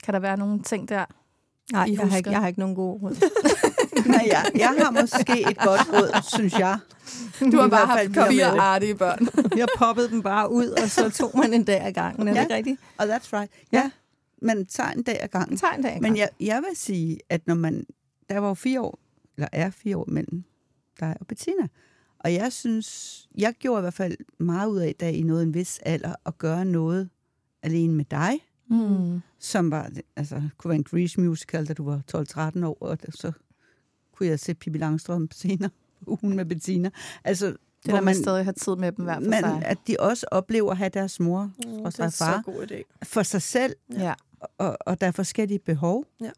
kan 0.04 0.14
der 0.14 0.20
være 0.20 0.38
nogle 0.38 0.64
ting 0.64 0.90
der? 0.90 1.06
Nej, 1.72 1.86
I 1.86 1.92
jeg 1.94 2.08
har, 2.10 2.18
ikke, 2.18 2.30
jeg 2.32 2.40
har 2.40 2.48
ikke 2.48 2.60
nogen 2.60 2.76
gode 2.76 3.00
råd. 3.04 3.16
Nej, 4.06 4.24
ja, 4.26 4.42
jeg 4.56 4.68
har 4.86 4.92
måske 5.02 5.42
et 5.52 5.58
godt 5.58 5.82
råd, 5.94 6.22
synes 6.38 6.54
jeg. 6.60 6.80
Du 7.52 7.58
har 7.58 7.68
I 7.68 7.70
bare 7.70 7.86
haft 7.86 8.30
fire 8.32 8.52
det. 8.54 8.60
artige 8.60 8.96
børn. 8.96 9.28
Jeg 9.58 9.68
poppede 9.78 10.10
dem 10.10 10.22
bare 10.22 10.52
ud, 10.52 10.68
og 10.68 10.90
så 10.90 11.10
tog 11.10 11.32
man 11.38 11.54
en 11.54 11.64
dag 11.64 11.82
ad 11.82 11.92
gangen. 11.94 12.28
Er 12.28 12.32
det 12.32 12.38
Ja. 12.38 12.44
ikke 12.44 12.56
rigtigt? 12.56 12.80
Og 12.98 13.06
that's 13.06 13.30
right. 13.34 13.52
Ja, 13.72 13.92
men 14.42 14.66
tager 14.66 14.90
en 14.90 15.04
dag 15.04 15.24
ad 15.24 15.28
gangen. 15.28 15.58
Tag 15.58 15.76
en 15.78 15.82
dag 15.84 15.92
ad 15.92 15.96
Men 15.96 16.04
gangen. 16.04 16.18
jeg, 16.18 16.30
jeg 16.40 16.58
vil 16.70 16.78
sige, 16.78 17.20
at 17.30 17.48
når 17.48 17.56
man... 17.56 17.86
Der 18.30 18.38
var 18.40 18.48
jo 18.48 18.54
fire 18.54 18.82
år, 18.82 19.00
eller 19.38 19.48
er 19.52 19.70
fire 19.70 19.98
år 19.98 20.06
mellem 20.08 20.44
dig 21.00 21.18
og 21.20 21.28
Bettina. 21.28 21.68
Og 22.20 22.34
jeg 22.34 22.54
synes, 22.54 23.28
jeg 23.38 23.54
gjorde 23.60 23.80
i 23.80 23.82
hvert 23.82 23.94
fald 23.94 24.18
meget 24.38 24.70
ud 24.70 24.78
af, 24.80 24.96
da 25.00 25.12
I 25.12 25.22
nåede 25.22 25.44
en 25.44 25.54
vis 25.54 25.80
alder, 25.80 26.16
at 26.26 26.38
gøre 26.38 26.66
noget 26.66 27.10
alene 27.64 27.94
med 27.94 28.06
dig, 28.06 28.40
Mm. 28.68 29.22
som 29.40 29.72
var, 29.72 29.90
altså, 30.16 30.42
kunne 30.58 30.70
være 30.70 30.76
en 30.78 30.84
Grease 30.84 31.20
musical, 31.22 31.68
da 31.68 31.74
du 31.74 31.84
var 31.84 32.02
12-13 32.60 32.64
år, 32.66 32.78
og 32.82 32.98
så 33.10 33.32
kunne 34.16 34.30
jeg 34.30 34.40
se 34.40 34.54
Pippi 34.54 34.78
Langstrøm 34.80 35.28
senere 35.32 35.70
på 36.06 36.20
ugen 36.24 36.36
med 36.36 36.46
Bettina. 36.46 36.90
Altså, 37.24 37.46
Det 37.48 37.58
der 37.86 38.02
man 38.02 38.16
stadig 38.16 38.46
har 38.46 38.52
tid 38.52 38.76
med 38.76 38.92
dem 38.92 39.06
hver 39.06 39.14
for 39.20 39.30
man, 39.30 39.40
sig. 39.44 39.62
at 39.66 39.78
de 39.88 39.96
også 40.00 40.26
oplever 40.32 40.72
at 40.72 40.78
have 40.78 40.90
deres 40.90 41.20
mor 41.20 41.52
Mm, 41.66 41.72
og 41.74 41.92
det 41.92 42.00
er 42.00 42.10
sig 42.10 42.14
far 42.28 42.44
for 43.04 43.24
sig 43.24 43.42
selv, 43.42 43.76
Ja. 43.92 44.14
og, 44.58 44.78
og 44.80 45.02
der 45.02 45.08
er 45.08 45.12
forskellige 45.12 45.60
behov. 45.60 46.06
Ja. 46.22 46.32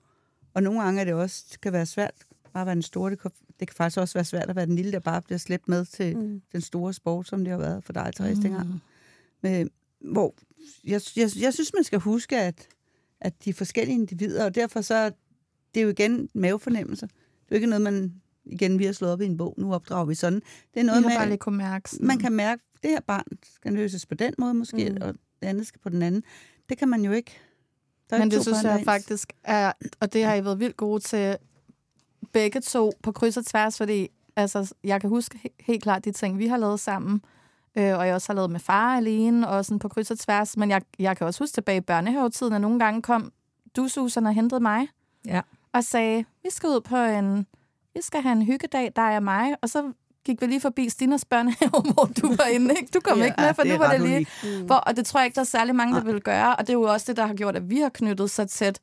Og 0.55 0.63
nogle 0.63 0.81
gange 0.81 1.01
er 1.01 1.05
det 1.05 1.13
også, 1.13 1.45
det 1.51 1.61
kan 1.61 1.73
være 1.73 1.85
svært 1.85 2.13
bare 2.53 2.61
at 2.61 2.65
være 2.65 2.75
den 2.75 2.81
store. 2.81 3.11
Det 3.11 3.19
kan, 3.19 3.31
det 3.59 3.67
kan 3.67 3.75
faktisk 3.75 3.99
også 3.99 4.13
være 4.13 4.25
svært 4.25 4.49
at 4.49 4.55
være 4.55 4.65
den 4.65 4.75
lille, 4.75 4.91
der 4.91 4.99
bare 4.99 5.21
bliver 5.21 5.37
slæbt 5.37 5.69
med 5.69 5.85
til 5.85 6.17
mm. 6.17 6.41
den 6.51 6.61
store 6.61 6.93
sport, 6.93 7.27
som 7.27 7.43
det 7.43 7.51
har 7.51 7.57
været 7.57 7.83
for 7.83 7.93
dig, 7.93 8.11
Therese, 8.15 8.35
mm. 8.35 8.41
dengang. 8.41 8.81
Men, 9.41 9.69
hvor 9.99 10.35
jeg, 10.83 11.01
jeg, 11.15 11.29
jeg 11.39 11.53
synes, 11.53 11.73
man 11.73 11.83
skal 11.83 11.99
huske, 11.99 12.37
at, 12.37 12.67
at 13.21 13.45
de 13.45 13.53
forskellige 13.53 13.95
individer, 13.95 14.45
og 14.45 14.55
derfor 14.55 14.81
så 14.81 14.95
er 14.95 15.09
det 15.73 15.79
er 15.79 15.83
jo 15.83 15.89
igen 15.89 16.29
mavefornemmelse. 16.33 17.05
Det 17.05 17.11
er 17.11 17.45
jo 17.51 17.55
ikke 17.55 17.67
noget, 17.67 17.81
man 17.81 18.13
igen, 18.45 18.79
vi 18.79 18.85
har 18.85 18.93
slået 18.93 19.13
op 19.13 19.21
i 19.21 19.25
en 19.25 19.37
bog, 19.37 19.55
nu 19.57 19.73
opdrager 19.73 20.05
vi 20.05 20.15
sådan. 20.15 20.41
Det 20.73 20.79
er 20.79 20.83
noget 20.83 21.01
med, 21.01 21.11
bare 21.17 21.27
lige 21.27 21.37
kunne 21.37 21.57
mærke 21.57 21.89
sådan. 21.89 22.07
man 22.07 22.19
kan 22.19 22.31
mærke, 22.31 22.63
at 22.75 22.83
det 22.83 22.91
her 22.91 23.01
barn 23.07 23.25
skal 23.55 23.73
løses 23.73 24.05
på 24.05 24.15
den 24.15 24.33
måde 24.37 24.53
måske, 24.53 24.89
mm. 24.89 24.97
og 25.01 25.13
det 25.41 25.47
andet 25.47 25.67
skal 25.67 25.79
på 25.79 25.89
den 25.89 26.01
anden. 26.01 26.23
Det 26.69 26.77
kan 26.77 26.89
man 26.89 27.05
jo 27.05 27.11
ikke. 27.11 27.31
Der 28.09 28.15
er 28.15 28.19
Men 28.19 28.31
det 28.31 28.41
synes 28.41 28.57
der 28.61 28.69
jeg 28.71 28.79
er 28.79 28.83
faktisk 28.83 29.33
er, 29.43 29.71
og 29.99 30.13
det 30.13 30.25
har 30.25 30.33
I 30.35 30.45
været 30.45 30.59
vildt 30.59 30.77
gode 30.77 30.99
til 30.99 31.37
begge 32.31 32.61
to 32.61 32.91
på 33.03 33.11
kryds 33.11 33.37
og 33.37 33.45
tværs, 33.45 33.77
fordi 33.77 34.07
altså, 34.35 34.73
jeg 34.83 35.01
kan 35.01 35.09
huske 35.09 35.39
he- 35.45 35.55
helt 35.65 35.83
klart 35.83 36.05
de 36.05 36.11
ting, 36.11 36.39
vi 36.39 36.47
har 36.47 36.57
lavet 36.57 36.79
sammen, 36.79 37.21
øh, 37.75 37.97
og 37.97 38.07
jeg 38.07 38.15
også 38.15 38.29
har 38.29 38.35
lavet 38.35 38.49
med 38.51 38.59
far 38.59 38.97
alene, 38.97 39.47
og 39.49 39.65
sådan 39.65 39.79
på 39.79 39.87
kryds 39.89 40.11
og 40.11 40.19
tværs, 40.19 40.57
men 40.57 40.69
jeg, 40.69 40.81
jeg 40.99 41.17
kan 41.17 41.27
også 41.27 41.43
huske 41.43 41.53
tilbage 41.53 41.77
i 41.77 41.81
børnehavetiden, 41.81 42.53
at 42.53 42.61
nogle 42.61 42.79
gange 42.79 43.01
kom 43.01 43.31
du, 43.75 43.87
Susan, 43.87 44.25
og 44.25 44.33
hentede 44.33 44.59
mig, 44.61 44.87
Ja. 45.25 45.41
og 45.73 45.83
sagde, 45.83 46.25
vi 46.43 46.49
skal 46.49 46.69
ud 46.69 46.81
på 46.81 46.97
en, 46.97 47.47
vi 47.93 48.01
skal 48.01 48.21
have 48.21 48.31
en 48.31 48.41
hyggedag, 48.41 48.91
dig 48.95 49.15
og 49.17 49.23
mig, 49.23 49.55
og 49.61 49.69
så 49.69 49.91
gik 50.25 50.41
vi 50.41 50.45
lige 50.45 50.61
forbi 50.61 50.89
Stinas 50.89 51.25
børnehave, 51.25 51.81
hvor 51.93 52.09
du 52.21 52.35
var 52.35 52.45
inde, 52.45 52.75
ikke? 52.75 52.89
Du 52.93 52.99
kom 52.99 53.17
Ja, 53.17 53.25
ikke 53.25 53.41
med, 53.41 53.53
for 53.53 53.63
nu 53.63 53.77
var 53.77 53.91
det 53.91 54.01
lige... 54.01 54.27
Hvor, 54.65 54.75
og 54.75 54.97
det 54.97 55.05
tror 55.05 55.19
jeg 55.19 55.25
ikke, 55.25 55.35
der 55.35 55.41
er 55.41 55.45
særlig 55.45 55.75
mange, 55.75 55.95
der 55.95 56.03
vil 56.03 56.21
gøre. 56.21 56.55
Og 56.55 56.67
det 56.67 56.69
er 56.69 56.73
jo 56.73 56.81
også 56.81 57.05
det, 57.07 57.17
der 57.17 57.25
har 57.25 57.33
gjort, 57.33 57.55
at 57.55 57.69
vi 57.69 57.79
har 57.79 57.89
knyttet 57.89 58.31
så 58.31 58.45
tæt 58.45 58.79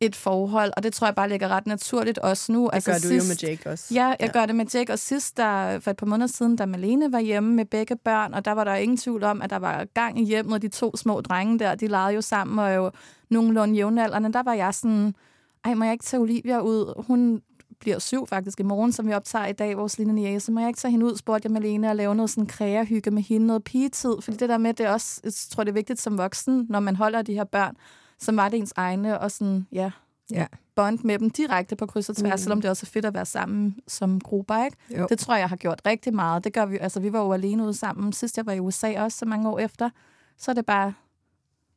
et 0.00 0.16
forhold. 0.16 0.72
Og 0.76 0.82
det 0.82 0.92
tror 0.92 1.06
jeg 1.06 1.14
bare 1.14 1.28
ligger 1.28 1.48
ret 1.48 1.66
naturligt 1.66 2.18
også 2.18 2.52
nu. 2.52 2.70
Det 2.74 2.84
gør 2.84 2.92
du 2.92 3.08
jo 3.08 3.22
med 3.28 3.36
Jake 3.42 3.70
også. 3.70 3.94
Ja, 3.94 4.06
jeg 4.06 4.16
ja. 4.20 4.26
gør 4.26 4.46
det 4.46 4.56
med 4.56 4.66
Jake. 4.74 4.92
Og 4.92 4.98
sidst, 4.98 5.36
der, 5.36 5.78
for 5.78 5.90
et 5.90 5.96
par 5.96 6.06
måneder 6.06 6.26
siden, 6.26 6.56
da 6.56 6.66
Malene 6.66 7.12
var 7.12 7.20
hjemme 7.20 7.54
med 7.54 7.64
begge 7.64 7.96
børn, 7.96 8.34
og 8.34 8.44
der 8.44 8.52
var 8.52 8.64
der 8.64 8.74
ingen 8.74 8.96
tvivl 8.96 9.24
om, 9.24 9.42
at 9.42 9.50
der 9.50 9.58
var 9.58 9.84
gang 9.84 10.20
i 10.20 10.24
hjemmet, 10.24 10.54
og 10.54 10.62
de 10.62 10.68
to 10.68 10.96
små 10.96 11.20
drenge 11.20 11.58
der, 11.58 11.74
de 11.74 11.86
legede 11.86 12.14
jo 12.14 12.20
sammen, 12.20 12.58
og 12.58 12.74
jo 12.74 12.90
nogenlunde 13.30 13.74
jævnaldrende. 13.74 14.32
Der 14.32 14.42
var 14.42 14.54
jeg 14.54 14.74
sådan, 14.74 15.14
ej, 15.64 15.74
må 15.74 15.84
jeg 15.84 15.92
ikke 15.92 16.04
tage 16.04 16.20
Olivia 16.20 16.60
ud? 16.60 17.04
Hun 17.06 17.42
bliver 17.80 17.98
syv 17.98 18.26
faktisk 18.26 18.60
i 18.60 18.62
morgen, 18.62 18.92
som 18.92 19.06
vi 19.06 19.12
optager 19.12 19.46
i 19.46 19.52
dag, 19.52 19.76
vores 19.76 19.98
lille 19.98 20.12
niece. 20.12 20.52
Må 20.52 20.60
jeg 20.60 20.68
ikke 20.68 20.78
tage 20.78 20.92
hende 20.92 21.06
ud, 21.06 21.16
spurgte 21.16 21.46
jeg 21.46 21.52
Malene, 21.52 21.88
og 21.90 21.96
lave 21.96 22.14
noget 22.14 22.30
sådan 22.30 22.46
kræahygge 22.46 23.10
med 23.10 23.22
hende, 23.22 23.46
noget 23.46 23.64
pigetid. 23.64 24.14
Fordi 24.20 24.36
det 24.36 24.48
der 24.48 24.58
med, 24.58 24.74
det 24.74 24.86
er 24.86 24.90
også, 24.92 25.20
jeg 25.24 25.32
tror, 25.50 25.64
det 25.64 25.70
er 25.70 25.74
vigtigt 25.74 26.00
som 26.00 26.18
voksen, 26.18 26.66
når 26.68 26.80
man 26.80 26.96
holder 26.96 27.22
de 27.22 27.34
her 27.34 27.44
børn, 27.44 27.76
så 28.18 28.32
var 28.32 28.48
det 28.48 28.58
ens 28.58 28.72
egne, 28.76 29.20
og 29.20 29.30
sådan, 29.30 29.66
ja, 29.72 29.90
Ja. 30.32 30.46
bond 30.76 30.98
med 31.04 31.18
dem 31.18 31.30
direkte 31.30 31.76
på 31.76 31.86
kryds 31.86 32.08
og 32.08 32.16
tværs, 32.16 32.40
mm. 32.40 32.42
selvom 32.42 32.60
det 32.60 32.70
også 32.70 32.86
er 32.86 32.90
fedt 32.90 33.04
at 33.04 33.14
være 33.14 33.26
sammen 33.26 33.76
som 33.88 34.20
grupper, 34.20 34.64
ikke? 34.64 34.76
Jo. 34.98 35.06
Det 35.08 35.18
tror 35.18 35.36
jeg 35.36 35.48
har 35.48 35.56
gjort 35.56 35.80
rigtig 35.86 36.14
meget. 36.14 36.44
Det 36.44 36.52
gør 36.52 36.66
vi, 36.66 36.78
altså 36.78 37.00
vi 37.00 37.12
var 37.12 37.20
jo 37.20 37.32
alene 37.32 37.64
ude 37.64 37.74
sammen. 37.74 38.12
Sidst 38.12 38.36
jeg 38.36 38.46
var 38.46 38.52
i 38.52 38.60
USA 38.60 39.02
også, 39.02 39.18
så 39.18 39.26
mange 39.26 39.48
år 39.50 39.58
efter, 39.58 39.90
så 40.38 40.50
er 40.50 40.54
det 40.54 40.66
bare 40.66 40.92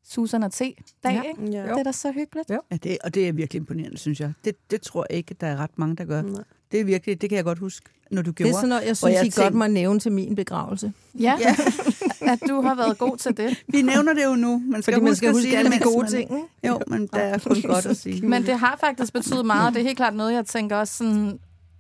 Susan 0.10 0.44
og 0.44 0.52
T-dag, 0.52 0.74
Ja. 1.06 1.22
ikke? 1.22 1.52
Ja. 1.58 1.64
Det 1.64 1.80
er 1.80 1.84
da 1.84 1.92
så 1.92 2.12
hyggeligt. 2.12 2.50
Jo. 2.50 2.62
Ja, 2.72 2.76
det, 2.84 2.98
og 3.04 3.14
det 3.16 3.28
er 3.28 3.32
virkelig 3.34 3.60
imponerende, 3.60 3.98
synes 3.98 4.20
jeg. 4.20 4.34
Det, 4.46 4.56
det 4.72 4.82
tror 4.82 5.06
jeg 5.10 5.18
ikke, 5.18 5.36
der 5.42 5.48
er 5.48 5.58
ret 5.58 5.78
mange, 5.78 5.96
der 5.96 6.06
gør. 6.06 6.22
Nej. 6.22 6.44
Det 6.72 6.80
er 6.80 6.84
virkelig, 6.84 7.22
det 7.22 7.30
kan 7.30 7.36
jeg 7.38 7.44
godt 7.46 7.60
huske, 7.60 7.90
når 8.12 8.22
du 8.22 8.32
gjorde. 8.32 8.48
Det 8.50 8.54
er 8.56 8.60
sådan 8.60 8.70
noget, 8.70 8.86
jeg 8.88 8.98
synes, 8.98 9.14
jeg 9.14 9.22
I 9.26 9.28
godt 9.28 9.34
tænkte- 9.34 9.58
må 9.58 9.68
nævne 9.68 10.00
til 10.00 10.12
min 10.12 10.36
begravelse. 10.36 10.94
Ja, 11.20 11.36
Ja, 11.42 11.56
at 12.34 12.40
du 12.50 12.62
har 12.62 12.76
været 12.76 12.98
god 12.98 13.18
til 13.18 13.38
det. 13.38 13.64
vi 13.68 13.82
nævner 13.82 14.14
det 14.14 14.26
jo 14.26 14.36
nu. 14.36 14.62
Man 14.68 14.82
skal 14.82 14.94
Fordi 14.94 15.04
man 15.04 15.12
huske 15.12 15.18
skal 15.18 15.30
huske 15.32 15.42
sige 15.44 15.58
alle 15.58 15.72
de 15.72 15.80
gode 15.80 15.98
man- 15.98 16.08
ting, 16.12 16.22
ikke? 16.22 16.44
Jo, 16.68 16.80
men 16.88 17.08
der 17.08 17.20
er 17.20 17.38
kun 17.38 17.62
godt 17.62 17.86
at 17.86 17.98
sige. 17.98 18.28
Men 18.28 18.44
det 18.46 18.60
har 18.60 18.78
faktisk 18.80 19.14
betydet 19.14 19.46
meget. 19.46 19.74
Det 19.74 19.80
er 19.80 19.84
helt 19.84 19.98
klart 19.98 20.16
noget, 20.16 20.34
jeg 20.34 20.46
tænker 20.46 20.76
også 20.76 20.94
sådan... 20.98 21.40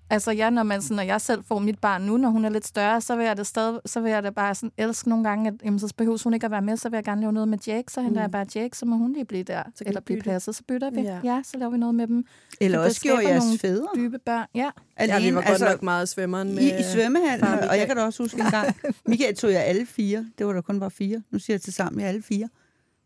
Altså, 0.09 0.31
ja, 0.31 0.49
når, 0.49 0.63
man, 0.63 0.81
sådan, 0.81 0.95
når 0.95 1.03
jeg 1.03 1.21
selv 1.21 1.43
får 1.47 1.59
mit 1.59 1.79
barn 1.79 2.01
nu, 2.01 2.17
når 2.17 2.29
hun 2.29 2.45
er 2.45 2.49
lidt 2.49 2.67
større, 2.67 3.01
så 3.01 3.15
vil 3.15 3.25
jeg 3.25 3.37
det 3.37 3.47
stadig, 3.47 3.79
så 3.85 3.99
vil 4.01 4.11
jeg 4.11 4.23
det 4.23 4.35
bare 4.35 4.55
sådan 4.55 4.71
elske 4.77 5.09
nogle 5.09 5.23
gange, 5.23 5.47
at 5.47 5.53
jamen, 5.65 5.79
så 5.79 5.93
behøver 5.97 6.23
hun 6.23 6.33
ikke 6.33 6.45
at 6.45 6.51
være 6.51 6.61
med, 6.61 6.77
så 6.77 6.89
vil 6.89 6.97
jeg 6.97 7.03
gerne 7.03 7.21
lave 7.21 7.33
noget 7.33 7.47
med 7.47 7.57
Jake, 7.67 7.91
så 7.91 8.01
henter 8.01 8.19
Mm. 8.19 8.21
jeg 8.21 8.31
bare 8.31 8.45
Jake, 8.55 8.77
så 8.77 8.85
må 8.85 8.95
hun 8.95 9.13
lige 9.13 9.25
blive 9.25 9.43
der, 9.43 9.63
kan 9.63 9.87
eller 9.87 10.01
blive 10.01 10.21
passet, 10.21 10.55
så 10.55 10.63
bytter 10.67 10.89
vi. 10.89 11.01
Ja. 11.01 11.19
Ja. 11.23 11.41
så 11.43 11.57
laver 11.57 11.71
vi 11.71 11.77
noget 11.77 11.95
med 11.95 12.07
dem. 12.07 12.25
Eller 12.61 12.77
det 12.77 12.87
også 12.87 13.01
gjorde 13.01 13.17
skaber 13.17 13.31
jeres 13.31 13.43
nogle 13.43 13.59
fædre. 13.59 13.87
Dybe 13.95 14.19
børn, 14.19 14.47
ja. 14.55 14.69
Ja, 14.99 15.19
vi 15.19 15.35
var 15.35 15.43
godt 15.47 15.61
nok 15.61 15.83
meget 15.83 16.09
svømmeren 16.09 16.55
med... 16.55 16.63
I, 16.63 16.67
i 16.79 16.83
svømmehallen, 16.93 17.47
og 17.69 17.77
jeg 17.77 17.87
kan 17.87 17.95
da 17.97 18.03
også 18.03 18.23
huske 18.23 18.39
en 18.41 18.51
gang, 18.51 18.75
Michael 19.07 19.35
tog 19.35 19.51
jeg 19.51 19.63
alle 19.63 19.85
fire. 19.85 20.25
Det 20.37 20.47
var 20.47 20.53
der 20.53 20.61
kun 20.61 20.79
bare 20.79 20.91
fire. 20.91 21.21
Nu 21.31 21.39
siger 21.39 21.55
jeg 21.55 21.61
til 21.61 21.73
sammen, 21.73 21.99
jeg 21.99 22.09
alle 22.09 22.21
fire. 22.21 22.47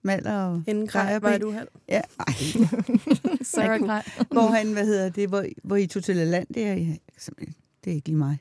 Maller 0.03 0.33
og 0.43 0.63
Inden 0.67 0.87
Grejer 0.87 1.19
Grej 1.19 1.29
var 1.29 1.35
et 1.35 1.43
uheld. 1.43 1.67
Ja, 1.89 2.01
ej, 2.19 2.33
Sarah 3.53 3.79
Grej. 3.81 4.03
hvor 4.31 4.41
han, 4.47 4.73
hvad 4.73 4.85
hedder 4.85 5.09
det, 5.09 5.29
hvor, 5.29 5.45
hvor 5.63 5.75
I 5.75 5.87
tog 5.87 6.03
til 6.03 6.15
land, 6.15 6.47
det 6.53 6.67
er, 6.67 6.75
det 7.83 7.91
er 7.91 7.95
ikke 7.95 8.07
lige 8.07 8.17
mig. 8.17 8.37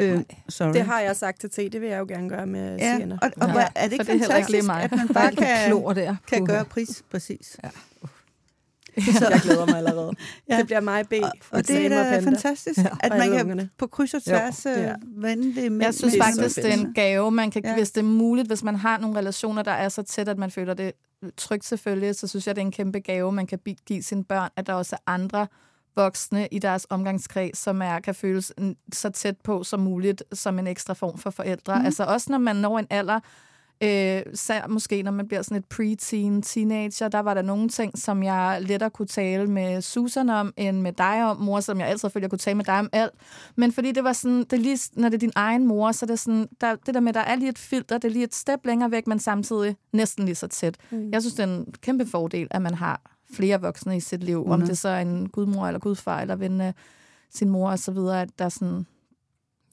Øh, 0.00 0.20
sorry. 0.48 0.72
Det 0.72 0.82
har 0.82 1.00
jeg 1.00 1.16
sagt 1.16 1.40
til 1.40 1.50
T, 1.50 1.56
det 1.72 1.80
vil 1.80 1.88
jeg 1.88 1.98
jo 1.98 2.04
gerne 2.08 2.28
gøre 2.28 2.46
med 2.46 2.76
ja, 2.78 2.96
sienner. 2.96 3.18
og, 3.22 3.30
og 3.36 3.48
Ja, 3.48 3.66
er 3.76 3.88
det 3.88 3.90
for 3.90 3.92
ikke 3.92 4.04
det 4.04 4.08
er 4.08 4.12
heller 4.18 4.36
ikke 4.36 4.50
lige 4.50 4.62
fantastisk, 4.62 4.66
mig. 4.66 4.82
at 4.82 4.90
man 4.92 5.08
bare 5.08 5.32
kan, 5.32 5.66
klor 5.68 5.92
der. 5.92 6.16
kan 6.28 6.44
gøre 6.46 6.64
pris? 6.64 7.02
Præcis. 7.10 7.56
Ja. 7.64 7.68
Jeg 9.30 9.40
glæder 9.42 9.66
mig 9.66 9.76
allerede. 9.76 10.12
Ja. 10.50 10.58
Det 10.58 10.66
bliver 10.66 10.80
mig 10.80 11.08
B. 11.08 11.12
Og, 11.22 11.30
og 11.50 11.68
det 11.68 11.86
er 11.86 11.88
da 11.88 12.18
fantastisk, 12.20 12.78
Ja. 12.78 12.84
at 13.00 13.12
man 13.18 13.30
kan 13.32 13.70
på 13.78 13.86
kryds 13.86 14.14
og 14.14 14.20
Jo, 14.26 14.30
tværs 14.30 14.56
det 14.56 14.70
ja. 14.70 14.76
er. 14.82 14.96
vende 15.16 15.62
det 15.62 15.72
med. 15.72 15.86
Jeg 15.86 15.94
synes 15.94 16.14
med- 16.14 16.22
faktisk, 16.24 16.56
det 16.56 16.66
er 16.66 16.72
en 16.76 16.94
gave, 16.94 17.30
man 17.30 17.50
kan, 17.50 17.62
Ja. 17.64 17.70
ja. 17.70 17.76
hvis 17.76 17.90
det 17.90 18.00
er 18.00 18.04
muligt, 18.04 18.48
hvis 18.48 18.62
man 18.62 18.76
har 18.76 18.98
nogle 18.98 19.18
relationer, 19.18 19.62
der 19.62 19.72
er 19.72 19.88
så 19.88 20.02
tæt, 20.02 20.28
at 20.28 20.38
man 20.38 20.50
føler 20.50 20.74
det 20.74 20.92
trygt 21.36 21.64
selvfølgelig, 21.64 22.14
så 22.14 22.26
synes 22.26 22.46
jeg, 22.46 22.56
det 22.56 22.62
er 22.62 22.66
en 22.66 22.72
kæmpe 22.72 22.98
gave, 23.00 23.32
man 23.32 23.46
kan 23.46 23.58
give 23.86 24.02
sine 24.02 24.24
børn, 24.24 24.50
at 24.56 24.66
der 24.66 24.72
også 24.72 24.96
er 24.96 25.10
andre 25.12 25.46
voksne 25.96 26.48
i 26.50 26.58
deres 26.58 26.86
omgangskreds, 26.90 27.58
som 27.58 27.82
er, 27.82 28.00
kan 28.00 28.14
føles 28.14 28.52
så 28.92 29.10
tæt 29.10 29.36
på 29.44 29.62
som 29.64 29.80
muligt, 29.80 30.22
som 30.32 30.58
en 30.58 30.66
ekstra 30.66 30.94
form 30.94 31.18
for 31.18 31.30
forældre. 31.30 31.78
Mm. 31.78 31.84
Altså 31.84 32.04
også 32.04 32.26
når 32.30 32.38
man 32.38 32.56
når 32.56 32.78
en 32.78 32.86
alder, 32.90 33.20
øh, 33.82 34.22
sær, 34.34 34.66
måske 34.68 35.02
når 35.02 35.10
man 35.10 35.28
bliver 35.28 35.42
sådan 35.42 35.56
et 35.56 35.64
preteen 35.64 36.42
teenager, 36.42 37.08
der 37.08 37.18
var 37.20 37.34
der 37.34 37.42
nogle 37.42 37.68
ting, 37.68 37.98
som 37.98 38.22
jeg 38.22 38.58
lettere 38.60 38.90
kunne 38.90 39.06
tale 39.08 39.46
med 39.46 39.80
Susan 39.82 40.28
om, 40.30 40.52
end 40.56 40.80
med 40.80 40.92
dig 40.92 41.24
om, 41.24 41.36
mor, 41.36 41.60
som 41.60 41.80
jeg 41.80 41.88
altid 41.88 42.10
følte, 42.10 42.24
jeg 42.24 42.30
kunne 42.30 42.38
tale 42.38 42.54
med 42.54 42.64
dig 42.64 42.78
om 42.78 42.88
alt. 42.92 43.12
Men 43.56 43.72
fordi 43.72 43.92
det 43.92 44.04
var 44.04 44.12
sådan, 44.12 44.44
det 44.50 44.58
lige, 44.58 44.78
når 44.92 45.08
det 45.08 45.14
er 45.14 45.18
din 45.18 45.32
egen 45.34 45.66
mor, 45.66 45.92
så 45.92 46.06
det 46.06 46.12
er 46.12 46.16
sådan, 46.16 46.48
der, 46.60 46.74
det 46.86 46.94
der 46.94 47.00
med, 47.00 47.12
der 47.12 47.20
er 47.20 47.34
lige 47.36 47.48
et 47.48 47.58
filter, 47.58 47.98
det 47.98 48.08
er 48.08 48.12
lige 48.12 48.24
et 48.24 48.34
step 48.34 48.60
længere 48.66 48.90
væk, 48.90 49.06
men 49.06 49.18
samtidig 49.18 49.76
næsten 49.92 50.24
lige 50.24 50.34
så 50.34 50.46
tæt. 50.46 50.76
Mm. 50.90 51.10
Jeg 51.12 51.22
synes, 51.22 51.34
det 51.34 51.42
er 51.42 51.46
en 51.56 51.74
kæmpe 51.82 52.06
fordel, 52.06 52.48
at 52.50 52.62
man 52.62 52.74
har 52.74 53.00
flere 53.32 53.60
voksne 53.60 53.96
i 53.96 54.00
sit 54.00 54.24
liv, 54.24 54.38
om 54.44 54.48
Hundrede. 54.50 54.68
det 54.70 54.78
så 54.78 54.88
er 54.88 55.00
en 55.00 55.28
gudmor 55.28 55.66
eller 55.66 55.78
gudfar, 55.80 56.20
eller 56.20 56.36
ven 56.36 56.60
af 56.60 56.74
sin 57.30 57.48
mor 57.48 57.70
og 57.70 57.78
så 57.78 57.92
videre, 57.92 58.22
at 58.22 58.28
der 58.38 58.44
er 58.44 58.48
sådan, 58.48 58.86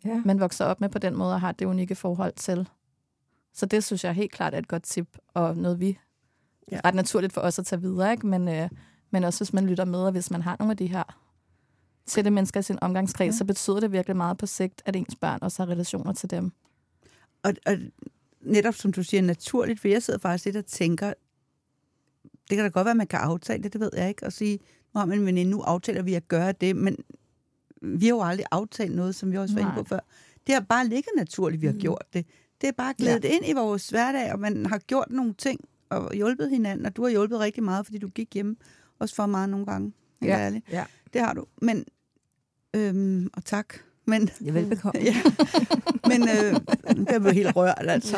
Ja. 0.05 0.21
man 0.25 0.39
vokser 0.39 0.65
op 0.65 0.81
med 0.81 0.89
på 0.89 0.99
den 0.99 1.15
måde 1.15 1.33
og 1.33 1.41
har 1.41 1.51
det 1.51 1.65
unikke 1.65 1.95
forhold 1.95 2.33
til. 2.35 2.67
Så 3.55 3.65
det 3.65 3.83
synes 3.83 4.03
jeg 4.03 4.13
helt 4.13 4.31
klart 4.31 4.53
er 4.53 4.57
et 4.57 4.67
godt 4.67 4.83
tip, 4.83 5.17
og 5.33 5.57
noget 5.57 5.79
vi 5.79 5.97
Ja. 6.71 6.79
ret 6.85 6.95
naturligt 6.95 7.33
for 7.33 7.41
os 7.41 7.59
at 7.59 7.65
tage 7.65 7.81
videre, 7.81 8.11
ikke? 8.11 8.27
Men, 8.27 8.47
øh, 8.47 8.69
men 9.11 9.23
også 9.23 9.39
hvis 9.39 9.53
man 9.53 9.65
lytter 9.67 9.85
med, 9.85 9.99
og 9.99 10.11
hvis 10.11 10.31
man 10.31 10.41
har 10.41 10.55
nogle 10.59 10.71
af 10.71 10.77
de 10.77 10.87
her 10.87 11.03
tætte 12.05 12.31
mennesker 12.31 12.59
i 12.59 12.63
sin 12.63 12.77
omgangskreds, 12.81 13.33
Ja. 13.33 13.37
så 13.37 13.45
betyder 13.45 13.79
det 13.79 13.91
virkelig 13.91 14.17
meget 14.17 14.37
på 14.37 14.45
sigt, 14.45 14.81
at 14.85 14.95
ens 14.95 15.15
børn 15.15 15.39
også 15.41 15.63
har 15.65 15.71
relationer 15.71 16.13
til 16.13 16.29
dem. 16.29 16.51
Og, 17.43 17.53
og 17.65 17.77
netop 18.41 18.73
som 18.73 18.91
du 18.91 19.03
siger, 19.03 19.21
naturligt, 19.21 19.79
for 19.79 19.87
jeg 19.87 20.03
sidder 20.03 20.19
faktisk 20.19 20.45
lidt 20.45 20.57
og 20.57 20.65
tænker, 20.65 21.13
det 22.49 22.57
kan 22.57 22.59
da 22.59 22.67
godt 22.67 22.85
være, 22.85 22.91
at 22.91 22.97
man 22.97 23.07
kan 23.07 23.19
aftale 23.19 23.63
det, 23.63 23.73
det 23.73 23.81
ved 23.81 23.91
jeg 23.97 24.09
ikke, 24.09 24.25
og 24.25 24.33
sige, 24.33 24.59
nu 24.93 24.99
har 24.99 25.05
man 25.05 25.19
en 25.19 25.25
veninde, 25.25 25.51
nu 25.51 25.61
aftaler 25.61 26.01
vi 26.01 26.13
at 26.13 26.27
gøre 26.27 26.51
det, 26.51 26.75
men 26.75 26.97
vi 27.81 28.05
har 28.05 28.15
jo 28.15 28.21
aldrig 28.21 28.45
aftalt 28.51 28.95
noget, 28.95 29.15
som 29.15 29.31
vi 29.31 29.37
også 29.37 29.55
var 29.55 29.61
inde 29.61 29.71
på 29.75 29.83
før. 29.83 29.99
Det 30.47 30.53
har 30.55 30.61
bare 30.61 30.87
ligget 30.87 31.11
naturligt, 31.15 31.61
vi 31.61 31.67
har 31.67 31.73
gjort 31.73 32.03
det. 32.13 32.25
Det 32.65 32.69
er 32.71 32.75
bare 32.77 32.93
glædet 32.97 33.23
ja. 33.23 33.29
ind 33.35 33.45
i 33.47 33.53
vores 33.53 33.89
hverdag, 33.89 34.33
og 34.33 34.39
man 34.39 34.65
har 34.65 34.77
gjort 34.77 35.07
nogle 35.09 35.33
ting 35.33 35.59
og 35.89 36.13
hjulpet 36.13 36.49
hinanden, 36.49 36.85
og 36.85 36.95
du 36.95 37.03
har 37.03 37.09
hjulpet 37.09 37.39
rigtig 37.39 37.63
meget, 37.63 37.85
fordi 37.85 37.97
du 37.97 38.07
gik 38.07 38.33
hjemme, 38.33 38.55
også 38.99 39.15
for 39.15 39.25
meget 39.25 39.49
nogle 39.49 39.65
gange, 39.65 39.93
Ja. 40.21 40.27
ærligt. 40.27 40.65
Ja. 40.71 40.85
Det 41.13 41.21
har 41.21 41.33
du. 41.33 41.45
Men, 41.61 41.85
øhm, 42.73 43.29
og 43.33 43.45
tak. 43.45 43.75
Men, 44.05 44.29
Ja, 44.45 44.51
velbekomme. 44.51 45.01
ja. 45.09 45.15
Men 46.07 46.21
øh, 46.21 46.55
jeg 47.11 47.21
blev 47.21 47.33
helt 47.33 47.55
rørt, 47.55 47.85
altså. 47.87 48.17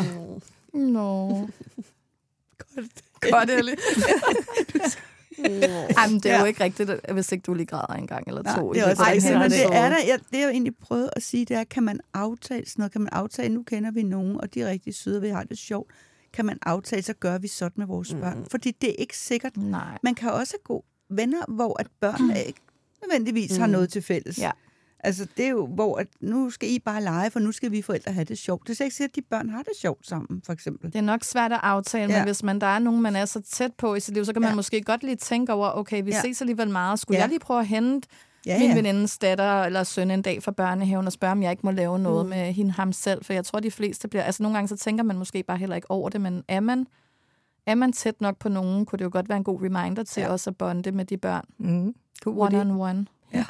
Nå. 0.74 1.30
Godt, 3.32 3.50
Ellie. 3.50 3.76
Ej, 5.46 6.08
men 6.10 6.20
det 6.20 6.26
er 6.26 6.34
Ja. 6.36 6.40
jo 6.40 6.46
ikke 6.46 6.64
rigtigt, 6.64 6.92
hvis 7.14 7.32
ikke 7.32 7.42
du 7.44 7.54
lige 7.54 7.66
græder 7.66 7.94
en 7.94 8.08
gang 8.08 8.28
eller 8.28 8.44
Nej, 8.44 8.56
to. 8.60 8.74
det 8.74 8.82
er 8.82 8.88
i 8.88 8.92
også 8.92 9.04
rigtigt, 9.04 9.34
men 9.34 9.52
det 9.52 9.66
er 9.66 9.90
der, 9.90 9.98
jeg, 10.08 10.20
det 10.32 10.40
jeg 10.40 10.50
egentlig 10.50 10.76
prøvet 10.78 11.10
at 11.16 11.24
sige, 11.24 11.46
det 11.46 11.58
er, 11.58 11.64
kan 11.64 11.84
man 11.84 12.00
aftale 12.14 12.66
sådan 12.66 12.82
noget? 12.82 12.92
Kan 12.92 13.02
man 13.02 13.10
aftale, 13.12 13.54
nu 13.54 13.64
kender 13.64 13.92
vi 13.92 14.04
nogen, 14.04 14.42
og 14.42 14.54
de 14.54 14.62
er 14.62 14.70
rigtig 14.70 14.96
søde, 14.96 15.18
og 15.18 15.22
vi 15.24 15.28
har 15.30 15.44
det 15.44 15.58
sjovt. 15.58 15.92
Kan 16.34 16.46
man 16.46 16.58
aftale, 16.66 17.02
så 17.02 17.14
gør 17.14 17.38
vi 17.38 17.48
sådan 17.48 17.74
med 17.76 17.86
vores 17.86 18.14
mm. 18.14 18.20
børn. 18.20 18.46
Fordi 18.52 18.72
det 18.82 18.90
er 18.90 18.96
ikke 18.98 19.18
sikkert. 19.18 19.58
Nej. 19.58 19.98
Man 20.04 20.16
kan 20.16 20.32
også 20.32 20.54
have 20.54 20.64
gode 20.64 20.84
venner, 21.10 21.42
hvor 21.48 21.80
at 21.80 21.88
børnene 22.00 22.44
ikke 22.44 22.60
nødvendigvis 23.02 23.52
mm. 23.54 23.60
har 23.60 23.68
noget 23.68 23.90
til 23.90 24.02
fælles. 24.02 24.40
Ja. 24.40 24.52
Altså, 25.00 25.28
det 25.38 25.46
er 25.46 25.50
jo, 25.50 25.68
hvor 25.68 25.98
at 25.98 26.08
nu 26.22 26.50
skal 26.50 26.70
I 26.70 26.80
bare 26.80 27.04
lege, 27.04 27.32
for 27.32 27.40
nu 27.40 27.52
skal 27.52 27.72
vi 27.72 27.82
forældre 27.82 28.12
have 28.12 28.24
det 28.26 28.38
sjovt. 28.38 28.64
Det 28.68 28.70
er 28.70 28.76
slet 28.76 28.86
ikke 28.86 28.96
sikkert, 28.96 29.10
at 29.12 29.16
de 29.16 29.22
børn 29.22 29.50
har 29.50 29.58
det 29.62 29.72
sjovt 29.82 30.08
sammen, 30.08 30.42
for 30.46 30.54
eksempel. 30.54 30.88
Det 30.94 31.00
er 31.00 31.02
nok 31.04 31.24
svært 31.24 31.52
at 31.54 31.60
aftale, 31.64 32.14
Ja. 32.14 32.20
men 32.20 32.26
hvis 32.28 32.44
man 32.44 32.62
der 32.62 32.68
er 32.68 32.80
nogen, 32.80 33.02
man 33.02 33.16
er 33.16 33.26
så 33.26 33.42
tæt 33.42 33.72
på 33.78 33.96
i 33.96 34.00
sit 34.00 34.14
liv, 34.14 34.26
så 34.26 34.34
kan 34.34 34.42
man 34.42 34.52
Ja. 34.52 34.56
måske 34.56 34.82
godt 34.82 35.04
lige 35.04 35.16
tænke 35.16 35.54
over, 35.54 35.72
okay, 35.78 36.04
vi 36.04 36.12
Ja. 36.12 36.22
ses 36.22 36.42
alligevel 36.42 36.70
meget. 36.70 37.00
Skulle 37.00 37.18
Ja. 37.18 37.22
jeg 37.22 37.30
lige 37.30 37.40
prøve 37.40 37.60
at 37.60 37.68
hente 37.68 38.08
Ja, 38.46 38.60
min 38.60 38.70
ja. 38.70 38.76
venindes 38.76 39.18
datter 39.18 39.64
eller 39.64 39.84
søn 39.84 40.12
en 40.12 40.22
dag 40.22 40.44
fra 40.44 40.52
børnehaven 40.52 41.06
og 41.06 41.12
spørge, 41.12 41.32
om 41.32 41.44
jeg 41.44 41.52
ikke 41.52 41.62
må 41.64 41.72
lave 41.72 42.00
noget 42.00 42.26
mm. 42.26 42.30
med 42.30 42.54
hende 42.54 42.72
ham 42.72 42.94
selv? 42.94 43.26
For 43.26 43.34
jeg 43.34 43.46
tror, 43.46 43.60
de 43.60 43.72
fleste 43.72 44.08
bliver... 44.08 44.24
Altså, 44.24 44.44
nogle 44.44 44.58
gange 44.58 44.68
så 44.68 44.78
tænker 44.78 45.04
man 45.04 45.18
måske 45.18 45.44
bare 45.44 45.58
heller 45.58 45.76
ikke 45.76 45.92
over 45.92 46.10
det, 46.10 46.22
men 46.22 46.44
er 46.48 46.60
man, 46.60 46.88
er 47.66 47.76
man 47.76 47.94
tæt 47.94 48.22
nok 48.22 48.38
på 48.40 48.50
nogen, 48.50 48.86
kunne 48.86 48.98
det 48.98 49.06
jo 49.06 49.10
godt 49.14 49.30
være 49.30 49.38
en 49.38 49.44
god 49.44 49.62
reminder 49.64 50.04
til 50.04 50.22
Ja. 50.22 50.30
også 50.30 50.50
at 50.50 50.58
bonde 50.58 50.92
med 50.92 51.06
de 51.06 51.18
børn. 51.18 51.44
Mm. 51.58 51.94
God 52.22 52.38
One 52.38 52.62
on 52.62 52.72
one. 52.72 53.06
Ja. 53.34 53.46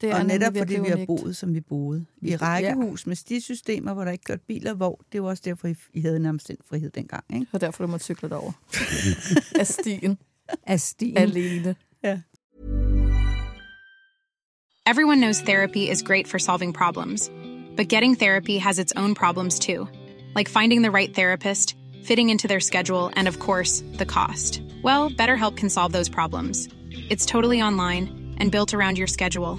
Det 0.00 0.10
er 0.10 0.18
og 0.18 0.26
netop 0.26 0.56
fordi 0.56 0.80
vi 0.80 0.88
har 0.88 1.04
boet, 1.06 1.36
som 1.36 1.54
vi 1.54 1.60
boede. 1.60 2.06
I 2.22 2.36
rækkehus 2.36 3.06
med 3.06 3.16
stisystemer, 3.16 3.94
hvor 3.94 4.04
der 4.04 4.12
ikke 4.12 4.24
kørte 4.24 4.42
biler, 4.48 4.74
hvor 4.74 5.00
det 5.12 5.22
var 5.22 5.28
også 5.28 5.42
derfor, 5.44 5.68
I- 5.68 5.74
I 5.94 6.00
havde 6.00 6.18
nærmest 6.20 6.48
den 6.48 6.56
frihed 6.68 6.90
dengang. 6.90 7.24
Ikke? 7.34 7.46
Og 7.52 7.60
derfor 7.60 7.84
du 7.86 7.90
må 7.90 7.98
cykle 7.98 8.28
derover. 8.28 8.52
af 9.60 9.66
stien. 9.66 10.18
Af 10.66 10.80
stien. 10.80 11.16
Alene. 11.18 11.74
Everyone 14.86 15.20
knows 15.20 15.38
therapy 15.38 15.90
is 15.90 16.02
great 16.02 16.26
for 16.28 16.38
solving 16.38 16.74
problems, 16.74 17.30
but 17.76 17.88
getting 17.88 18.16
therapy 18.18 18.58
has 18.58 18.78
its 18.78 18.92
own 18.96 19.14
problems 19.14 19.58
too, 19.58 19.86
like 20.36 20.48
finding 20.50 20.82
the 20.82 20.90
right 20.90 21.14
therapist, 21.14 21.76
fitting 22.04 22.30
into 22.30 22.48
their 22.48 22.60
schedule, 22.60 23.10
and 23.16 23.28
of 23.28 23.38
course, 23.38 23.84
the 23.98 24.06
cost. 24.06 24.62
Well, 24.82 25.10
BetterHelp 25.10 25.56
can 25.56 25.70
solve 25.70 25.92
those 25.92 26.08
problems. 26.10 26.68
It's 27.10 27.26
totally 27.26 27.62
online 27.62 28.34
and 28.40 28.50
built 28.50 28.74
around 28.74 28.98
your 28.98 29.06
schedule. 29.06 29.58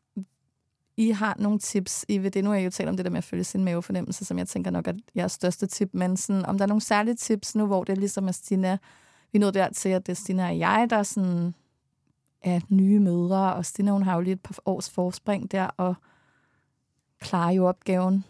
I 0.97 1.09
har 1.11 1.35
nogle 1.39 1.59
tips. 1.59 2.05
I 2.07 2.17
ved 2.17 2.31
det. 2.31 2.43
Nu 2.43 2.49
har 2.49 2.57
jeg 2.57 2.65
jo 2.65 2.69
talt 2.69 2.89
om 2.89 2.97
det 2.97 3.05
der 3.05 3.11
med 3.11 3.17
at 3.17 3.23
følge 3.23 3.43
sin 3.43 3.63
mavefornemmelse, 3.63 4.25
som 4.25 4.37
jeg 4.37 4.47
tænker 4.47 4.71
nok 4.71 4.87
er 4.87 4.93
jeres 5.15 5.31
største 5.31 5.67
tip. 5.67 5.89
Men 5.93 6.17
sådan, 6.17 6.45
om 6.45 6.57
der 6.57 6.65
er 6.65 6.67
nogle 6.67 6.81
særlige 6.81 7.15
tips 7.15 7.55
nu, 7.55 7.65
hvor 7.65 7.83
det 7.83 7.93
er 7.93 7.99
ligesom 7.99 8.27
er 8.27 8.31
Stina, 8.31 8.77
vi 9.31 9.39
nåede 9.39 9.53
der 9.53 9.63
dertil, 9.63 9.89
at 9.89 10.05
det 10.05 10.11
er 10.11 10.15
Stina 10.15 10.49
og 10.49 10.59
jeg, 10.59 10.87
der 10.89 11.03
sådan 11.03 11.53
er 12.41 12.59
nye 12.69 12.99
mødre, 12.99 13.53
og 13.53 13.65
Stina 13.65 13.91
hun 13.91 14.03
har 14.03 14.15
jo 14.15 14.21
lige 14.21 14.33
et 14.33 14.41
par 14.41 14.55
års 14.65 14.89
forspring 14.89 15.51
der, 15.51 15.67
og 15.77 15.95
klarer 17.19 17.51
jo 17.51 17.67
opgaven 17.67 18.25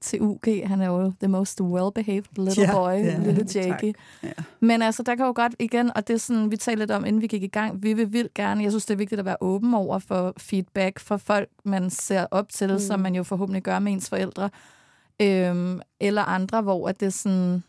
til 0.00 0.22
UG. 0.22 0.44
Han 0.64 0.80
er 0.80 0.86
jo 0.86 1.12
the 1.20 1.28
most 1.28 1.60
well-behaved 1.60 2.24
little 2.36 2.62
Ja, 2.62 2.72
boy, 2.72 2.90
ja, 2.90 3.18
lille 3.18 3.46
Jakey. 3.54 3.92
Ja. 4.22 4.32
Men 4.60 4.82
altså, 4.82 5.02
der 5.02 5.14
kan 5.14 5.26
jo 5.26 5.32
godt 5.36 5.54
igen, 5.58 5.96
og 5.96 6.08
det 6.08 6.14
er 6.14 6.18
sådan, 6.18 6.50
vi 6.50 6.56
talte 6.56 6.78
lidt 6.78 6.90
om, 6.90 7.04
inden 7.04 7.22
vi 7.22 7.26
gik 7.26 7.42
i 7.42 7.46
gang, 7.48 7.82
vi 7.82 7.92
vil 7.92 8.12
vildt 8.12 8.34
gerne, 8.34 8.62
jeg 8.62 8.72
synes, 8.72 8.86
det 8.86 8.94
er 8.94 8.98
vigtigt 8.98 9.18
at 9.18 9.24
være 9.24 9.36
åben 9.40 9.74
over 9.74 9.98
for 9.98 10.32
feedback 10.38 10.98
fra 10.98 11.16
folk, 11.16 11.48
man 11.64 11.90
ser 11.90 12.26
op 12.30 12.48
til, 12.48 12.72
mm. 12.72 12.78
som 12.78 13.00
man 13.00 13.14
jo 13.14 13.22
forhåbentlig 13.22 13.62
gør 13.62 13.78
med 13.78 13.92
ens 13.92 14.08
forældre, 14.08 14.50
øhm, 15.22 15.80
eller 16.00 16.22
andre, 16.22 16.62
hvor 16.62 16.88
at 16.88 17.00
det 17.00 17.06
er 17.06 17.10
sådan, 17.10 17.62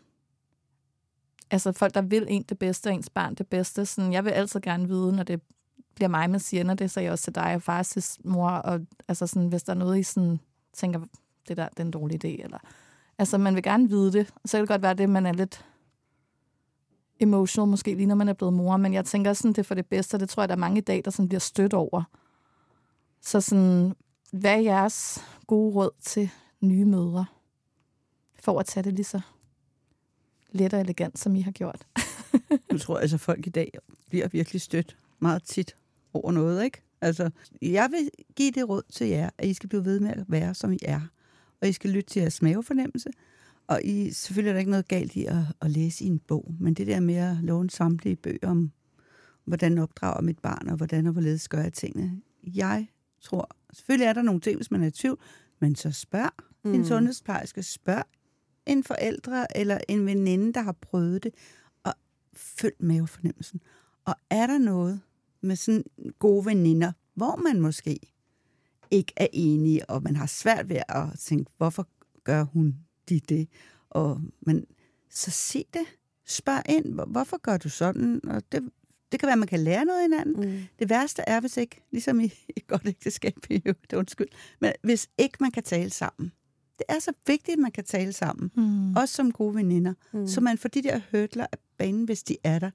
altså 1.50 1.72
folk, 1.72 1.94
der 1.94 2.02
vil 2.02 2.26
en 2.28 2.42
det 2.42 2.58
bedste, 2.58 2.88
og 2.88 2.94
ens 2.94 3.10
barn 3.10 3.34
det 3.34 3.46
bedste. 3.46 3.86
Sådan, 3.86 4.12
jeg 4.12 4.24
vil 4.24 4.30
altid 4.30 4.60
gerne 4.60 4.88
vide, 4.88 5.16
når 5.16 5.22
det 5.22 5.40
bliver 5.94 6.08
mig, 6.08 6.30
man 6.30 6.40
siger, 6.40 6.64
når 6.64 6.74
det 6.74 6.90
sagde 6.90 7.04
jeg 7.04 7.12
også 7.12 7.24
til 7.24 7.34
dig 7.34 7.54
og 7.54 7.62
fars 7.62 8.18
mor, 8.24 8.50
og 8.50 8.80
altså 9.08 9.26
sådan, 9.26 9.48
hvis 9.48 9.62
der 9.62 9.72
er 9.72 9.76
noget, 9.76 9.98
I 9.98 10.02
sådan, 10.02 10.40
tænker, 10.74 11.00
det 11.48 11.56
der 11.56 11.68
det 11.68 11.80
er 11.80 11.84
en 11.84 11.90
dårlig 11.90 12.24
idé, 12.24 12.42
eller 12.44 12.58
altså 13.18 13.38
man 13.38 13.54
vil 13.54 13.62
gerne 13.62 13.88
vide 13.88 14.12
det. 14.12 14.26
Så 14.44 14.56
kan 14.56 14.60
det 14.60 14.68
godt 14.68 14.82
være 14.82 14.94
det, 14.94 15.08
man 15.08 15.26
er 15.26 15.32
lidt 15.32 15.64
emotional, 17.20 17.68
måske 17.68 17.94
lige 17.94 18.06
når 18.06 18.14
man 18.14 18.28
er 18.28 18.32
blevet 18.32 18.54
mor, 18.54 18.76
men 18.76 18.94
jeg 18.94 19.04
tænker 19.04 19.32
sådan, 19.32 19.52
det 19.52 19.58
er 19.58 19.62
for 19.62 19.74
det 19.74 19.86
bedste, 19.86 20.14
og 20.14 20.20
det 20.20 20.28
tror 20.28 20.42
jeg, 20.42 20.48
der 20.48 20.54
er 20.54 20.58
mange 20.58 20.78
i 20.78 20.80
dag, 20.80 21.02
der 21.04 21.10
sådan 21.10 21.28
bliver 21.28 21.40
stødt 21.40 21.74
over. 21.74 22.02
Så 23.20 23.40
sådan, 23.40 23.94
hvad 24.32 24.52
er 24.52 24.60
jeres 24.60 25.24
gode 25.46 25.74
råd 25.74 25.90
til 26.02 26.30
nye 26.60 26.84
mødre, 26.84 27.24
for 28.40 28.60
at 28.60 28.66
tage 28.66 28.84
det 28.84 28.92
lige 28.92 29.04
så 29.04 29.20
let 30.50 30.74
og 30.74 30.80
elegant, 30.80 31.18
som 31.18 31.36
I 31.36 31.40
har 31.40 31.50
gjort? 31.50 31.86
du 32.70 32.78
tror 32.78 32.98
altså, 32.98 33.18
folk 33.18 33.46
i 33.46 33.50
dag 33.50 33.72
bliver 34.08 34.28
virkelig 34.28 34.60
stødt 34.60 34.96
meget 35.18 35.42
tit 35.42 35.76
over 36.12 36.32
noget, 36.32 36.64
ikke? 36.64 36.82
Altså, 37.00 37.30
jeg 37.62 37.88
vil 37.90 38.10
give 38.36 38.50
det 38.50 38.68
råd 38.68 38.82
til 38.92 39.06
jer, 39.06 39.30
at 39.38 39.48
I 39.48 39.54
skal 39.54 39.68
blive 39.68 39.84
ved 39.84 40.00
med 40.00 40.10
at 40.10 40.24
være, 40.28 40.54
som 40.54 40.72
I 40.72 40.78
er. 40.82 41.00
Og 41.60 41.68
I 41.68 41.72
skal 41.72 41.90
lytte 41.90 42.10
til 42.10 42.20
jeres 42.20 42.42
mavefornemmelse. 42.42 43.10
Og 43.66 43.80
I, 43.84 44.10
selvfølgelig 44.10 44.48
er 44.48 44.52
der 44.52 44.58
ikke 44.58 44.70
noget 44.70 44.88
galt 44.88 45.16
i 45.16 45.24
at, 45.24 45.36
at 45.60 45.70
læse 45.70 46.04
i 46.04 46.06
en 46.06 46.18
bog, 46.18 46.54
men 46.60 46.74
det 46.74 46.86
der 46.86 47.00
med 47.00 47.14
at 47.14 47.36
låne 47.42 47.70
samtlige 47.70 48.16
bøger 48.16 48.48
om, 48.48 48.72
hvordan 49.44 49.78
opdrager 49.78 50.22
mit 50.22 50.38
barn, 50.38 50.68
og 50.68 50.76
hvordan 50.76 51.06
og 51.06 51.12
hvorledes 51.12 51.48
gør 51.48 51.62
jeg 51.62 51.72
tingene. 51.72 52.20
Jeg 52.42 52.86
tror, 53.20 53.56
selvfølgelig 53.72 54.06
er 54.06 54.12
der 54.12 54.22
nogle 54.22 54.40
ting, 54.40 54.56
hvis 54.56 54.70
man 54.70 54.82
er 54.82 54.86
i 54.86 54.90
tvivl, 54.90 55.18
men 55.60 55.74
så 55.74 55.92
spørg 55.92 56.30
mm. 56.64 56.74
en 56.74 56.84
sundhedsplejerske, 56.84 57.62
spørg 57.62 58.04
en 58.66 58.84
forældre 58.84 59.56
eller 59.56 59.78
en 59.88 60.06
veninde, 60.06 60.52
der 60.52 60.60
har 60.60 60.72
prøvet 60.72 61.22
det, 61.22 61.34
og 61.84 61.94
følg 62.34 62.74
mavefornemmelsen. 62.80 63.60
Og 64.04 64.14
er 64.30 64.46
der 64.46 64.58
noget 64.58 65.00
med 65.40 65.56
sådan 65.56 65.84
gode 66.18 66.46
veninder, 66.46 66.92
hvor 67.14 67.36
man 67.36 67.60
måske 67.60 67.98
ikke 68.90 69.12
er 69.16 69.26
enige, 69.32 69.90
og 69.90 70.02
man 70.02 70.16
har 70.16 70.26
svært 70.26 70.68
ved 70.68 70.80
at 70.88 71.04
tænke, 71.18 71.50
hvorfor 71.56 71.88
gør 72.24 72.42
hun 72.44 72.76
de 73.08 73.20
det? 73.20 73.48
Og, 73.90 74.20
men 74.40 74.64
så 75.10 75.30
sig 75.30 75.64
det. 75.74 75.82
Spørg 76.26 76.62
ind, 76.68 76.94
"Hvor- 76.94 77.04
hvorfor 77.04 77.36
gør 77.42 77.56
du 77.56 77.68
sådan? 77.68 78.20
Og 78.28 78.42
det, 78.52 78.62
det 79.12 79.20
kan 79.20 79.26
være, 79.26 79.32
at 79.32 79.38
man 79.38 79.48
kan 79.48 79.60
lære 79.60 79.84
noget 79.84 79.98
af 79.98 80.04
hinanden. 80.04 80.50
Mm. 80.58 80.60
Det 80.78 80.90
værste 80.90 81.22
er, 81.26 81.40
hvis 81.40 81.56
ikke, 81.56 81.80
ligesom 81.90 82.20
i 82.20 82.24
et 82.56 82.66
godt 82.66 82.86
ægteskab, 82.86 83.34
øvrigt, 83.50 83.92
undskyld, 83.92 84.26
men 84.60 84.72
hvis 84.82 85.08
ikke 85.18 85.36
man 85.40 85.50
kan 85.50 85.62
tale 85.62 85.90
sammen. 85.90 86.32
Det 86.78 86.84
er 86.88 86.98
så 86.98 87.12
vigtigt, 87.26 87.52
at 87.52 87.58
man 87.58 87.70
kan 87.72 87.84
tale 87.84 88.12
sammen. 88.12 88.50
Mm. 88.56 88.96
Også 88.96 89.14
som 89.14 89.32
gode 89.32 89.54
veninder. 89.54 89.94
Mm. 90.12 90.26
Så 90.26 90.40
man 90.40 90.58
får 90.58 90.68
de 90.68 90.82
der 90.82 91.00
hørtler 91.12 91.46
af 91.52 91.58
banen, 91.78 92.04
hvis 92.04 92.22
de 92.22 92.36
er 92.44 92.58
der, 92.58 92.70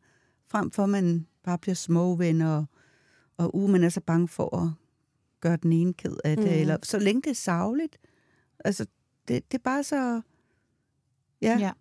frem 0.47 0.71
for 0.71 0.83
at 0.83 0.89
man 0.89 1.27
bare 1.43 1.57
bliver 1.57 1.75
små 1.75 2.15
venner, 2.15 2.55
og, 2.55 2.65
og 3.37 3.55
uh, 3.55 3.69
man 3.69 3.83
er 3.83 3.89
så 3.89 4.01
bange 4.01 4.27
for 4.27 4.57
at 4.57 4.69
gøre 5.43 5.57
den 5.63 5.71
ene 5.71 5.93
ked 5.93 6.15
af 6.23 6.35
det. 6.37 6.45
Mm. 6.45 6.51
Eller, 6.51 6.77
så 6.83 6.99
længe 6.99 7.21
det 7.21 7.29
er 7.29 7.33
savligt. 7.35 7.97
Altså, 8.65 8.85
det, 9.27 9.51
det 9.51 9.57
er 9.57 9.61
bare 9.63 9.83
så... 9.83 10.21
Ja. 11.41 11.57
Ja. 11.59 11.71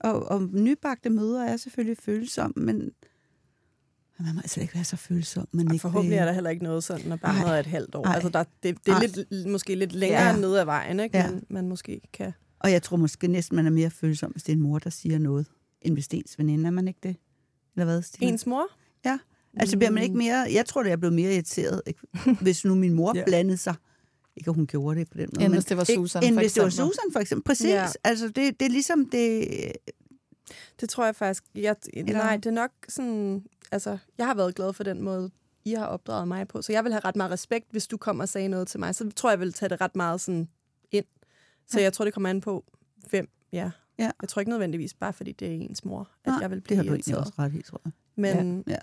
Og, 0.00 0.22
og 0.22 0.42
nybagte 0.42 1.10
mødre 1.10 1.48
er 1.48 1.56
selvfølgelig 1.56 1.96
følsomme, 1.98 2.64
men 2.64 2.90
man 4.18 4.34
må 4.34 4.40
altså 4.40 4.60
ikke 4.60 4.74
være 4.74 4.84
så 4.84 4.96
følsom. 4.96 5.48
Man 5.52 5.66
Og 5.68 5.74
ikke 5.74 5.82
forhåbentlig 5.82 6.10
vil- 6.10 6.18
er 6.20 6.24
der 6.24 6.32
heller 6.32 6.50
ikke 6.50 6.62
noget 6.64 6.84
sådan, 6.84 7.06
når 7.08 7.16
barnet 7.16 7.46
Ej. 7.48 7.56
er 7.56 7.60
et 7.60 7.66
halvt 7.66 7.94
år. 7.94 8.04
Ej. 8.04 8.14
Altså, 8.14 8.28
der, 8.28 8.44
det, 8.62 8.86
det 8.86 8.92
er 8.92 8.96
Ej. 8.96 9.06
lidt, 9.30 9.48
måske 9.48 9.74
lidt 9.74 9.92
længere 9.92 10.26
ja. 10.26 10.36
ned 10.36 10.56
ad 10.56 10.64
vejen, 10.64 11.00
ikke? 11.00 11.18
Ja. 11.18 11.30
Man, 11.30 11.42
man 11.50 11.68
måske 11.68 12.00
kan... 12.12 12.32
Og 12.58 12.72
jeg 12.72 12.82
tror 12.82 12.96
måske 12.96 13.28
næsten, 13.28 13.56
man 13.56 13.66
er 13.66 13.70
mere 13.70 13.90
følsom, 13.90 14.30
hvis 14.30 14.42
det 14.42 14.52
er 14.52 14.56
en 14.56 14.62
mor, 14.62 14.78
der 14.78 14.90
siger 14.90 15.18
noget, 15.18 15.46
end 15.82 15.94
hvis 15.94 16.08
det 16.08 16.16
er 16.16 16.20
ens 16.20 16.38
veninde. 16.38 16.66
Er 16.66 16.70
man 16.70 16.88
ikke 16.88 17.00
det? 17.02 17.16
Eller 17.74 17.84
hvad, 17.84 18.02
Stine? 18.02 18.30
Ens 18.32 18.46
mor? 18.46 18.66
Ja. 19.04 19.18
Altså 19.56 19.76
bliver 19.76 19.90
man 19.90 20.02
ikke 20.02 20.16
mere... 20.16 20.46
Jeg 20.52 20.66
tror, 20.66 20.82
det 20.82 20.92
er 20.92 20.96
blevet 20.96 21.14
mere 21.14 21.32
irriteret, 21.34 21.82
ikke? 21.86 22.00
hvis 22.42 22.64
nu 22.64 22.74
min 22.74 22.92
mor 22.94 23.12
Ja. 23.14 23.18
ja. 23.20 23.24
blandede 23.26 23.56
sig. 23.58 23.74
Ikke, 24.36 24.50
at 24.50 24.54
hun 24.54 24.66
gjorde 24.66 25.00
det 25.00 25.10
på 25.10 25.18
den 25.18 25.28
måde. 25.34 25.44
End 25.44 25.54
hvis 25.54 25.64
det 25.64 25.76
var 25.76 25.82
ikke- 25.82 25.94
Susan, 25.94 26.24
End 26.24 26.34
for 26.34 26.40
hvis 26.40 26.52
det 26.52 26.62
var. 26.62 26.68
Susan, 26.70 27.04
for 27.12 27.20
eksempel. 27.20 27.44
Præcis. 27.44 27.66
Ja. 27.66 27.82
Ja. 27.82 27.88
Altså, 28.04 28.26
det, 28.28 28.60
det 28.60 28.66
er 28.66 28.70
ligesom 28.70 29.06
det... 29.10 29.48
Det 30.80 30.88
tror 30.88 31.04
jeg 31.04 31.16
faktisk... 31.16 31.44
Jeg, 31.54 31.76
nej, 32.06 32.36
det 32.36 32.46
er 32.46 32.50
nok 32.50 32.70
sådan... 32.88 33.44
Altså, 33.72 33.98
jeg 34.18 34.26
har 34.26 34.34
været 34.34 34.54
glad 34.54 34.72
for 34.72 34.84
den 34.84 35.02
måde, 35.02 35.30
I 35.64 35.72
har 35.72 35.86
opdraget 35.86 36.28
mig 36.28 36.48
på. 36.48 36.62
Så 36.62 36.72
jeg 36.72 36.84
vil 36.84 36.92
have 36.92 37.00
ret 37.04 37.16
meget 37.16 37.30
respekt, 37.32 37.66
hvis 37.70 37.86
du 37.86 37.96
kommer 37.96 38.24
og 38.24 38.28
sagde 38.28 38.48
noget 38.48 38.68
til 38.68 38.80
mig. 38.80 38.94
Så 38.94 39.10
tror 39.16 39.30
jeg, 39.30 39.32
jeg 39.32 39.40
vil 39.40 39.52
tage 39.52 39.68
det 39.68 39.80
ret 39.80 39.96
meget 39.96 40.20
sådan 40.20 40.48
ind. 40.90 41.04
Så 41.66 41.78
Ja. 41.78 41.82
jeg 41.84 41.92
tror, 41.92 42.04
det 42.04 42.14
kommer 42.14 42.30
an 42.30 42.40
på, 42.40 42.64
hvem 43.10 43.28
ja. 43.52 43.70
Ja. 43.98 44.10
Jeg 44.20 44.28
tror 44.28 44.40
ikke 44.40 44.50
nødvendigvis, 44.50 44.94
bare 44.94 45.12
fordi 45.12 45.32
det 45.32 45.48
er 45.48 45.52
ens 45.52 45.84
mor, 45.84 46.00
at 46.24 46.30
Nej, 46.30 46.38
jeg 46.40 46.50
vil 46.50 46.56
det 46.56 46.64
blive 46.64 46.76
har 46.76 46.84
du 46.84 46.90
irriteret. 46.90 47.18
også 47.20 47.32
ret 47.38 47.54
i, 47.54 47.62
tror 47.62 47.80
jeg. 47.84 47.92
Men 48.16 48.64
Ja. 48.66 48.76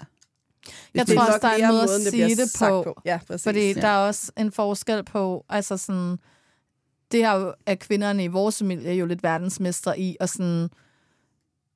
Jeg 0.93 1.07
det 1.07 1.15
tror 1.15 1.25
også, 1.25 1.39
der 1.41 1.47
er 1.47 1.55
en 1.55 1.67
måde 1.67 1.83
at 1.83 1.89
det 1.89 2.01
sige 2.11 2.25
bliver 2.25 2.35
det 2.35 2.49
sagt 2.49 2.69
på. 2.69 3.01
Ja, 3.05 3.19
præcis. 3.27 3.43
Fordi 3.43 3.67
Ja. 3.73 3.81
der 3.81 3.87
er 3.87 3.97
også 4.07 4.31
en 4.37 4.51
forskel 4.51 5.03
på, 5.03 5.45
altså 5.49 5.77
sådan, 5.77 6.17
det 7.11 7.19
her 7.19 7.51
er 7.65 7.75
kvinderne 7.75 8.23
i 8.23 8.27
vores 8.27 8.57
familie 8.57 8.93
jo 8.93 9.05
lidt 9.05 9.23
verdensmestre 9.23 9.99
i, 9.99 10.17
og 10.19 10.29
sådan, 10.29 10.69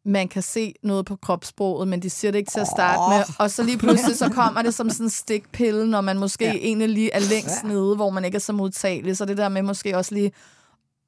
man 0.05 0.27
kan 0.27 0.41
se 0.41 0.73
noget 0.83 1.05
på 1.05 1.15
kropssproget, 1.15 1.87
men 1.87 2.01
de 2.01 2.09
siger 2.09 2.31
det 2.31 2.39
ikke 2.39 2.51
til 2.51 2.59
at 2.59 2.67
starte 2.67 2.99
Åh. 2.99 3.09
med. 3.09 3.23
Og 3.39 3.51
så 3.51 3.63
lige 3.63 3.77
pludselig, 3.77 4.17
så 4.17 4.29
kommer 4.29 4.61
det 4.61 4.73
som 4.73 4.89
sådan 4.89 5.05
en 5.05 5.09
stikpille, 5.09 5.89
når 5.89 6.01
man 6.01 6.19
måske 6.19 6.45
Ja. 6.45 6.51
ja. 6.51 6.57
egentlig 6.57 6.89
lige 6.89 7.13
er 7.13 7.19
længst 7.19 7.63
nede, 7.63 7.95
hvor 7.95 8.09
man 8.09 8.25
ikke 8.25 8.35
er 8.35 8.39
så 8.39 8.53
modtagelig. 8.53 9.17
Så 9.17 9.25
det 9.25 9.37
der 9.37 9.49
med 9.49 9.61
måske 9.61 9.97
også 9.97 10.15
lige, 10.15 10.31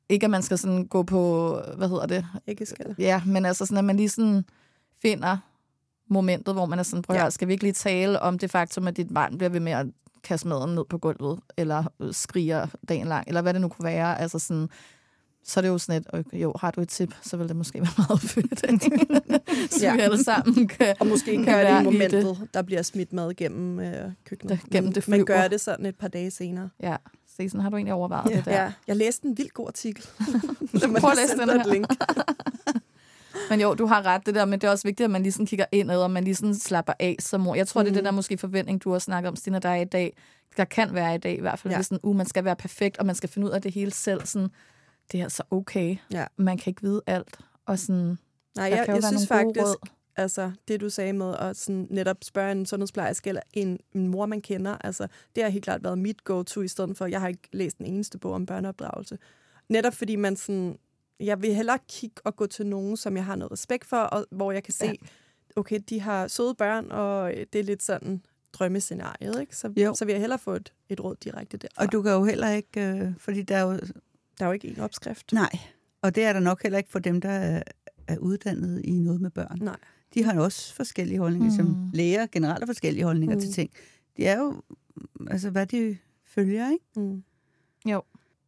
ikke 0.10 0.24
at 0.24 0.30
man 0.30 0.44
skal 0.44 0.58
sådan 0.58 0.86
gå 0.86 1.04
på, 1.04 1.54
hvad 1.78 1.90
hedder 1.90 2.06
det? 2.06 2.26
Ikke 2.48 2.66
skal. 2.66 2.96
Ja, 2.98 3.22
men 3.26 3.46
altså 3.46 3.66
sådan, 3.66 3.78
at 3.78 3.86
man 3.86 3.98
lige 3.98 4.10
sådan 4.10 4.46
finder 5.02 5.38
momentet, 6.10 6.54
hvor 6.54 6.66
man 6.66 6.80
er 6.80 6.84
sådan, 6.84 7.02
prøv 7.02 7.16
at 7.16 7.24
Ja. 7.24 7.30
skal 7.30 7.48
vi 7.48 7.54
ikke 7.54 7.64
lige 7.64 7.74
tale 7.74 8.20
om 8.20 8.38
det 8.40 8.52
faktum, 8.52 8.88
at 8.88 8.98
dit 8.98 9.14
barn 9.14 9.38
bliver 9.38 9.50
ved 9.50 9.60
med 9.60 9.72
at 9.72 9.86
kaste 10.24 10.48
maden 10.48 10.76
ned 10.76 10.84
på 10.90 10.98
gulvet, 10.98 11.40
eller 11.58 11.84
øh, 12.00 12.14
skriger 12.14 12.68
dagen 12.90 13.08
lang, 13.08 13.28
eller 13.28 13.42
hvad 13.42 13.54
det 13.54 13.62
nu 13.62 13.68
kunne 13.68 13.86
være. 13.86 14.22
Altså 14.22 14.40
sådan, 14.40 14.70
så 15.44 15.60
er 15.60 15.62
det 15.62 15.70
jo 15.70 15.78
sådan 15.78 16.02
et, 16.02 16.08
okay, 16.14 16.42
jo, 16.42 16.54
har 16.60 16.72
du 16.72 16.82
et 16.82 16.90
tip, 16.90 17.14
så 17.22 17.38
vil 17.38 17.48
det 17.48 17.56
måske 17.56 17.82
være 17.82 17.92
meget 18.08 18.22
fedt, 18.22 18.60
så 19.74 19.86
Ja. 19.86 19.94
vi 19.96 20.00
alle 20.02 20.24
sammen 20.24 20.68
kan, 20.68 20.96
Og 21.00 21.08
måske 21.08 21.36
kan 21.36 21.46
gør 21.46 21.74
det 21.74 21.82
i 21.82 21.84
momentet, 21.84 22.48
der 22.54 22.62
bliver 22.62 22.82
smidt 22.82 23.14
mad 23.14 23.34
gennem 23.34 23.80
øh, 23.80 24.12
køkkenet. 24.26 24.60
Det- 24.64 24.72
gennem 24.72 24.94
det 24.94 25.08
men 25.08 25.16
flyver. 25.18 25.26
gør 25.26 25.48
det 25.48 25.62
sådan 25.62 25.86
et 25.86 25.96
par 25.96 26.08
dage 26.08 26.32
senere. 26.32 26.70
Ja, 26.84 26.96
se, 27.38 27.50
sådan 27.50 27.62
har 27.62 27.70
du 27.70 27.76
egentlig 27.76 27.94
overvejet 27.94 28.36
det 28.36 28.46
der. 28.46 28.64
Ja, 28.64 28.72
jeg 28.88 28.96
læste 28.96 29.26
en 29.28 29.38
vildt 29.38 29.54
god 29.54 29.68
artikel. 29.68 30.06
Prøv 31.00 31.12
at 31.12 31.18
læse 31.18 31.38
den 31.38 31.50
her. 31.50 31.74
link. 31.74 31.88
Men 33.50 33.62
jo, 33.62 33.74
du 33.74 33.86
har 33.86 34.06
ret 34.06 34.26
det 34.26 34.36
der, 34.36 34.46
men 34.46 34.62
det 34.62 34.68
er 34.68 34.72
også 34.72 34.88
vigtigt, 34.88 35.06
at 35.06 35.12
man 35.12 35.24
lige 35.24 35.32
sådan 35.32 35.46
kigger 35.46 35.66
indad, 35.72 36.02
og 36.04 36.12
man 36.12 36.24
lige 36.24 36.36
sådan 36.36 36.56
slapper 36.56 36.94
af 37.00 37.16
som 37.20 37.42
mor. 37.42 37.56
Jeg 37.56 37.68
tror, 37.68 37.82
mm. 37.82 37.86
det 37.86 37.92
er 37.92 37.96
det 37.96 38.06
der 38.06 38.12
måske 38.12 38.38
forventning, 38.38 38.84
du 38.84 38.92
har 38.92 39.00
snakket 39.00 39.30
om, 39.30 39.36
Stina, 39.36 39.60
der 39.60 39.70
er 39.70 39.82
i 39.82 39.86
dag. 39.86 40.18
Der 40.58 40.66
kan 40.66 40.94
være 40.94 41.16
i 41.16 41.18
dag 41.18 41.38
i 41.38 41.42
hvert 41.42 41.60
fald. 41.60 41.72
Ja. 41.72 41.78
Det 41.78 41.84
er 41.84 41.86
sådan, 41.86 42.00
uh, 42.04 42.16
man 42.16 42.26
skal 42.26 42.46
være 42.46 42.56
perfekt, 42.56 42.98
og 42.98 43.06
man 43.06 43.16
skal 43.16 43.30
finde 43.30 43.48
ud 43.48 43.52
af 43.52 43.62
det 43.62 43.74
hele 43.74 43.92
selv. 43.92 44.26
Sådan, 44.26 44.50
det 45.12 45.20
er 45.20 45.24
altså 45.24 45.44
okay. 45.52 45.98
Ja. 46.12 46.26
Man 46.38 46.58
kan 46.58 46.72
ikke 46.72 46.82
vide 46.82 47.02
alt. 47.08 47.40
Og 47.66 47.80
sådan, 47.80 48.18
Nej, 48.56 48.66
jeg, 48.66 48.86
jeg 48.88 49.04
synes 49.04 49.28
faktisk, 49.28 49.66
råd. 49.66 49.90
altså 50.16 50.52
det 50.68 50.82
du 50.82 50.90
sagde 50.90 51.14
med 51.14 51.36
at 51.40 51.58
sådan 51.58 51.88
netop 51.90 52.18
spørge 52.22 52.52
en 52.52 52.66
sundhedsplejerske 52.66 53.28
eller 53.28 53.42
en, 53.54 53.80
en 53.94 54.08
mor, 54.08 54.26
man 54.26 54.42
kender, 54.42 54.78
altså 54.84 55.08
det 55.36 55.44
har 55.44 55.50
helt 55.50 55.64
klart 55.64 55.84
været 55.84 55.98
mit 55.98 56.24
go-to, 56.24 56.62
i 56.62 56.68
stedet 56.68 56.98
for, 56.98 57.06
jeg 57.06 57.22
har 57.22 57.28
ikke 57.28 57.50
læst 57.52 57.78
den 57.78 57.86
eneste 57.86 58.18
bog 58.18 58.34
om 58.34 58.46
børneopdragelse. 58.46 59.18
Netop 59.70 59.94
fordi 59.94 60.16
man 60.16 60.36
sådan, 60.36 60.78
jeg 61.20 61.42
vil 61.42 61.56
hellere 61.56 61.80
kigge 61.88 62.16
og 62.24 62.36
gå 62.36 62.48
til 62.48 62.66
nogen, 62.66 62.98
som 62.98 63.16
jeg 63.16 63.26
har 63.26 63.36
noget 63.36 63.52
respekt 63.52 63.86
for, 63.86 63.98
og 63.98 64.26
hvor 64.32 64.52
jeg 64.52 64.64
kan 64.64 64.74
se, 64.74 64.86
Ja. 64.86 64.94
okay, 65.56 65.80
de 65.90 66.02
har 66.02 66.28
søde 66.28 66.56
børn, 66.56 66.92
og 66.92 67.34
det 67.54 67.60
er 67.60 67.64
lidt 67.64 67.84
sådan 67.84 68.22
drømmescenariet, 68.54 69.42
ikke? 69.42 69.56
Så, 69.56 69.74
Jo. 69.78 69.94
så 69.96 70.06
vil 70.06 70.12
jeg 70.12 70.20
hellere 70.20 70.40
få 70.40 70.52
et, 70.54 70.74
et 70.90 71.04
råd 71.04 71.16
direkte 71.16 71.58
derfra. 71.58 71.84
Og 71.86 71.92
du 71.92 72.02
kan 72.02 72.12
jo 72.12 72.24
heller 72.24 72.50
ikke, 72.50 72.82
øh, 72.82 73.14
fordi 73.18 73.42
der 73.42 73.56
er 73.58 73.62
jo... 73.62 73.72
Der 74.40 74.46
er 74.46 74.46
jo 74.46 74.52
ikke 74.52 74.68
en 74.68 74.80
opskrift. 74.80 75.34
Nej, 75.34 75.60
og 76.02 76.16
det 76.16 76.24
er 76.24 76.34
der 76.34 76.40
nok 76.40 76.64
heller 76.64 76.78
ikke 76.78 76.90
for 76.90 77.00
dem, 77.00 77.22
der 77.22 77.30
er, 77.30 77.64
er 78.08 78.18
uddannet 78.18 78.82
i 78.86 78.92
noget 79.00 79.22
med 79.22 79.30
børn. 79.30 79.58
Nej. 79.62 79.78
De 80.14 80.24
har 80.24 80.36
jo 80.36 80.44
også 80.44 80.74
forskellige 80.76 81.20
holdninger, 81.20 81.50
mm. 81.50 81.56
som 81.56 81.90
læger 81.94 82.28
generelt 82.32 82.60
har 82.60 82.66
forskellige 82.66 83.04
holdninger 83.06 83.36
mm. 83.36 83.42
til 83.42 83.54
ting. 83.54 83.72
De 84.18 84.26
er 84.26 84.40
jo, 84.40 84.62
altså 85.28 85.50
hvad 85.50 85.66
de 85.66 85.98
følger, 86.26 86.72
ikke? 86.72 86.86
Mm. 86.96 87.24
Jo. 87.86 88.02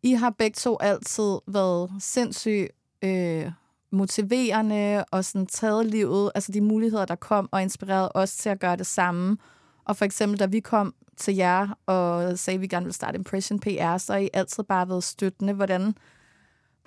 I 0.03 0.13
har 0.13 0.29
begge 0.29 0.55
to 0.55 0.77
altid 0.79 1.39
været 1.47 1.91
sindssygt 1.99 2.71
øh, 3.01 3.51
motiverende 3.91 5.05
og 5.11 5.25
sådan 5.25 5.45
taget 5.45 5.85
livet, 5.85 6.31
altså 6.35 6.51
de 6.51 6.61
muligheder, 6.61 7.05
der 7.05 7.15
kom, 7.15 7.49
og 7.51 7.61
inspireret 7.61 8.09
os 8.13 8.35
til 8.35 8.49
at 8.49 8.59
gøre 8.59 8.75
det 8.75 8.87
samme. 8.87 9.37
Og 9.85 9.97
for 9.97 10.05
eksempel, 10.05 10.39
da 10.39 10.45
vi 10.45 10.59
kom 10.59 10.93
til 11.17 11.35
jer 11.35 11.67
og 11.85 12.39
sagde, 12.39 12.55
at 12.55 12.61
vi 12.61 12.67
gerne 12.67 12.83
ville 12.83 12.93
starte 12.93 13.17
Impression 13.17 13.59
PR, 13.59 13.97
så 13.97 14.13
har 14.13 14.19
I 14.19 14.29
altid 14.33 14.63
bare 14.63 14.89
været 14.89 15.03
støttende. 15.03 15.53
Hvordan, 15.53 15.95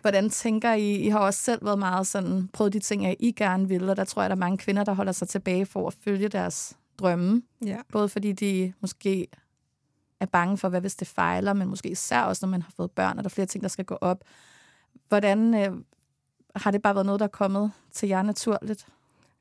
hvordan 0.01 0.31
tænker 0.31 0.73
I? 0.73 0.95
I 0.95 1.09
har 1.09 1.19
også 1.19 1.43
selv 1.43 1.65
været 1.65 1.79
meget 1.79 2.07
sådan, 2.07 2.49
prøvet 2.53 2.73
de 2.73 2.81
ting, 2.81 3.07
at 3.07 3.17
I 3.21 3.33
gerne 3.33 3.69
vil, 3.69 3.91
og 3.91 3.97
der 3.97 4.05
tror 4.05 4.23
jeg, 4.23 4.31
der 4.31 4.37
er 4.37 4.41
mange 4.41 4.59
kvinder, 4.59 4.85
der 4.85 4.93
holder 4.93 5.13
sig 5.13 5.29
tilbage 5.29 5.67
for 5.67 5.87
at 5.87 5.95
følge 6.05 6.29
deres 6.29 6.77
drømme. 6.99 7.43
Ja. 7.67 7.77
Både 7.93 8.09
fordi 8.09 8.33
de 8.33 8.73
måske 8.81 9.27
er 10.25 10.31
bange 10.31 10.59
for, 10.59 10.69
hvad 10.69 10.81
hvis 10.81 10.97
det 10.97 11.09
fejler, 11.09 11.53
men 11.53 11.69
måske 11.69 11.89
især 11.89 12.23
også, 12.23 12.47
når 12.47 12.51
man 12.51 12.63
har 12.63 12.73
fået 12.77 12.91
børn, 12.91 13.19
og 13.19 13.25
der 13.25 13.29
er 13.29 13.35
flere 13.35 13.47
ting, 13.47 13.63
der 13.63 13.69
skal 13.69 13.85
gå 13.85 13.99
op. 14.01 14.25
Hvordan 15.09 15.55
øh, 15.55 15.73
har 16.57 16.71
det 16.71 16.83
bare 16.83 16.95
været 16.95 17.07
noget, 17.07 17.19
der 17.19 17.27
er 17.27 17.31
kommet 17.31 17.73
til 17.93 18.09
jer 18.09 18.23
naturligt? 18.23 18.87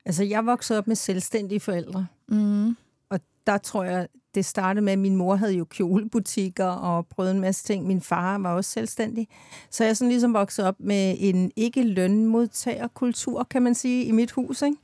Altså, 0.04 0.24
jeg 0.24 0.46
voksede 0.46 0.78
op 0.78 0.86
med 0.86 0.96
selvstændige 0.96 1.60
forældre. 1.60 2.06
Mm. 2.28 2.76
Og 3.10 3.20
der 3.46 3.58
tror 3.58 3.84
jeg, 3.84 4.08
det 4.34 4.44
startede 4.44 4.84
med, 4.84 4.92
at 4.92 4.98
min 4.98 5.16
mor 5.16 5.34
havde 5.34 5.52
jo 5.52 5.64
kjolebutikker 5.64 6.66
og 6.66 7.06
prøvede 7.06 7.34
en 7.34 7.40
masse 7.40 7.64
ting. 7.64 7.86
Min 7.86 8.00
far 8.00 8.38
var 8.38 8.54
også 8.54 8.70
selvstændig. 8.70 9.28
Så 9.70 9.84
jeg 9.84 9.96
sådan 9.96 10.08
ligesom 10.08 10.34
vokset 10.34 10.64
op 10.64 10.74
med 10.78 11.16
en 11.18 11.52
ikke-lønmodtagerkultur, 11.56 13.44
kan 13.50 13.62
man 13.62 13.74
sige, 13.74 14.04
i 14.04 14.12
mit 14.12 14.30
hus, 14.30 14.62
ikke? 14.62 14.76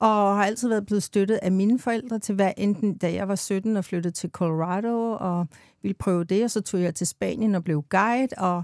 Og 0.00 0.36
har 0.36 0.44
altid 0.44 0.68
været 0.68 0.86
blevet 0.86 1.02
støttet 1.02 1.38
af 1.42 1.52
mine 1.52 1.78
forældre 1.78 2.18
til 2.18 2.34
hver 2.34 2.52
enten, 2.56 2.98
da 2.98 3.12
jeg 3.12 3.28
var 3.28 3.34
17 3.34 3.76
og 3.76 3.84
flyttede 3.84 4.14
til 4.14 4.30
Colorado 4.30 5.16
og 5.20 5.46
ville 5.82 5.94
prøve 5.94 6.24
det, 6.24 6.44
og 6.44 6.50
så 6.50 6.60
tog 6.60 6.82
jeg 6.82 6.94
til 6.94 7.06
Spanien 7.06 7.54
og 7.54 7.64
blev 7.64 7.84
guide, 7.90 8.28
og 8.38 8.62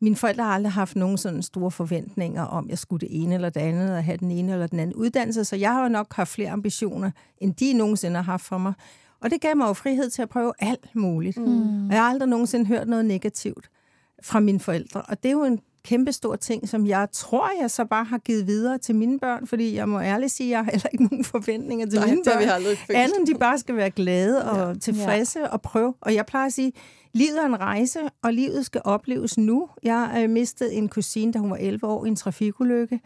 mine 0.00 0.16
forældre 0.16 0.44
har 0.44 0.50
aldrig 0.50 0.72
haft 0.72 0.96
nogen 0.96 1.18
sådan 1.18 1.42
store 1.42 1.70
forventninger 1.70 2.42
om, 2.42 2.64
at 2.64 2.70
jeg 2.70 2.78
skulle 2.78 3.00
det 3.00 3.22
ene 3.22 3.34
eller 3.34 3.50
det 3.50 3.60
andet, 3.60 3.96
og 3.96 4.04
have 4.04 4.16
den 4.16 4.30
ene 4.30 4.52
eller 4.52 4.66
den 4.66 4.80
anden 4.80 4.96
uddannelse, 4.96 5.44
så 5.44 5.56
jeg 5.56 5.72
har 5.72 5.82
jo 5.82 5.88
nok 5.88 6.14
haft 6.14 6.30
flere 6.30 6.50
ambitioner, 6.50 7.10
end 7.38 7.54
de 7.54 7.72
nogensinde 7.72 8.16
har 8.16 8.22
haft 8.22 8.44
for 8.44 8.58
mig. 8.58 8.72
Og 9.20 9.30
det 9.30 9.40
gav 9.40 9.56
mig 9.56 9.68
jo 9.68 9.72
frihed 9.72 10.10
til 10.10 10.22
at 10.22 10.28
prøve 10.28 10.52
alt 10.58 10.94
muligt. 10.94 11.38
Mm. 11.38 11.86
Og 11.86 11.92
jeg 11.92 12.02
har 12.02 12.10
aldrig 12.10 12.28
nogensinde 12.28 12.66
hørt 12.66 12.88
noget 12.88 13.04
negativt 13.04 13.70
fra 14.22 14.40
mine 14.40 14.60
forældre. 14.60 15.02
Og 15.02 15.22
det 15.22 15.28
er 15.28 15.32
jo 15.32 15.44
en 15.44 15.60
kæmpe 15.86 16.12
stor 16.12 16.36
ting, 16.36 16.68
som 16.68 16.86
jeg 16.86 17.08
tror, 17.12 17.50
jeg 17.60 17.70
så 17.70 17.84
bare 17.84 18.04
har 18.04 18.18
givet 18.18 18.46
videre 18.46 18.78
til 18.78 18.94
mine 18.94 19.18
børn, 19.18 19.46
fordi 19.46 19.74
jeg 19.74 19.88
må 19.88 20.00
ærligt 20.00 20.32
sige, 20.32 20.46
at 20.46 20.50
jeg 20.50 20.64
har 20.64 20.70
heller 20.70 20.88
ikke 20.92 21.04
nogen 21.04 21.24
forventninger 21.24 21.86
til 21.86 21.98
Nej, 21.98 22.08
mine 22.08 22.22
børn. 22.24 22.38
vi 22.38 22.44
aldrig. 22.44 22.78
Andet 22.88 23.18
end 23.18 23.26
de 23.26 23.34
bare 23.34 23.58
skal 23.58 23.76
være 23.76 23.90
glade 23.90 24.44
og 24.50 24.72
ja. 24.72 24.78
tilfredse 24.78 25.40
ja. 25.40 25.46
og 25.46 25.62
prøve. 25.62 25.94
Og 26.00 26.14
jeg 26.14 26.26
plejer 26.26 26.46
at 26.46 26.52
sige, 26.52 26.72
livet 27.12 27.42
er 27.42 27.46
en 27.46 27.60
rejse, 27.60 27.98
og 28.22 28.32
livet 28.32 28.66
skal 28.66 28.80
opleves 28.84 29.38
nu. 29.38 29.68
Jeg 29.82 30.18
øh, 30.18 30.30
mistede 30.30 30.72
en 30.74 30.88
kusine, 30.88 31.32
da 31.32 31.38
hun 31.38 31.50
var 31.50 31.56
11 31.56 31.86
år 31.86 32.04
i 32.04 32.08
en 32.08 32.16
trafikulykke. 32.16 33.00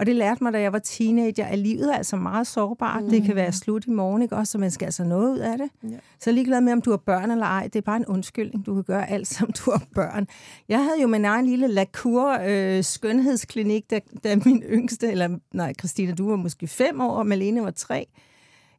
Og 0.00 0.06
det 0.06 0.16
lærte 0.16 0.44
mig, 0.44 0.52
da 0.52 0.60
jeg 0.60 0.72
var 0.72 0.78
teenager, 0.78 1.46
at 1.46 1.58
livet 1.58 1.92
er 1.92 1.96
altså 1.96 2.16
meget 2.16 2.46
sårbart. 2.46 3.02
Mm. 3.02 3.10
Det 3.10 3.22
kan 3.22 3.36
være 3.36 3.52
slut 3.52 3.86
i 3.86 3.90
morgen, 3.90 4.22
ikke 4.22 4.36
også? 4.36 4.50
Så 4.50 4.58
man 4.58 4.70
skal 4.70 4.86
altså 4.86 5.04
noget 5.04 5.32
ud 5.32 5.38
af 5.38 5.58
det. 5.58 5.70
Ja. 5.82 5.96
Så 6.20 6.30
er 6.30 6.34
ligeglad 6.34 6.60
med, 6.60 6.72
om 6.72 6.80
du 6.80 6.90
har 6.90 6.96
børn 6.96 7.30
eller 7.30 7.46
ej. 7.46 7.62
Det 7.72 7.76
er 7.76 7.82
bare 7.82 7.96
en 7.96 8.06
undskyldning. 8.06 8.66
Du 8.66 8.74
kan 8.74 8.84
gøre 8.84 9.10
alt, 9.10 9.28
som 9.28 9.52
du 9.52 9.70
har 9.70 9.82
børn. 9.94 10.26
Jeg 10.68 10.78
havde 10.78 11.02
jo 11.02 11.06
min 11.06 11.24
egen 11.24 11.46
lille 11.46 11.68
lakur 11.68 12.38
øh, 12.46 12.84
skønhedsklinik, 12.84 13.90
da, 13.90 14.00
da 14.24 14.36
min 14.44 14.62
yngste, 14.62 15.10
eller 15.10 15.38
nej, 15.52 15.74
Christina, 15.78 16.12
du 16.12 16.28
var 16.28 16.36
måske 16.36 16.66
fem 16.66 17.00
år, 17.00 17.10
og 17.10 17.26
Malene 17.26 17.62
var 17.62 17.70
tre 17.70 18.06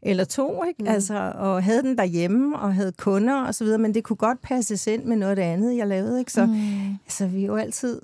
eller 0.01 0.24
to, 0.24 0.63
ikke? 0.63 0.84
Mm. 0.84 0.88
Altså, 0.88 1.32
og 1.36 1.63
havde 1.63 1.84
den 1.84 1.97
derhjemme, 1.97 2.59
og 2.59 2.74
havde 2.74 2.91
kunder 2.97 3.41
og 3.41 3.55
så 3.55 3.63
videre, 3.63 3.78
men 3.78 3.93
det 3.93 4.03
kunne 4.03 4.18
godt 4.18 4.41
passes 4.41 4.88
ind 4.88 5.03
med 5.03 5.15
noget 5.15 5.30
af 5.30 5.36
det 5.36 5.43
andet, 5.43 5.78
jeg 5.78 5.88
lavede, 5.88 6.20
ikke? 6.20 6.32
Så 6.32 6.45
mm. 6.45 6.97
altså, 7.05 7.28
vi 7.28 7.41
har 7.41 7.47
jo 7.47 7.55
altid, 7.55 8.01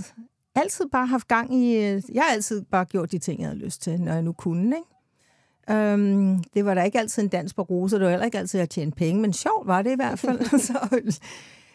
altid 0.56 0.86
bare 0.91 1.06
haft 1.08 1.28
gang 1.28 1.56
i, 1.56 1.76
øh, 1.76 2.01
jeg 2.14 2.24
har 2.24 2.34
altid 2.34 2.62
bare 2.72 2.86
gjort 2.86 3.12
de 3.12 3.18
ting, 3.20 3.39
jeg 3.41 3.47
havde 3.49 3.60
lyst 3.60 3.82
til, 3.82 4.01
når 4.01 4.14
jeg 4.14 4.22
nu 4.22 4.32
kunne, 4.34 4.76
ikke? 4.76 4.89
Um, 5.93 6.43
det 6.54 6.66
var 6.66 6.74
da 6.74 6.84
ikke 6.84 6.99
altid 6.99 7.24
en 7.24 7.30
dans 7.30 7.54
på 7.54 7.62
roser, 7.62 7.97
det 7.97 8.06
var 8.06 8.12
heller 8.12 8.26
ikke 8.26 8.38
altid 8.38 8.60
at 8.60 8.70
tjene 8.70 8.91
penge, 8.91 9.22
men 9.22 9.34
sjovt 9.34 9.68
var 9.68 9.82
det 9.82 9.91
i 9.91 9.95
hvert 9.95 10.20
fald. 10.20 10.39
så, 10.68 11.01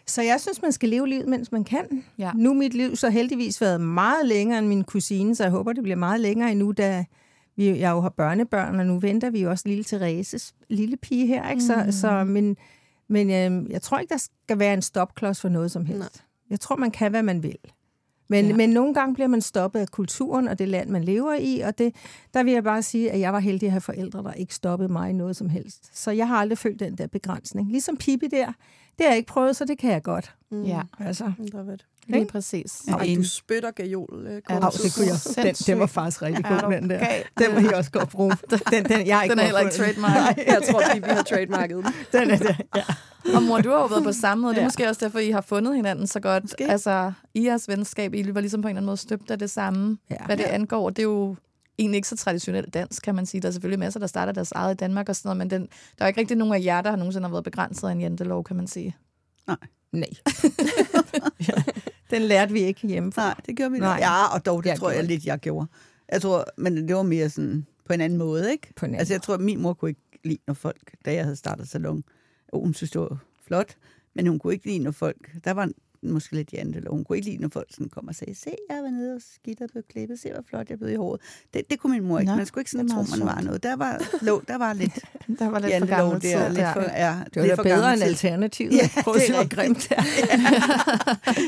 så 0.05 0.21
jeg 0.21 0.39
synes, 0.41 0.61
man 0.61 0.71
skal 0.71 0.89
leve 0.89 1.07
livet, 1.07 1.27
mens 1.27 1.51
man 1.51 1.63
kan. 1.63 2.03
Ja. 2.17 2.31
Nu 2.35 2.49
er 2.49 2.53
mit 2.53 2.73
liv 2.73 2.95
så 2.95 3.09
heldigvis 3.09 3.61
været 3.61 3.81
meget 3.81 4.25
længere 4.25 4.59
end 4.59 4.67
min 4.67 4.83
kusine, 4.83 5.35
så 5.35 5.43
jeg 5.43 5.51
håber, 5.51 5.73
det 5.73 5.83
bliver 5.83 5.95
meget 5.95 6.19
længere 6.19 6.51
endnu, 6.51 6.71
da 6.71 7.05
vi, 7.55 7.79
jeg 7.79 7.91
jo 7.91 8.01
har 8.01 8.09
børnebørn, 8.09 8.79
og 8.79 8.85
nu 8.85 8.99
venter 8.99 9.29
vi 9.29 9.41
jo 9.41 9.49
også 9.49 9.67
lille 9.67 9.83
Thereses 9.83 10.53
lille 10.69 10.97
pige 10.97 11.27
her. 11.27 11.49
Ikke? 11.49 11.63
Så, 11.63 11.83
Mm. 11.85 11.91
så, 11.91 12.23
men 12.23 12.57
men 13.11 13.29
øh, 13.29 13.71
jeg 13.71 13.81
tror 13.81 13.99
ikke, 13.99 14.11
der 14.13 14.27
skal 14.45 14.59
være 14.59 14.73
en 14.73 14.81
stopklods 14.81 15.41
for 15.41 15.49
noget 15.49 15.71
som 15.71 15.85
helst. 15.85 15.99
Nej. 15.99 16.25
Jeg 16.49 16.59
tror, 16.59 16.75
man 16.75 16.91
kan, 16.91 17.11
hvad 17.11 17.23
man 17.23 17.43
vil. 17.43 17.57
Men, 18.31 18.47
Ja. 18.47 18.55
men 18.55 18.69
nogle 18.69 18.93
gange 18.93 19.13
bliver 19.13 19.27
man 19.27 19.41
stoppet 19.41 19.79
af 19.79 19.87
kulturen 19.87 20.47
og 20.47 20.59
det 20.59 20.67
land, 20.67 20.89
man 20.89 21.03
lever 21.03 21.33
i, 21.33 21.59
og 21.59 21.77
det, 21.77 21.95
der 22.33 22.43
vil 22.43 22.53
jeg 22.53 22.63
bare 22.63 22.81
sige, 22.81 23.11
at 23.11 23.19
jeg 23.19 23.33
var 23.33 23.39
heldig 23.39 23.65
at 23.67 23.71
have 23.71 23.81
forældre, 23.81 24.23
der 24.23 24.33
ikke 24.33 24.55
stoppede 24.55 24.89
mig 24.91 25.09
i 25.09 25.13
noget 25.13 25.35
som 25.35 25.49
helst. 25.49 25.97
Så 25.99 26.11
jeg 26.11 26.27
har 26.27 26.35
aldrig 26.37 26.57
følt 26.57 26.79
den 26.79 26.97
der 26.97 27.07
begrænsning. 27.07 27.71
Ligesom 27.71 27.97
Pippi 27.97 28.27
der, 28.27 28.45
det 28.45 29.05
har 29.05 29.07
jeg 29.07 29.17
ikke 29.17 29.27
prøvet, 29.27 29.55
så 29.55 29.65
det 29.65 29.77
kan 29.77 29.91
jeg 29.91 30.03
godt. 30.03 30.35
Mm. 30.51 30.63
Ja, 30.63 30.81
Altså, 30.99 31.31
Det 31.37 31.53
var 31.53 31.63
fedt. 31.65 31.85
Lige 32.09 32.25
præcis. 32.25 32.81
Ja. 32.87 32.93
Ej, 32.93 33.03
en- 33.03 33.17
du 33.17 33.23
spytter 33.27 33.71
gajol. 33.71 34.25
Øh, 34.27 34.41
Ja, 34.49 34.55
det 34.55 34.95
kunne 34.95 35.07
jeg. 35.07 35.45
Den, 35.45 35.53
den 35.55 35.79
var 35.79 35.85
faktisk 35.85 36.21
rigtig 36.21 36.45
Er 36.45 36.61
god, 36.61 36.71
den 36.71 36.89
der. 36.89 37.05
Den 37.37 37.53
må 37.63 37.69
I 37.69 37.73
også 37.73 37.91
godt 37.91 38.09
bruge. 38.09 38.31
Den, 38.71 38.85
den, 38.85 39.07
jeg 39.07 39.15
har 39.17 39.23
ikke 39.23 39.31
Den 39.33 39.39
er 39.39 39.43
heller 39.43 39.59
ikke 39.59 39.73
trademark. 39.73 40.37
jeg 40.47 40.61
tror, 40.71 40.79
at 40.95 40.95
vi 41.07 41.09
har 41.09 41.23
trademarket 41.23 41.77
den. 41.77 41.93
Den 42.21 42.31
er 42.31 42.37
der, 42.37 42.53
ja. 42.75 42.83
Og 43.35 43.43
mor, 43.43 43.61
du 43.61 43.69
har 43.69 43.79
jo 43.79 43.85
været 43.85 44.03
på 44.03 44.11
samme 44.11 44.41
måde. 44.41 44.53
Det 44.53 44.57
er 44.59 44.61
Ja. 44.61 44.67
måske 44.67 44.89
også 44.89 45.05
derfor, 45.05 45.19
I 45.19 45.31
har 45.31 45.41
fundet 45.41 45.75
hinanden 45.75 46.07
så 46.07 46.19
godt. 46.19 46.43
Måske. 46.43 46.71
Altså, 46.71 47.11
i 47.33 47.45
jeres 47.45 47.67
venskab, 47.67 48.13
I 48.13 48.33
var 48.35 48.41
ligesom 48.41 48.61
på 48.61 48.67
en 48.67 48.69
eller 48.69 48.77
anden 48.79 48.85
måde 48.85 48.97
støbt 48.97 49.31
af 49.31 49.39
det 49.39 49.49
samme, 49.49 49.97
Ja. 50.11 50.15
hvad 50.25 50.37
det 50.37 50.43
angår. 50.43 50.89
Det 50.89 50.99
er 50.99 51.03
jo 51.03 51.35
egentlig 51.79 51.97
ikke 51.97 52.07
så 52.07 52.17
traditionelt 52.17 52.73
dansk, 52.73 53.01
kan 53.03 53.15
man 53.15 53.25
sige. 53.25 53.41
Der 53.41 53.47
er 53.47 53.51
selvfølgelig 53.51 53.79
masser, 53.79 53.99
der 53.99 54.07
starter 54.07 54.31
deres 54.33 54.51
eget 54.51 54.73
i 54.73 54.77
Danmark 54.77 55.09
og 55.09 55.15
sådan 55.15 55.27
noget, 55.27 55.37
men 55.37 55.49
den, 55.49 55.61
der 55.97 56.03
er 56.03 56.07
ikke 56.07 56.19
rigtig 56.19 56.37
nogen 56.37 56.53
af 56.53 56.59
jer, 56.63 56.81
der 56.81 56.89
har 56.89 56.97
nogensinde 56.97 57.27
har 57.27 57.31
været 57.31 57.43
begrænset 57.43 57.87
af 57.87 57.91
en 57.91 58.01
jantelov, 58.01 58.43
kan 58.43 58.55
man 58.55 58.67
sige. 58.67 58.95
Nej. 59.47 59.57
ja. 61.49 61.53
Den 62.09 62.21
lærte 62.21 62.53
vi 62.53 62.59
ikke 62.59 62.87
hjemme 62.87 63.11
Nej, 63.17 63.35
det 63.45 63.55
gjorde 63.57 63.71
vi 63.71 63.79
Nej. 63.79 63.97
Ja, 63.99 64.35
og 64.35 64.45
dog, 64.45 64.63
det 64.63 64.69
Ja, 64.69 64.75
tror 64.75 64.91
jeg 64.91 65.03
lidt, 65.03 65.25
jeg 65.25 65.39
gjorde. 65.39 65.67
Jeg 66.11 66.21
tror, 66.21 66.45
men 66.57 66.87
det 66.87 66.95
var 66.95 67.03
mere 67.03 67.29
sådan 67.29 67.65
på 67.85 67.93
en 67.93 68.01
anden 68.01 68.17
måde, 68.17 68.51
ikke? 68.51 68.73
På 68.75 68.85
en 68.85 68.89
anden 68.89 68.99
altså, 68.99 69.13
jeg 69.13 69.21
tror, 69.21 69.33
at 69.33 69.39
min 69.39 69.61
mor 69.61 69.73
kunne 69.73 69.89
ikke 69.89 70.01
lide, 70.23 70.37
når 70.47 70.53
folk, 70.53 70.95
da 71.05 71.13
jeg 71.13 71.23
havde 71.23 71.35
startet 71.35 71.67
salon, 71.69 72.03
og 72.47 72.59
hun 72.59 72.73
synes, 72.73 72.91
det 72.91 73.01
var 73.01 73.17
flot, 73.47 73.75
men 74.13 74.27
hun 74.27 74.39
kunne 74.39 74.53
ikke 74.53 74.65
lide, 74.65 74.79
når 74.79 74.91
folk, 74.91 75.31
der 75.43 75.51
var 75.51 75.69
måske 76.03 76.35
lidt 76.35 76.53
jantelov, 76.53 76.95
hun 76.95 77.03
kunne 77.03 77.17
ikke 77.17 77.29
lide, 77.29 77.41
når 77.41 77.49
folk 77.49 77.67
sådan 77.71 77.89
kom 77.89 78.07
og 78.07 78.15
sagde, 78.15 78.35
se, 78.35 78.51
jeg 78.69 78.83
var 78.83 78.89
nede 78.89 79.15
og 79.15 79.21
skidt 79.33 79.61
og 79.61 79.69
blev 79.71 79.83
klippet, 79.89 80.19
se, 80.19 80.31
hvor 80.31 80.41
flot 80.49 80.69
jeg 80.69 80.79
blev 80.79 80.91
i 80.91 80.95
håret. 80.95 81.21
Det, 81.53 81.61
det 81.69 81.79
kunne 81.79 81.93
min 81.93 82.07
mor 82.07 82.19
ikke. 82.19 82.31
Nå, 82.31 82.35
man 82.35 82.45
skulle 82.45 82.61
ikke 82.61 82.71
sådan 82.71 82.89
tro, 82.89 83.03
man 83.17 83.27
var 83.27 83.41
noget. 83.41 83.63
Der 83.63 83.75
var, 83.75 84.01
lå, 84.21 84.43
der 84.47 84.57
var 84.57 84.73
lidt 84.73 84.99
Der 85.39 85.49
var 85.49 85.59
lidt 85.59 85.63
for 85.63 85.69
jantelov 85.69 85.97
gammel 85.99 86.21
tid. 86.21 86.29
der, 86.31 86.49
lidt 86.49 86.67
for, 86.73 86.81
ja, 86.81 87.15
Det 87.25 87.35
var 87.35 87.41
lidt 87.41 87.55
for 87.55 87.63
bedre 87.63 87.93
end 87.93 88.03
alternativet. 88.03 88.73
Ja, 88.73 88.89
Prøv 89.03 89.13
det 89.13 89.29
er 89.29 89.33
rigtigt. 89.39 89.53
grimt 89.59 89.77
det 89.89 89.91
er. 89.97 90.03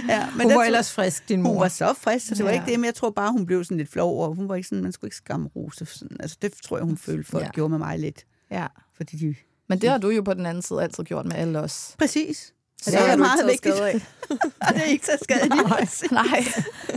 ja, 0.14 0.28
men 0.38 0.42
Hun 0.48 0.56
var 0.56 0.64
ellers 0.64 0.92
frisk, 0.92 1.30
din 1.30 1.42
mor. 1.42 1.52
Hun 1.52 1.60
var 1.62 1.68
så 1.68 1.94
frisk, 1.98 2.28
så 2.28 2.36
det 2.36 2.44
var 2.46 2.52
Ja. 2.52 2.56
ikke 2.62 2.72
det, 2.72 2.80
men 2.80 2.86
jeg 2.86 2.96
tror 2.96 3.10
bare, 3.10 3.32
hun 3.32 3.46
blev 3.46 3.64
sådan 3.64 3.78
lidt 3.78 3.90
flov 3.92 4.18
over. 4.18 4.36
Hun 4.36 4.50
var 4.50 4.56
ikke 4.56 4.68
sådan, 4.68 4.84
man 4.84 4.92
skulle 4.92 5.08
ikke 5.08 5.16
skamme 5.18 5.50
rose. 5.56 5.86
Sådan. 5.86 6.18
Altså, 6.20 6.38
det 6.42 6.54
tror 6.64 6.78
jeg, 6.78 6.84
hun 6.86 6.98
følte, 6.98 7.32
folk 7.32 7.42
Ja. 7.42 7.46
ja. 7.48 7.52
gjorde 7.52 7.70
med 7.70 7.78
mig 7.78 8.00
lidt. 8.00 8.26
Ja. 8.52 8.68
Fordi 8.98 9.18
de... 9.18 9.36
Men 9.70 9.82
det 9.82 9.90
har 9.90 9.98
du 9.98 10.10
jo 10.10 10.22
på 10.22 10.34
den 10.34 10.46
anden 10.46 10.62
side 10.62 10.84
altid 10.84 11.04
gjort 11.04 11.26
med 11.26 11.36
alle 11.36 11.60
os. 11.60 11.96
Præcis. 11.98 12.54
Så 12.82 12.92
det 12.92 13.00
det 13.00 13.04
er 13.04 13.06
du 13.06 13.12
ikke 13.12 13.22
meget 13.22 13.48
vigtigt. 13.48 13.76
skade 13.76 13.90
af. 13.90 14.08
Det 14.74 14.78
er 14.78 14.84
ikke 14.84 15.06
så 15.06 15.18
skadeligt. 15.24 16.12
Nej, 16.12 16.44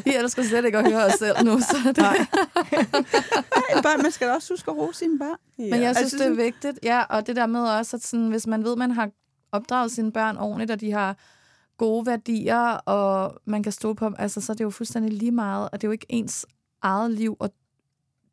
vi 0.05 0.15
elsker 0.17 0.43
slet 0.43 0.65
ikke 0.65 0.79
at 0.79 0.93
høre 0.93 1.05
os 1.05 1.13
selv 1.13 1.45
nu. 1.45 1.61
Så 1.61 1.77
det. 1.87 1.99
Nej, 1.99 3.83
børn, 3.83 4.03
man 4.03 4.11
skal 4.13 4.31
også 4.31 4.53
huske 4.53 4.71
at 4.71 4.77
rose 4.77 4.99
sine 4.99 5.19
børn. 5.19 5.37
Men 5.59 5.81
jeg 5.81 5.89
Altså 5.89 6.09
synes, 6.09 6.23
det 6.23 6.31
er 6.31 6.35
vigtigt. 6.35 6.79
Ja, 6.83 7.03
og 7.03 7.27
det 7.27 7.37
der 7.37 7.47
med 7.47 7.61
også, 7.61 7.97
at 7.97 8.03
sådan, 8.05 8.29
hvis 8.29 8.47
man 8.47 8.65
ved, 8.65 8.77
man 8.77 8.91
har 8.91 9.11
opdraget 9.53 9.91
sine 9.93 10.13
børn 10.13 10.37
ordentligt, 10.37 10.71
og 10.71 10.81
de 10.81 10.93
har 10.93 11.17
gode 11.79 12.07
værdier, 12.07 12.63
og 12.75 13.41
man 13.45 13.63
kan 13.63 13.73
stå 13.73 13.95
på 13.95 14.05
dem, 14.05 14.15
altså, 14.19 14.41
så 14.41 14.53
er 14.53 14.55
det 14.57 14.65
jo 14.65 14.71
fuldstændig 14.71 15.13
lige 15.13 15.33
meget, 15.33 15.69
og 15.73 15.81
det 15.81 15.87
er 15.87 15.89
jo 15.89 15.93
ikke 15.93 16.07
ens 16.09 16.47
eget 16.83 17.11
liv 17.11 17.37
og 17.41 17.51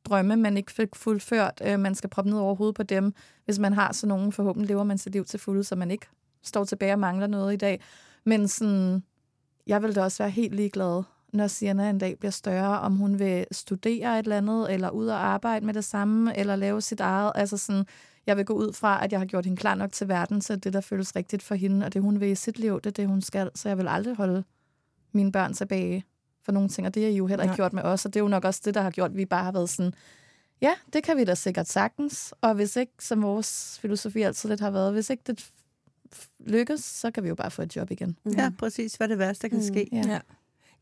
drømme, 0.06 0.36
man 0.36 0.58
ikke 0.58 0.72
fik 0.72 0.96
fuldført. 0.96 1.62
Øh, 1.66 1.80
man 1.80 1.96
skal 1.96 2.10
proppe 2.10 2.32
ned 2.32 2.40
over 2.40 2.56
hovedet 2.56 2.76
på 2.76 2.84
dem. 2.84 3.14
Hvis 3.46 3.60
man 3.60 3.74
har 3.74 3.92
sådan 3.94 4.08
nogen, 4.08 4.32
forhåbentlig 4.32 4.70
lever 4.70 4.84
man 4.84 4.98
sit 4.98 5.14
liv 5.14 5.26
til 5.26 5.40
fulde, 5.40 5.64
så 5.64 5.76
man 5.76 5.92
ikke 5.92 6.06
står 6.44 6.64
tilbage 6.64 6.94
og 6.94 7.00
mangler 7.00 7.28
noget 7.28 7.54
i 7.54 7.58
dag. 7.58 7.82
Men 8.24 8.48
sådan, 8.48 9.04
jeg 9.68 9.82
vil 9.82 9.96
da 9.96 10.04
også 10.04 10.24
være 10.24 10.30
helt 10.30 10.56
ligeglad, 10.56 11.04
når 11.34 11.48
Sienna 11.48 11.90
en 11.90 11.98
dag 11.98 12.20
bliver 12.20 12.32
større, 12.32 12.80
om 12.80 12.96
hun 12.96 13.20
vil 13.20 13.46
studere 13.52 14.20
et 14.20 14.24
eller 14.24 14.38
andet, 14.38 14.74
eller 14.74 14.90
ud 14.90 15.08
og 15.08 15.26
arbejde 15.26 15.66
med 15.66 15.74
det 15.74 15.86
samme, 15.86 16.38
eller 16.38 16.56
lave 16.56 16.82
sit 16.82 17.00
eget. 17.00 17.32
Altså 17.36 17.58
sådan, 17.58 17.86
jeg 18.28 18.38
vil 18.38 18.46
gå 18.46 18.54
ud 18.54 18.74
fra, 18.74 19.04
at 19.04 19.12
jeg 19.12 19.20
har 19.20 19.26
gjort 19.26 19.46
hende 19.46 19.58
klar 19.58 19.76
nok 19.76 19.92
til 19.92 20.08
verden, 20.08 20.42
så 20.42 20.56
det, 20.56 20.74
der 20.74 20.82
føles 20.82 21.16
rigtigt 21.16 21.44
for 21.44 21.56
hende, 21.56 21.86
og 21.86 21.94
det, 21.94 22.02
hun 22.02 22.20
vil 22.20 22.30
i 22.30 22.36
sit 22.36 22.60
liv, 22.60 22.76
det 22.76 22.86
er 22.86 22.92
det, 22.92 23.08
hun 23.08 23.22
skal. 23.22 23.50
Så 23.56 23.70
jeg 23.70 23.78
vil 23.78 23.88
aldrig 23.88 24.16
holde 24.16 24.44
mine 25.12 25.32
børn 25.32 25.54
tilbage 25.54 26.06
for 26.44 26.52
nogle 26.52 26.70
ting, 26.70 26.88
og 26.88 26.96
det 26.96 27.04
har 27.04 27.10
I 27.10 27.16
jo 27.16 27.28
heller 27.28 27.44
ikke 27.44 27.52
Nej. 27.52 27.56
gjort 27.56 27.74
med 27.74 27.84
os, 27.84 28.06
og 28.06 28.14
det 28.14 28.20
er 28.20 28.24
jo 28.24 28.28
nok 28.28 28.46
også 28.46 28.62
det, 28.66 28.74
der 28.74 28.82
har 28.82 28.92
gjort, 28.92 29.12
at 29.12 29.18
vi 29.18 29.26
bare 29.26 29.44
har 29.44 29.52
været 29.52 29.70
sådan, 29.70 29.94
ja, 30.62 30.74
det 30.94 31.04
kan 31.04 31.18
vi 31.18 31.24
da 31.24 31.36
sikkert 31.36 31.68
sagtens, 31.68 32.34
og 32.42 32.54
hvis 32.54 32.76
ikke, 32.76 32.94
som 33.00 33.24
vores 33.24 33.80
filosofi 33.82 34.22
altid 34.22 34.50
lidt 34.50 34.62
har 34.62 34.72
været, 34.72 34.94
hvis 34.94 35.10
ikke 35.10 35.24
det 35.28 35.52
lykkes, 36.40 36.84
så 36.84 37.12
kan 37.12 37.24
vi 37.24 37.28
jo 37.30 37.36
bare 37.36 37.52
få 37.52 37.62
et 37.62 37.76
job 37.76 37.92
igen. 37.92 38.18
Ja, 38.38 38.52
præcis. 38.60 38.96
Hvad 38.96 39.08
er 39.08 39.10
det 39.10 39.20
værste, 39.20 39.42
der 39.42 39.48
kan 39.48 39.64
ske? 39.64 39.88
Ja. 39.92 40.02
Ja. 40.08 40.20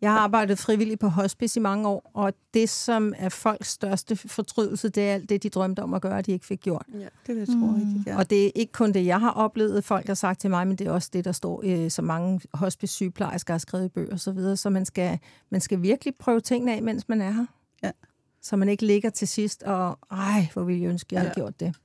Jeg 0.01 0.11
har 0.11 0.19
arbejdet 0.19 0.59
frivilligt 0.59 0.99
på 0.99 1.07
hospice 1.07 1.59
i 1.59 1.61
mange 1.61 1.87
år, 1.87 2.11
og 2.13 2.33
det, 2.53 2.69
som 2.69 3.13
er 3.17 3.29
folks 3.29 3.67
største 3.69 4.15
fortrydelse, 4.15 4.89
det 4.89 5.09
er 5.09 5.13
alt 5.13 5.29
det, 5.29 5.43
de 5.43 5.49
drømte 5.49 5.83
om 5.83 5.93
at 5.93 6.01
gøre, 6.01 6.21
de 6.21 6.31
ikke 6.31 6.45
fik 6.45 6.59
gjort. 6.61 6.85
Ja. 6.93 6.99
Det 6.99 7.09
vil 7.27 7.37
jeg 7.37 7.47
tro 7.47 7.53
Mm. 7.55 7.73
rigtigt, 7.75 8.07
ja. 8.07 8.17
Og 8.17 8.29
det 8.29 8.45
er 8.47 8.51
ikke 8.55 8.71
kun 8.71 8.93
det, 8.93 9.05
jeg 9.05 9.19
har 9.19 9.31
oplevet, 9.31 9.83
folk 9.83 10.07
har 10.07 10.13
sagt 10.13 10.41
til 10.41 10.49
mig, 10.49 10.67
men 10.67 10.75
det 10.77 10.87
er 10.87 10.91
også 10.91 11.09
det, 11.13 11.25
der 11.25 11.31
står, 11.31 11.61
øh, 11.65 11.91
så 11.91 12.01
mange 12.01 12.41
hospice-sygeplejersker 12.53 13.53
har 13.53 13.57
skrevet 13.59 13.85
i 13.85 13.89
bøger 13.89 14.11
og 14.13 14.19
så 14.19 14.31
videre. 14.31 14.57
Så 14.57 14.69
man 14.69 14.85
skal, 14.85 15.19
man 15.49 15.61
skal 15.61 15.81
virkelig 15.81 16.13
prøve 16.19 16.41
tingene 16.41 16.75
af, 16.75 16.83
mens 16.83 17.09
man 17.09 17.21
er 17.21 17.31
her. 17.31 17.45
Ja. 17.83 17.91
Så 18.41 18.55
man 18.55 18.69
ikke 18.69 18.85
ligger 18.85 19.09
til 19.09 19.27
sidst 19.27 19.63
og, 19.63 19.99
ej, 20.11 20.47
hvor 20.53 20.63
ville 20.63 20.81
jeg 20.81 20.89
ønske, 20.89 21.07
jeg 21.15 21.21
havde 21.21 21.33
Ja. 21.37 21.41
gjort 21.41 21.59
det. 21.59 21.75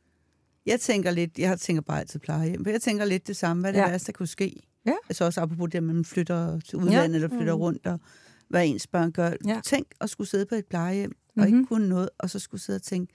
Jeg 0.66 0.80
tænker 0.80 1.10
lidt, 1.10 1.38
jeg 1.38 1.60
tænker 1.60 1.82
bare 1.82 2.00
altid 2.00 2.20
plejehjem, 2.20 2.64
for 2.64 2.70
jeg 2.70 2.82
tænker 2.82 3.04
lidt 3.04 3.26
det 3.26 3.36
samme, 3.36 3.60
hvad 3.60 3.72
det 3.72 3.78
Ja. 3.78 3.84
ja. 3.84 3.90
værste, 3.90 4.06
der 4.06 4.12
kunne 4.16 4.26
ske. 4.26 4.62
Ja. 4.86 4.94
Altså 5.08 5.24
også 5.24 5.40
apropos 5.40 5.70
det, 5.70 5.78
at 5.78 5.82
man 5.84 6.04
flytter 6.04 6.60
til 6.60 6.78
udlandet, 6.78 7.10
ja. 7.20 7.24
eller 7.24 7.28
flytter 7.38 7.54
Mm. 7.54 7.60
rundt, 7.60 7.86
og 7.86 8.00
hvad 8.48 8.66
ens 8.66 8.86
børn 8.86 9.12
gør. 9.12 9.30
Ja. 9.46 9.60
Tænk 9.64 9.86
at 10.00 10.10
skulle 10.10 10.28
sidde 10.28 10.46
på 10.46 10.54
et 10.54 10.66
plejehjem, 10.66 11.12
og 11.12 11.32
Mhm. 11.36 11.46
ikke 11.46 11.64
kunne 11.66 11.88
noget, 11.88 12.08
og 12.18 12.30
så 12.30 12.38
skulle 12.38 12.60
sidde 12.60 12.76
og 12.76 12.82
tænke, 12.82 13.12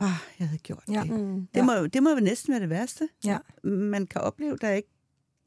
ah, 0.00 0.08
jeg 0.38 0.48
havde 0.48 0.58
gjort 0.62 0.82
Ja. 0.92 1.00
det. 1.02 1.10
Mm. 1.10 1.34
Det, 1.46 1.48
Ja. 1.56 1.64
må, 1.64 1.72
jo- 1.72 1.86
det 1.86 2.02
må 2.02 2.10
jo 2.10 2.16
næsten 2.20 2.52
være 2.52 2.60
det 2.60 2.70
værste. 2.70 3.08
Ja. 3.24 3.38
Man 3.64 4.06
kan 4.06 4.20
opleve, 4.20 4.56
der 4.60 4.70
ikke 4.70 4.88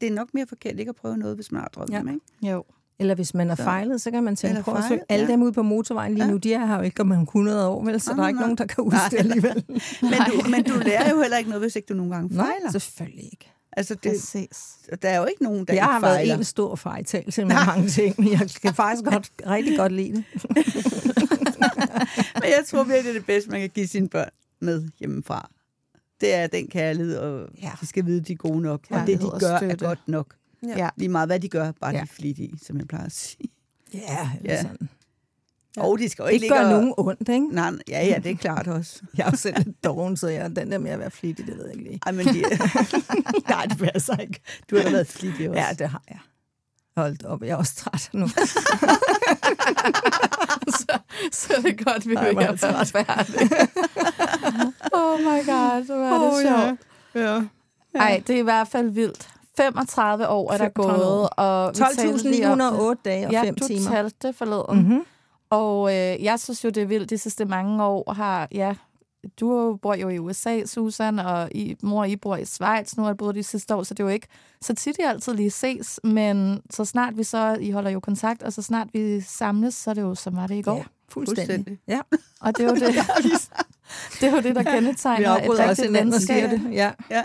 det 0.00 0.06
er 0.08 0.12
nok 0.14 0.34
mere 0.34 0.46
forkert 0.46 0.78
ikke 0.78 0.88
at 0.88 0.96
prøve 0.96 1.16
noget, 1.16 1.34
hvis 1.36 1.52
man 1.52 1.60
har 1.60 1.68
drømmen, 1.68 2.06
Ja. 2.08 2.12
ikke? 2.42 2.52
Jo. 2.52 2.64
Eller 3.00 3.14
hvis 3.14 3.34
man 3.34 3.50
er 3.50 3.54
Så- 3.54 3.62
fejlet, 3.62 4.00
så 4.00 4.10
kan 4.10 4.22
man 4.24 4.36
tænke, 4.36 4.62
prøv 4.62 4.76
at 4.76 4.84
søge 4.88 5.00
alle 5.08 5.26
ja. 5.26 5.32
dem 5.32 5.42
ude 5.42 5.52
på 5.52 5.62
motorvejen 5.62 6.14
lige 6.14 6.24
Ja. 6.24 6.30
nu, 6.30 6.36
de 6.36 6.54
er 6.54 6.66
her 6.66 6.76
jo 6.76 6.82
ikke 6.82 7.00
om 7.00 7.12
100 7.12 7.66
år, 7.68 7.84
vel? 7.84 8.00
Så 8.00 8.10
Nej, 8.10 8.16
der 8.16 8.22
er 8.24 8.28
ikke 8.28 8.38
nej, 8.40 8.44
nogen, 8.46 8.58
der 8.58 8.66
kan 8.66 8.84
huske 8.84 8.96
Nej. 8.96 9.08
det 9.08 9.18
alligevel. 9.18 9.64
Men 10.02 10.12
du, 10.12 10.48
men 10.50 10.64
du 10.64 10.72
lærer 10.84 11.10
jo 11.10 11.20
heller 11.20 11.36
ikke 11.38 11.50
noget, 11.50 11.62
hvis 11.62 11.76
ikke 11.76 11.86
du 11.86 11.94
nogle 11.94 12.14
gange 12.14 12.36
Nej, 12.36 12.44
fejler. 12.46 12.70
selvfølgelig 12.70 13.24
ikke. 13.24 13.52
Altså, 13.72 13.94
det, 13.94 14.12
Præcis. 14.12 14.58
der 15.02 15.08
er 15.08 15.18
jo 15.18 15.24
ikke 15.26 15.42
nogen, 15.42 15.58
der 15.64 15.74
jeg 15.74 15.74
ikke 15.74 15.84
har 15.84 16.00
været 16.00 16.32
en 16.32 16.44
stor 16.44 16.76
fejltagelse 16.76 17.44
med 17.44 17.54
mange 17.66 17.88
ting, 17.88 18.14
men 18.18 18.30
jeg 18.30 18.48
kan 18.62 18.74
faktisk 18.84 19.04
godt, 19.04 19.30
rigtig 19.46 19.76
godt 19.78 19.92
lide 19.92 20.12
det. 20.16 20.24
Men 22.34 22.44
jeg 22.44 22.62
tror 22.66 22.84
virkelig, 22.84 23.04
det 23.04 23.10
er 23.10 23.14
det 23.14 23.26
bedste, 23.26 23.50
man 23.50 23.60
kan 23.60 23.70
give 23.70 23.86
sine 23.86 24.08
børn 24.08 24.28
med 24.60 24.88
hjemmefra. 24.98 25.50
Det 26.20 26.34
er 26.34 26.46
den 26.46 26.66
kærlighed, 26.68 27.16
og 27.16 27.48
Ja. 27.62 27.70
de 27.80 27.86
skal 27.86 28.06
vide, 28.06 28.20
de 28.20 28.32
er 28.32 28.36
gode 28.36 28.60
nok. 28.60 28.80
Og 28.80 28.80
det, 28.88 29.06
Kærlighed 29.06 29.26
de 29.34 29.40
gør, 29.40 29.48
er 29.48 29.58
støtte. 29.58 29.84
godt 29.86 29.98
nok. 30.08 30.34
Ja. 30.66 30.78
Ja. 30.78 30.88
Lige 30.96 31.08
meget, 31.08 31.28
hvad 31.28 31.40
de 31.40 31.48
gør, 31.48 31.72
bare 31.80 31.90
Ja. 31.90 31.96
ja. 31.96 32.02
de 32.04 32.08
er 32.10 32.14
flittige, 32.14 32.52
som 32.66 32.78
jeg 32.78 32.88
plejer 32.88 33.06
at 33.06 33.12
sige. 33.12 33.48
Ja, 33.94 34.30
eller 34.40 34.54
Ja. 34.54 34.62
sådan. 34.62 34.88
Ja. 35.76 35.82
Og 35.82 35.98
de 35.98 36.08
skal 36.08 36.22
jo 36.22 36.28
ikke 36.28 36.40
ligge 36.40 36.56
gør 36.56 36.64
og... 36.64 36.70
nogen 36.70 36.94
ondt, 36.96 37.28
ikke? 37.28 37.48
Nej, 37.48 37.70
ja, 37.88 38.06
ja, 38.06 38.18
det 38.24 38.30
er 38.30 38.36
klart 38.36 38.68
også. 38.68 39.02
Jeg 39.16 39.26
er 39.26 39.30
jo 39.30 39.36
selv 39.36 39.56
lidt 39.64 39.84
doven, 39.84 40.16
så 40.16 40.28
jeg, 40.28 40.56
den 40.56 40.72
der 40.72 40.78
med 40.78 40.90
at 40.90 40.98
være 40.98 41.10
flittig, 41.10 41.46
det 41.46 41.56
ved 41.58 41.64
jeg 41.66 41.74
ikke 41.76 41.90
lige. 41.90 42.00
Ej, 42.06 42.12
men 42.12 42.26
de, 42.26 42.42
Nej, 43.48 43.66
det 43.66 43.78
passer 43.78 44.16
ikke. 44.16 44.40
du 44.70 44.76
har 44.76 44.82
da 44.82 44.90
været 44.90 45.06
flittig 45.06 45.50
også. 45.50 45.60
Ja, 45.60 45.66
det 45.78 45.88
har 45.88 46.02
jeg. 46.10 46.18
Hold 46.96 47.24
op, 47.24 47.42
jeg 47.42 47.48
er 47.50 47.56
også 47.56 47.74
træt 47.76 48.10
nu. 48.12 48.28
så, 50.78 50.98
så 51.32 51.54
er 51.56 51.60
det 51.60 51.84
godt, 51.84 52.08
vi 52.08 52.14
Ej, 52.14 52.28
vil 52.28 52.36
er 52.36 52.40
jeg 52.40 52.58
færdig. 52.86 53.50
oh 54.92 55.20
my 55.20 55.46
god, 55.46 55.86
så 55.86 55.94
er 55.94 56.18
det 56.18 56.32
Åh, 56.32 56.42
sjovt. 56.42 56.80
ja. 57.14 57.20
ja. 57.34 57.42
Ej, 57.94 58.22
det 58.26 58.34
er 58.34 58.38
i 58.40 58.42
hvert 58.42 58.68
fald 58.68 58.90
vildt. 58.90 59.28
35 59.62 60.28
år 60.28 60.52
er 60.52 60.58
der 60.58 60.64
35 60.64 61.04
gået. 61.04 61.28
Og 61.36 61.70
vi 61.70 61.74
talte 61.96 62.30
lige 62.30 62.50
om 62.50 62.58
det. 62.58 62.96
12.908 62.98 63.02
dage 63.04 63.26
og 63.26 63.32
ja, 63.32 63.42
5 63.42 63.54
du 63.54 63.66
timer. 63.66 63.90
talte 63.90 64.28
det 64.28 64.34
forleden. 64.36 64.78
Mm-hmm. 64.78 65.00
Og 65.50 65.90
øh, 65.96 66.24
jeg 66.24 66.40
synes 66.40 66.64
jo, 66.64 66.70
det 66.70 66.82
er 66.82 66.86
vildt. 66.86 67.10
De 67.10 67.18
sidste 67.18 67.44
mange 67.44 67.84
år 67.84 68.12
har, 68.12 68.48
ja, 68.52 68.74
du 69.40 69.78
bor 69.82 69.94
jo 69.94 70.08
i 70.08 70.18
USA, 70.18 70.64
Susan, 70.64 71.18
og 71.18 71.48
I, 71.52 71.76
mor 71.82 72.00
og 72.00 72.08
I 72.08 72.16
bor 72.16 72.36
i 72.36 72.44
Schweiz 72.44 72.96
nu, 72.96 73.02
har 73.02 73.14
boet 73.14 73.34
de 73.34 73.42
sidste 73.42 73.74
år, 73.74 73.82
så 73.82 73.94
det 73.94 74.00
er 74.00 74.04
jo 74.04 74.10
ikke 74.10 74.26
så 74.60 74.74
tit, 74.74 74.96
I 74.98 75.02
altid 75.02 75.34
lige 75.34 75.50
ses, 75.50 76.00
men 76.04 76.62
så 76.70 76.84
snart 76.84 77.16
vi 77.16 77.22
så, 77.24 77.56
I 77.60 77.70
holder 77.70 77.90
jo 77.90 78.00
kontakt, 78.00 78.42
og 78.42 78.52
så 78.52 78.62
snart 78.62 78.88
vi 78.92 79.20
samles, 79.20 79.74
så 79.74 79.90
er 79.90 79.94
det 79.94 80.02
jo, 80.02 80.14
som 80.14 80.36
var 80.36 80.46
det 80.46 80.54
i 80.54 80.62
går. 80.62 80.76
Ja, 80.76 80.82
fuldstændig. 81.08 81.46
Fuldstændig. 81.54 81.78
Ja. 81.88 82.00
Og 82.40 82.56
det 82.56 82.64
er 82.64 82.68
jo 82.68 82.74
det, 82.74 82.82
det, 84.20 84.28
er 84.28 84.30
jo 84.30 84.36
det 84.36 84.54
der 84.56 84.62
Vi 84.62 84.70
kendetegner 84.70 85.30
et 85.30 85.40
afbryder 85.40 85.50
også 85.50 85.82
rigtigt 85.82 85.86
hinanden 85.86 86.14
og 86.14 86.20
siger 86.20 86.48
venskab. 86.48 86.70
det. 86.70 86.76
Ja. 86.76 86.90
Ja. 87.10 87.24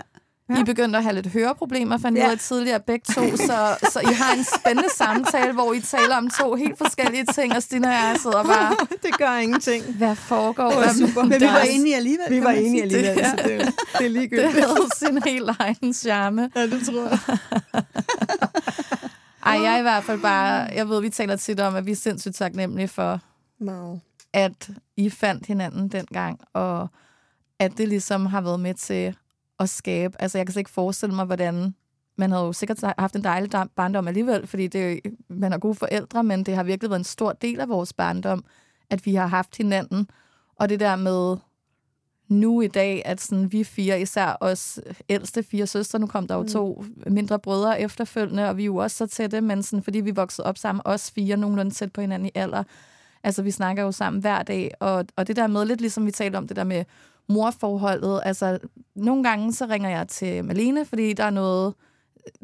I 0.50 0.64
begyndte 0.64 0.96
at 0.98 1.02
have 1.02 1.14
lidt 1.14 1.26
høreproblemer, 1.26 1.98
fandt 1.98 2.18
ja. 2.18 2.22
Ja. 2.22 2.28
ud 2.28 2.32
af 2.32 2.38
tidligere 2.38 2.80
begge 2.80 3.04
to, 3.14 3.36
så, 3.36 3.76
så 3.92 4.00
I 4.00 4.12
har 4.14 4.34
en 4.38 4.44
spændende 4.60 4.88
samtale, 4.96 5.52
hvor 5.52 5.72
I 5.72 5.80
taler 5.80 6.16
om 6.16 6.30
to 6.30 6.54
helt 6.54 6.78
forskellige 6.78 7.24
ting, 7.34 7.56
og 7.56 7.62
Stine 7.62 7.86
og 7.86 7.92
jeg 7.92 8.16
sidder 8.22 8.42
bare, 8.44 8.76
det 9.02 9.18
gør 9.18 9.36
ingenting. 9.36 9.84
hvad 9.84 10.14
foregår 10.16 10.68
Det 10.70 10.76
var 10.78 10.92
super. 11.06 11.22
Men 11.22 11.40
vi 11.40 11.46
var 11.46 11.64
enige 11.70 11.96
alligevel. 11.96 12.26
Vi 12.30 12.44
var 12.44 12.50
enige 12.50 12.82
alligevel, 12.82 13.16
Det- 13.16 13.26
så 13.26 13.36
det, 13.36 13.54
er- 13.54 13.58
det 13.58 13.66
er 13.94 13.98
Det 13.98 14.10
ligegyldigt. 14.10 14.52
havde 14.52 14.76
sin 14.96 15.22
helt 15.22 15.50
egen 15.58 15.94
charme. 15.94 16.50
Ja, 16.56 16.62
det 16.66 16.86
tror 16.86 17.08
jeg. 17.08 17.18
Ej, 19.46 19.62
jeg 19.62 19.74
er 19.74 19.78
i 19.78 19.82
hvert 19.82 20.04
fald 20.04 20.20
bare, 20.20 20.68
jeg 20.74 20.88
ved, 20.88 21.00
vi 21.00 21.08
taler 21.10 21.36
tit 21.36 21.60
om, 21.60 21.74
at 21.76 21.86
vi 21.86 21.90
er 21.92 21.96
sindssygt 21.96 22.34
taknemmelige 22.34 22.88
for, 22.88 23.20
Meget. 23.60 24.00
at 24.32 24.70
I 24.96 25.10
fandt 25.10 25.46
hinanden 25.46 25.88
dengang, 25.88 26.40
og 26.54 26.88
at 27.58 27.72
det 27.78 27.88
ligesom 27.88 28.26
har 28.26 28.40
været 28.40 28.60
med 28.60 28.74
til 28.74 29.16
at 29.60 29.68
skabe, 29.68 30.22
altså 30.22 30.38
jeg 30.38 30.46
kan 30.46 30.52
slet 30.52 30.60
ikke 30.60 30.70
forestille 30.70 31.14
mig, 31.14 31.24
hvordan 31.24 31.74
man 32.18 32.30
havde 32.30 32.44
jo 32.44 32.52
sikkert 32.52 32.94
haft 32.98 33.16
en 33.16 33.24
dejlig 33.24 33.50
barndom 33.76 34.08
alligevel, 34.08 34.46
fordi 34.46 34.66
det, 34.66 35.00
man 35.28 35.52
har 35.52 35.58
gode 35.58 35.74
forældre, 35.74 36.24
men 36.24 36.44
det 36.44 36.54
har 36.56 36.62
virkelig 36.62 36.90
været 36.90 37.00
en 37.00 37.04
stor 37.04 37.32
del 37.32 37.60
af 37.60 37.68
vores 37.68 37.92
barndom, 37.92 38.44
at 38.90 39.06
vi 39.06 39.14
har 39.14 39.26
haft 39.26 39.56
hinanden. 39.56 40.10
Og 40.56 40.68
det 40.68 40.80
der 40.80 40.96
med 40.96 41.36
nu 42.28 42.60
i 42.60 42.66
dag, 42.66 43.02
at 43.04 43.20
sådan, 43.20 43.52
vi 43.52 43.64
fire, 43.64 44.00
især 44.00 44.36
os 44.40 44.80
ældste 45.08 45.42
fire 45.42 45.66
søstre, 45.66 45.98
nu 45.98 46.06
kom 46.06 46.26
der 46.26 46.34
jo 46.34 46.42
Mm. 46.42 46.48
to 46.48 46.84
mindre 47.06 47.38
brødre 47.38 47.80
efterfølgende, 47.80 48.48
og 48.48 48.56
vi 48.56 48.62
er 48.62 48.66
jo 48.66 48.76
også 48.76 48.96
så 48.96 49.06
tætte, 49.06 49.40
men 49.40 49.62
sådan, 49.62 49.82
fordi 49.82 50.00
vi 50.00 50.10
voksede 50.10 50.46
op 50.46 50.58
sammen, 50.58 50.82
os 50.84 51.10
fire, 51.10 51.36
nogenlunde 51.36 51.70
tæt 51.74 51.92
på 51.92 52.00
hinanden 52.00 52.26
i 52.26 52.32
alder. 52.34 52.62
Altså, 53.22 53.42
vi 53.42 53.50
snakker 53.50 53.82
jo 53.82 53.92
sammen 53.92 54.20
hver 54.20 54.42
dag, 54.42 54.70
og, 54.80 55.04
og 55.16 55.26
det 55.26 55.36
der 55.36 55.46
med, 55.46 55.64
lidt 55.64 55.80
ligesom 55.80 56.06
vi 56.06 56.10
talte 56.10 56.36
om, 56.36 56.48
det 56.48 56.56
der 56.56 56.64
med 56.64 56.84
morforholdet, 57.28 58.20
altså, 58.24 58.58
nogle 58.96 59.22
gange 59.24 59.52
så 59.52 59.66
ringer 59.66 59.88
jeg 59.88 60.08
til 60.08 60.44
Malene, 60.44 60.84
fordi 60.84 61.12
der 61.12 61.24
er 61.24 61.30
noget 61.30 61.74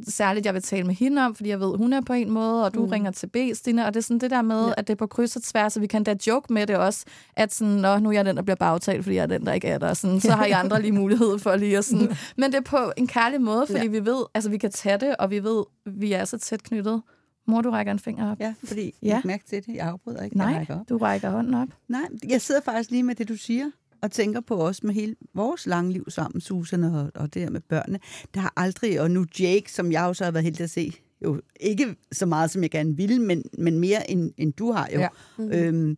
særligt, 0.09 0.47
jeg 0.47 0.55
vil 0.55 0.63
tale 0.63 0.85
med 0.87 0.95
hende 0.95 1.25
om, 1.27 1.35
fordi 1.35 1.49
jeg 1.49 1.61
ved, 1.61 1.77
hun 1.77 1.93
er 1.93 2.01
på 2.01 2.13
en 2.13 2.31
måde, 2.31 2.65
og 2.65 2.75
du 2.75 2.85
mm. 2.85 2.91
Ringer 2.91 3.11
til 3.11 3.27
B, 3.27 3.37
Stine, 3.55 3.87
og 3.87 3.95
det 3.95 4.01
er 4.01 4.03
sådan 4.05 4.19
det 4.19 4.31
der 4.31 4.43
med, 4.43 4.67
Ja. 4.67 4.73
at 4.77 4.87
det 4.87 4.93
er 4.93 4.97
på 4.97 5.07
kryds 5.07 5.37
og 5.37 5.43
tværs, 5.43 5.77
og 5.77 5.83
vi 5.83 5.87
kan 5.87 6.05
da 6.05 6.15
joke 6.27 6.53
med 6.53 6.67
det 6.67 6.77
også, 6.77 7.05
at 7.37 7.55
sådan, 7.55 7.73
Nå, 7.73 7.99
nu 7.99 8.09
er 8.09 8.13
jeg 8.13 8.25
den, 8.25 8.37
der 8.37 8.43
bliver 8.43 8.57
bagtalt, 8.57 9.03
fordi 9.05 9.17
jeg 9.17 9.23
er 9.23 9.27
den, 9.27 9.47
der 9.47 9.53
ikke 9.53 9.69
er 9.69 9.79
der. 9.79 9.95
Sådan, 9.95 10.21
så 10.21 10.33
har 10.33 10.47
I 10.47 10.51
andre 10.63 10.83
lige 10.83 10.93
mulighed 10.93 11.39
for 11.39 11.57
lige 11.57 11.79
at 11.79 11.85
sådan. 11.85 12.17
Men 12.37 12.53
det 12.53 12.59
er 12.59 12.63
på 12.63 12.93
en 12.97 13.07
kærlig 13.07 13.41
måde, 13.41 13.67
fordi 13.67 13.81
ja. 13.85 13.87
vi 13.91 14.05
ved, 14.05 14.25
altså 14.35 14.51
vi 14.51 14.59
kan 14.59 14.71
tage 14.71 14.99
det, 14.99 15.17
og 15.17 15.31
vi 15.31 15.45
ved, 15.45 15.65
vi 15.87 16.13
er 16.13 16.25
så 16.25 16.39
tæt 16.39 16.63
knyttet. 16.63 17.03
Mor, 17.47 17.61
du 17.61 17.71
rækker 17.71 17.93
en 17.93 17.99
finger 17.99 18.31
op. 18.33 18.41
Ja, 18.41 18.55
fordi 18.65 18.95
Ja. 19.03 19.09
jeg 19.09 19.23
mærke 19.25 19.45
til 19.49 19.67
det. 19.67 19.75
Jeg 19.75 19.87
afbryder 19.89 20.23
ikke. 20.23 20.39
Jeg 20.39 20.47
Nej, 20.51 20.59
rækker 20.59 20.81
op. 20.81 20.89
du 20.89 20.99
rækker 20.99 21.31
hånden 21.31 21.55
op. 21.55 21.69
Nej, 21.89 22.01
jeg 22.29 22.41
sidder 22.41 22.61
faktisk 22.61 22.91
lige 22.91 23.03
med 23.03 23.15
det, 23.15 23.29
du 23.29 23.37
siger, 23.37 23.71
og 24.03 24.11
tænker 24.13 24.41
på 24.41 24.67
os 24.67 24.83
med 24.83 24.95
hele 24.95 25.17
vores 25.35 25.67
lange 25.67 25.93
liv 25.93 26.05
sammen, 26.11 26.41
Susan 26.41 26.85
og, 26.85 27.11
og 27.15 27.35
det 27.35 27.43
her 27.43 27.51
med 27.51 27.61
børnene. 27.61 28.01
Der 28.35 28.41
har 28.41 28.53
aldrig, 28.57 29.01
og 29.01 29.11
nu 29.11 29.27
Jake, 29.41 29.73
som 29.73 29.93
jeg 29.93 30.05
også 30.07 30.25
har 30.25 30.31
været 30.31 30.45
heldig 30.45 30.61
at 30.65 30.71
se, 30.71 30.93
jo 31.25 31.41
ikke 31.61 31.97
så 32.13 32.27
meget, 32.27 32.51
som 32.51 32.63
jeg 32.63 32.71
gerne 32.71 32.97
ville, 32.97 33.19
men, 33.23 33.43
men 33.59 33.79
mere 33.79 34.11
end, 34.11 34.33
end 34.37 34.53
du 34.53 34.73
har 34.73 34.89
jo. 34.95 35.01
Ja. 35.01 35.09
Mm. 35.39 35.53
Øhm, 35.53 35.97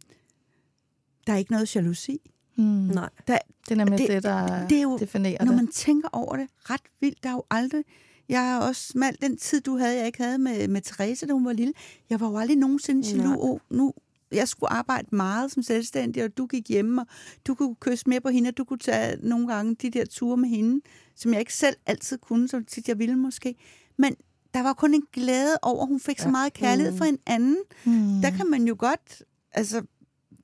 der 1.26 1.32
er 1.32 1.36
ikke 1.36 1.52
noget 1.52 1.76
jalousi. 1.76 2.30
Hmm. 2.57 2.64
Nej. 2.66 3.09
Der, 3.28 3.38
Det 3.64 3.70
er 3.70 3.74
nemlig 3.76 3.98
det, 3.98 4.09
Det- 4.09 4.14
det 4.14 4.22
der 4.22 4.68
det 4.68 4.78
er 4.78 4.82
jo- 4.82 4.98
definerer 4.98 5.44
når 5.44 5.52
det. 5.52 5.57
man 5.57 5.68
tænker 5.68 6.09
over 6.12 6.36
det, 6.36 6.46
ret 6.70 6.80
vildt, 7.00 7.22
der 7.22 7.28
er 7.28 7.32
jo 7.32 7.42
aldrig... 7.50 7.84
Jeg 8.28 8.52
er 8.52 8.59
også 8.59 8.82
smal. 8.92 9.16
Den 9.22 9.36
tid, 9.36 9.61
du 9.61 9.76
havde, 9.76 9.96
jeg 9.98 10.07
ikke 10.07 10.22
havde 10.22 10.38
med, 10.38 10.68
med 10.68 10.80
Therese, 10.82 11.26
da 11.26 11.32
hun 11.32 11.44
var 11.44 11.52
lille. 11.52 11.72
Jeg 12.11 12.20
var 12.20 12.28
jo 12.30 12.36
aldrig 12.38 12.57
nogensinde 12.57 13.09
jaloux. 13.09 13.61
Nu, 13.70 13.92
jeg 14.33 14.49
skulle 14.49 14.72
arbejde 14.72 15.16
meget 15.16 15.53
som 15.53 15.62
selvstændig, 15.62 16.25
og 16.25 16.37
du 16.37 16.47
gik 16.47 16.68
hjemme, 16.68 17.01
og 17.01 17.07
du 17.47 17.55
kunne 17.55 17.75
kysse 17.75 18.09
mere 18.09 18.20
på 18.20 18.29
hende, 18.29 18.49
og 18.49 18.57
du 18.57 18.64
kunne 18.64 18.79
tage 18.79 19.16
nogle 19.22 19.49
gange 19.49 19.75
de 19.75 19.91
der 19.91 20.05
ture 20.05 20.37
med 20.37 20.49
hende, 20.49 20.81
som 21.16 21.33
jeg 21.33 21.41
ikke 21.41 21.55
selv 21.55 21.77
altid 21.87 22.18
kunne, 22.18 22.49
så 22.49 22.62
tit 22.68 22.89
jeg 22.89 22.99
ville 22.99 23.16
måske. 23.16 23.55
Men 23.99 24.16
der 24.55 24.62
var 24.62 24.72
kun 24.72 24.95
en 24.95 25.03
glæde 25.12 25.59
over, 25.62 25.83
at 25.83 25.89
hun 25.89 26.01
fik 26.01 26.18
så 26.18 26.29
meget 26.29 26.53
kærlighed 26.53 26.93
mm. 26.93 26.99
for 26.99 27.05
en 27.05 27.18
anden. 27.27 27.57
Mm. 27.85 28.20
Der 28.22 28.31
kan 28.31 28.51
man 28.51 28.64
jo 28.64 28.77
godt, 28.79 29.22
altså 29.53 29.83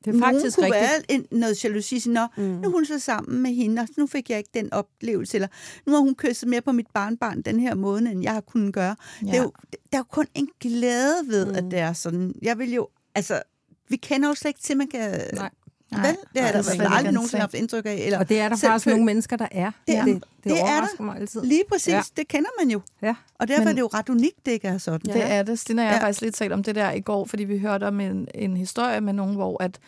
det 0.04 0.14
er 0.14 0.18
faktisk 0.18 0.56
kunne 0.56 0.66
rigtigt. 0.66 0.82
være 0.82 1.02
en, 1.08 1.26
noget 1.30 1.64
jalousi, 1.64 2.00
sådan, 2.00 2.12
Nå, 2.12 2.26
mm. 2.36 2.42
nu 2.42 2.68
er 2.68 2.72
hun 2.72 2.84
så 2.84 2.98
sammen 2.98 3.42
med 3.42 3.50
hende, 3.50 3.82
og 3.82 3.88
nu 3.96 4.06
fik 4.06 4.30
jeg 4.30 4.38
ikke 4.38 4.50
den 4.54 4.72
oplevelse, 4.72 5.36
eller 5.36 5.48
nu 5.86 5.92
har 5.92 6.00
hun 6.00 6.14
kysset 6.14 6.48
mere 6.48 6.60
på 6.60 6.72
mit 6.72 6.86
barnbarn 6.94 7.42
den 7.42 7.60
her 7.60 7.74
måde, 7.74 8.10
end 8.10 8.22
jeg 8.22 8.32
har 8.32 8.40
kunnet 8.40 8.74
gøre. 8.74 8.96
Ja. 9.22 9.26
Det 9.26 9.38
er 9.38 9.42
jo, 9.42 9.52
der 9.72 9.98
er 9.98 9.98
jo 9.98 10.02
kun 10.02 10.26
en 10.34 10.48
glæde 10.60 11.16
ved, 11.26 11.46
mm. 11.46 11.54
at 11.54 11.64
det 11.64 11.78
er 11.78 11.92
sådan. 11.92 12.34
Jeg 12.42 12.58
vil 12.58 12.72
jo, 12.72 12.88
altså, 13.14 13.42
vi 13.90 13.96
kender 13.96 14.28
jo 14.28 14.34
slet 14.34 14.48
ikke 14.48 14.60
til, 14.60 14.76
man 14.76 14.88
kan... 14.88 15.20
Nej. 15.34 15.50
Nej, 15.90 16.06
Vel? 16.06 16.16
Det 16.34 16.42
er 16.42 16.52
der 16.52 16.76
vel 16.76 16.86
aldrig 16.92 17.12
nogensinde 17.12 17.40
haft 17.40 17.54
indtryk 17.54 17.86
af. 17.86 17.94
Eller 17.94 18.18
og 18.18 18.28
det 18.28 18.40
er 18.40 18.48
der 18.48 18.56
faktisk 18.56 18.86
nogle 18.86 19.04
mennesker, 19.04 19.36
der 19.36 19.46
er. 19.50 19.70
Det, 19.86 19.96
er, 19.96 20.04
det, 20.04 20.14
det, 20.14 20.44
det, 20.44 20.60
er 20.60 20.80
der. 20.80 21.02
mig 21.02 21.16
altid. 21.16 21.42
Lige 21.42 21.62
præcis. 21.68 21.92
Ja. 21.92 22.02
Det 22.16 22.28
kender 22.28 22.50
man 22.60 22.70
jo. 22.70 22.80
Ja. 23.02 23.14
Og 23.38 23.48
derfor 23.48 23.60
Men, 23.60 23.68
er 23.68 23.72
det 23.72 23.80
jo 23.80 23.88
ret 23.94 24.08
unikt, 24.08 24.46
det 24.46 24.52
ikke 24.52 24.68
er 24.68 24.78
sådan. 24.78 25.00
Ja. 25.06 25.12
Det 25.12 25.32
er 25.32 25.42
det. 25.42 25.58
Stine 25.58 25.82
og 25.82 25.86
jeg 25.86 25.94
ja. 25.94 26.04
faktisk 26.04 26.20
lidt 26.20 26.34
talt 26.34 26.52
om 26.52 26.62
det 26.62 26.74
der 26.74 26.90
i 26.90 27.00
går, 27.00 27.24
fordi 27.24 27.44
vi 27.44 27.58
hørte 27.58 27.86
om 27.88 28.00
en, 28.00 28.28
en 28.34 28.56
historie 28.56 29.00
med 29.00 29.12
nogen, 29.12 29.34
hvor 29.34 29.62
at, 29.62 29.78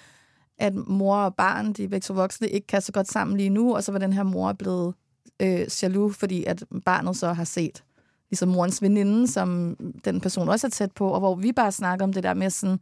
at 0.58 0.74
mor 0.74 1.16
og 1.16 1.34
barn, 1.34 1.72
de 1.72 1.84
er 1.84 1.88
begge 1.88 2.04
to 2.04 2.14
voksne, 2.14 2.48
ikke 2.48 2.66
kan 2.66 2.82
så 2.82 2.92
godt 2.92 3.08
sammen 3.08 3.36
lige 3.36 3.50
nu, 3.50 3.74
og 3.74 3.84
så 3.84 3.92
var 3.92 3.98
den 3.98 4.12
her 4.12 4.22
mor 4.22 4.52
blevet 4.52 4.94
øh, 5.40 5.66
jaloux, 5.82 6.16
fordi 6.16 6.44
at 6.44 6.64
barnet 6.84 7.16
så 7.16 7.32
har 7.32 7.44
set 7.44 7.82
ligesom 8.30 8.48
morens 8.48 8.82
veninde, 8.82 9.28
som 9.28 9.76
den 10.04 10.20
person 10.20 10.48
også 10.48 10.66
er 10.66 10.70
tæt 10.70 10.92
på, 10.92 11.08
og 11.08 11.20
hvor 11.20 11.34
vi 11.34 11.52
bare 11.52 11.72
snakker 11.72 12.04
om 12.04 12.12
det 12.12 12.22
der 12.22 12.34
med 12.34 12.50
sådan, 12.50 12.78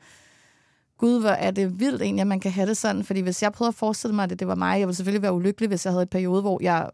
gud, 1.00 1.20
hvor 1.20 1.30
er 1.30 1.50
det 1.50 1.80
vildt 1.80 2.02
egentlig, 2.02 2.20
at 2.20 2.26
man 2.26 2.40
kan 2.40 2.50
have 2.50 2.68
det 2.68 2.76
sådan. 2.76 3.04
Fordi 3.04 3.20
hvis 3.20 3.42
jeg 3.42 3.52
prøvede 3.52 3.68
at 3.68 3.74
forestille 3.74 4.14
mig, 4.14 4.22
at 4.22 4.30
det, 4.30 4.40
det 4.40 4.48
var 4.48 4.54
mig, 4.54 4.78
jeg 4.78 4.88
ville 4.88 4.96
selvfølgelig 4.96 5.22
være 5.22 5.32
ulykkelig, 5.32 5.68
hvis 5.68 5.84
jeg 5.84 5.92
havde 5.92 6.02
et 6.02 6.10
periode, 6.10 6.40
hvor 6.40 6.58
jeg 6.62 6.88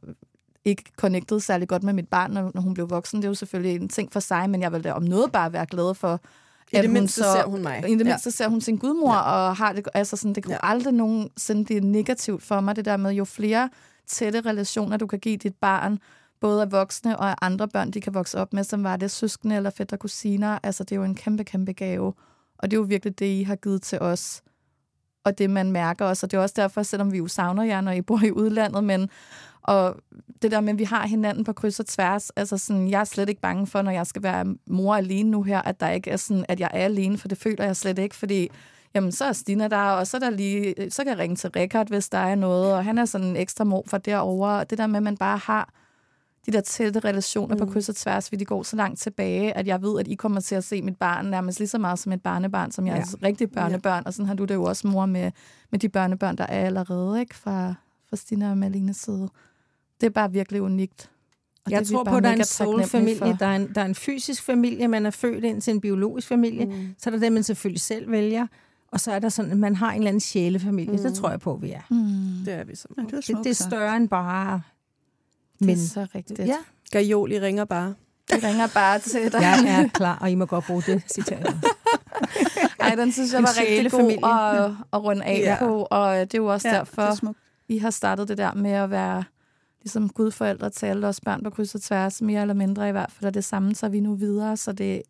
ikke 0.64 0.84
connectede 0.96 1.40
særlig 1.40 1.68
godt 1.68 1.82
med 1.82 1.92
mit 1.92 2.08
barn, 2.08 2.30
når, 2.30 2.60
hun 2.60 2.74
blev 2.74 2.90
voksen. 2.90 3.16
Det 3.16 3.24
er 3.24 3.30
jo 3.30 3.34
selvfølgelig 3.34 3.82
en 3.82 3.88
ting 3.88 4.12
for 4.12 4.20
sig, 4.20 4.50
men 4.50 4.62
jeg 4.62 4.72
ville 4.72 4.84
da 4.84 4.92
om 4.92 5.02
noget 5.02 5.32
bare 5.32 5.52
være 5.52 5.66
glad 5.66 5.94
for, 5.94 6.20
i 6.72 6.76
det 6.76 6.90
mindste 6.90 7.22
så, 7.22 7.32
ser 7.32 7.46
hun 7.46 7.62
mig. 7.62 7.84
I 7.88 7.94
det 7.94 8.06
mindste 8.06 8.28
ja. 8.28 8.30
ser 8.30 8.48
hun 8.48 8.60
sin 8.60 8.76
gudmor, 8.76 9.14
ja. 9.14 9.20
og 9.20 9.56
har 9.56 9.72
det, 9.72 9.88
altså 9.94 10.16
sådan, 10.16 10.34
det 10.34 10.44
kunne 10.44 10.58
ja. 10.62 10.70
aldrig 10.70 10.94
nogensinde 10.94 11.64
blive 11.64 11.80
negativt 11.80 12.42
for 12.42 12.60
mig, 12.60 12.76
det 12.76 12.84
der 12.84 12.96
med, 12.96 13.12
jo 13.12 13.24
flere 13.24 13.70
tætte 14.06 14.40
relationer, 14.40 14.96
du 14.96 15.06
kan 15.06 15.18
give 15.18 15.36
dit 15.36 15.54
barn, 15.54 15.98
både 16.40 16.62
af 16.62 16.72
voksne 16.72 17.18
og 17.18 17.30
af 17.30 17.34
andre 17.42 17.68
børn, 17.68 17.90
de 17.90 18.00
kan 18.00 18.14
vokse 18.14 18.38
op 18.38 18.52
med, 18.52 18.64
som 18.64 18.84
var 18.84 18.96
det 18.96 19.10
søskende 19.10 19.56
eller 19.56 19.70
fætter 19.70 19.96
kusiner, 19.96 20.58
altså 20.62 20.84
det 20.84 20.92
er 20.92 20.96
jo 20.96 21.04
en 21.04 21.14
kæmpe, 21.14 21.44
kæmpe 21.44 21.72
gave. 21.72 22.12
Og 22.58 22.70
det 22.70 22.76
er 22.76 22.80
jo 22.80 22.86
virkelig 22.88 23.18
det, 23.18 23.26
I 23.26 23.42
har 23.42 23.56
givet 23.56 23.82
til 23.82 23.98
os. 24.00 24.42
Og 25.24 25.38
det, 25.38 25.50
man 25.50 25.72
mærker 25.72 26.04
også. 26.04 26.26
Og 26.26 26.30
det 26.30 26.36
er 26.36 26.42
også 26.42 26.54
derfor, 26.56 26.82
selvom 26.82 27.12
vi 27.12 27.18
jo 27.18 27.28
savner 27.28 27.62
jer, 27.62 27.80
når 27.80 27.92
I 27.92 28.02
bor 28.02 28.20
i 28.24 28.32
udlandet, 28.32 28.84
men 28.84 29.10
og 29.62 29.96
det 30.42 30.50
der 30.50 30.60
med, 30.60 30.72
at 30.72 30.78
vi 30.78 30.84
har 30.84 31.06
hinanden 31.06 31.44
på 31.44 31.52
kryds 31.52 31.80
og 31.80 31.86
tværs, 31.86 32.30
altså 32.30 32.58
sådan, 32.58 32.90
jeg 32.90 33.00
er 33.00 33.04
slet 33.04 33.28
ikke 33.28 33.40
bange 33.40 33.66
for, 33.66 33.82
når 33.82 33.90
jeg 33.90 34.06
skal 34.06 34.22
være 34.22 34.56
mor 34.66 34.94
alene 34.94 35.30
nu 35.30 35.42
her, 35.42 35.62
at 35.62 35.80
der 35.80 35.90
ikke 35.90 36.10
er 36.10 36.16
sådan, 36.16 36.44
at 36.48 36.60
jeg 36.60 36.70
er 36.72 36.84
alene, 36.84 37.18
for 37.18 37.28
det 37.28 37.38
føler 37.38 37.64
jeg 37.64 37.76
slet 37.76 37.98
ikke, 37.98 38.16
fordi 38.16 38.48
jamen, 38.94 39.12
så 39.12 39.24
er 39.24 39.32
Stina 39.32 39.68
der, 39.68 39.76
og 39.76 40.06
så, 40.06 40.16
er 40.16 40.18
der 40.18 40.30
lige, 40.30 40.74
så 40.90 41.04
kan 41.04 41.10
jeg 41.10 41.18
ringe 41.18 41.36
til 41.36 41.50
Rikard, 41.50 41.88
hvis 41.88 42.08
der 42.08 42.18
er 42.18 42.34
noget, 42.34 42.74
og 42.74 42.84
han 42.84 42.98
er 42.98 43.04
sådan 43.04 43.26
en 43.26 43.36
ekstra 43.36 43.64
mor 43.64 43.84
for 43.86 43.98
derovre. 43.98 44.64
Det 44.64 44.78
der 44.78 44.86
med, 44.86 44.96
at 44.96 45.02
man 45.02 45.16
bare 45.16 45.38
har 45.38 45.72
de 46.46 46.52
der 46.52 46.60
tætte 46.60 47.00
relationer 47.00 47.54
mm. 47.54 47.58
på 47.58 47.66
kryds 47.66 47.88
og 47.88 47.96
tværs, 47.96 48.28
fordi 48.28 48.40
de 48.40 48.44
går 48.44 48.62
så 48.62 48.76
langt 48.76 49.00
tilbage, 49.00 49.56
at 49.56 49.66
jeg 49.66 49.82
ved, 49.82 50.00
at 50.00 50.08
I 50.08 50.14
kommer 50.14 50.40
til 50.40 50.54
at 50.54 50.64
se 50.64 50.82
mit 50.82 50.96
barn 50.96 51.26
nærmest 51.26 51.58
lige 51.58 51.68
så 51.68 51.78
meget 51.78 51.98
som 51.98 52.12
et 52.12 52.22
barnebarn, 52.22 52.70
som 52.70 52.86
jeg 52.86 52.96
ja. 52.96 53.00
er 53.00 53.22
rigtig 53.22 53.50
børnebørn. 53.50 54.02
Ja. 54.02 54.06
Og 54.06 54.14
sådan 54.14 54.26
har 54.26 54.34
du 54.34 54.44
det 54.44 54.54
jo 54.54 54.64
også, 54.64 54.88
mor, 54.88 55.06
med, 55.06 55.32
med 55.70 55.78
de 55.78 55.88
børnebørn, 55.88 56.36
der 56.36 56.44
er 56.44 56.66
allerede, 56.66 57.20
ikke? 57.20 57.34
Fra, 57.34 57.74
fra 58.08 58.16
Stina 58.16 58.50
og 58.50 58.58
Malines 58.58 58.96
side. 58.96 59.28
Det 60.00 60.06
er 60.06 60.10
bare 60.10 60.32
virkelig 60.32 60.62
unikt. 60.62 61.10
Og 61.64 61.72
jeg 61.72 61.80
det 61.80 61.88
tror 61.88 62.04
på, 62.04 62.16
at 62.16 62.22
der 62.22 62.28
er 62.28 62.34
en 62.34 62.44
soul-familie, 62.44 63.36
der 63.40 63.46
er 63.46 63.56
en, 63.56 63.74
der 63.74 63.80
er 63.80 63.84
en 63.84 63.94
fysisk 63.94 64.42
familie, 64.42 64.88
man 64.88 65.06
er 65.06 65.10
født 65.10 65.44
ind 65.44 65.60
til 65.60 65.74
en 65.74 65.80
biologisk 65.80 66.28
familie, 66.28 66.64
mm. 66.64 66.94
så 66.98 67.10
er 67.10 67.12
der 67.12 67.20
det, 67.20 67.32
man 67.32 67.42
selvfølgelig 67.42 67.80
selv 67.80 68.10
vælger, 68.10 68.46
og 68.92 69.00
så 69.00 69.12
er 69.12 69.18
der 69.18 69.28
sådan, 69.28 69.50
at 69.50 69.58
man 69.58 69.76
har 69.76 69.90
en 69.90 69.96
eller 69.96 70.08
anden 70.08 70.20
sjælefamilie. 70.20 70.96
Mm. 70.96 71.02
Det 71.02 71.14
tror 71.14 71.30
jeg 71.30 71.40
på, 71.40 71.56
vi 71.56 71.70
er. 71.70 71.80
Mm. 71.90 72.44
Det 72.44 72.54
er 72.54 72.64
vi 72.64 72.74
så. 72.74 72.88
Ja, 72.96 73.02
det, 73.02 73.12
er 73.12 73.20
det, 73.20 73.44
det 73.44 73.50
er 73.50 73.54
større 73.54 73.96
end 73.96 74.08
bare 74.08 74.62
men, 75.60 75.68
det 75.68 75.84
er 75.84 75.88
så 75.88 76.06
rigtigt. 76.14 76.38
Ja. 76.38 76.56
Gajoli 76.90 77.40
ringer 77.40 77.64
bare. 77.64 77.94
Det 78.30 78.44
ringer 78.44 78.66
bare 78.74 78.98
til 78.98 79.32
dig. 79.32 79.40
Jeg 79.40 79.82
er 79.84 79.88
klar, 79.88 80.18
og 80.20 80.30
I 80.30 80.34
må 80.34 80.46
godt 80.46 80.64
bruge 80.66 80.82
det 80.82 81.02
citat. 81.14 81.46
Ej, 82.80 82.94
den 82.94 83.12
synes 83.12 83.32
jeg 83.32 83.42
var 83.42 83.60
rigtig 83.60 83.90
god 83.90 84.10
at, 84.10 84.86
at 84.92 85.04
runde 85.04 85.24
af 85.24 85.38
ja. 85.38 85.56
på, 85.58 85.86
og 85.90 86.16
det 86.16 86.34
er 86.34 86.38
jo 86.38 86.46
også 86.46 86.68
ja, 86.68 86.74
derfor, 86.74 87.34
I 87.68 87.78
har 87.78 87.90
startet 87.90 88.28
det 88.28 88.38
der 88.38 88.54
med 88.54 88.70
at 88.70 88.90
være 88.90 89.24
ligesom 89.82 90.08
gudforældre 90.08 90.70
til 90.70 90.86
alle 90.86 91.08
os 91.08 91.20
børn 91.20 91.42
på 91.42 91.50
kryds 91.50 91.74
og 91.74 91.82
tværs, 91.82 92.22
mere 92.22 92.40
eller 92.40 92.54
mindre 92.54 92.88
i 92.88 92.92
hvert 92.92 93.12
fald, 93.12 93.26
og 93.26 93.34
det 93.34 93.44
samme 93.44 93.74
så 93.74 93.88
vi 93.88 94.00
nu 94.00 94.14
videre, 94.14 94.56
så 94.56 94.72
det 94.72 95.02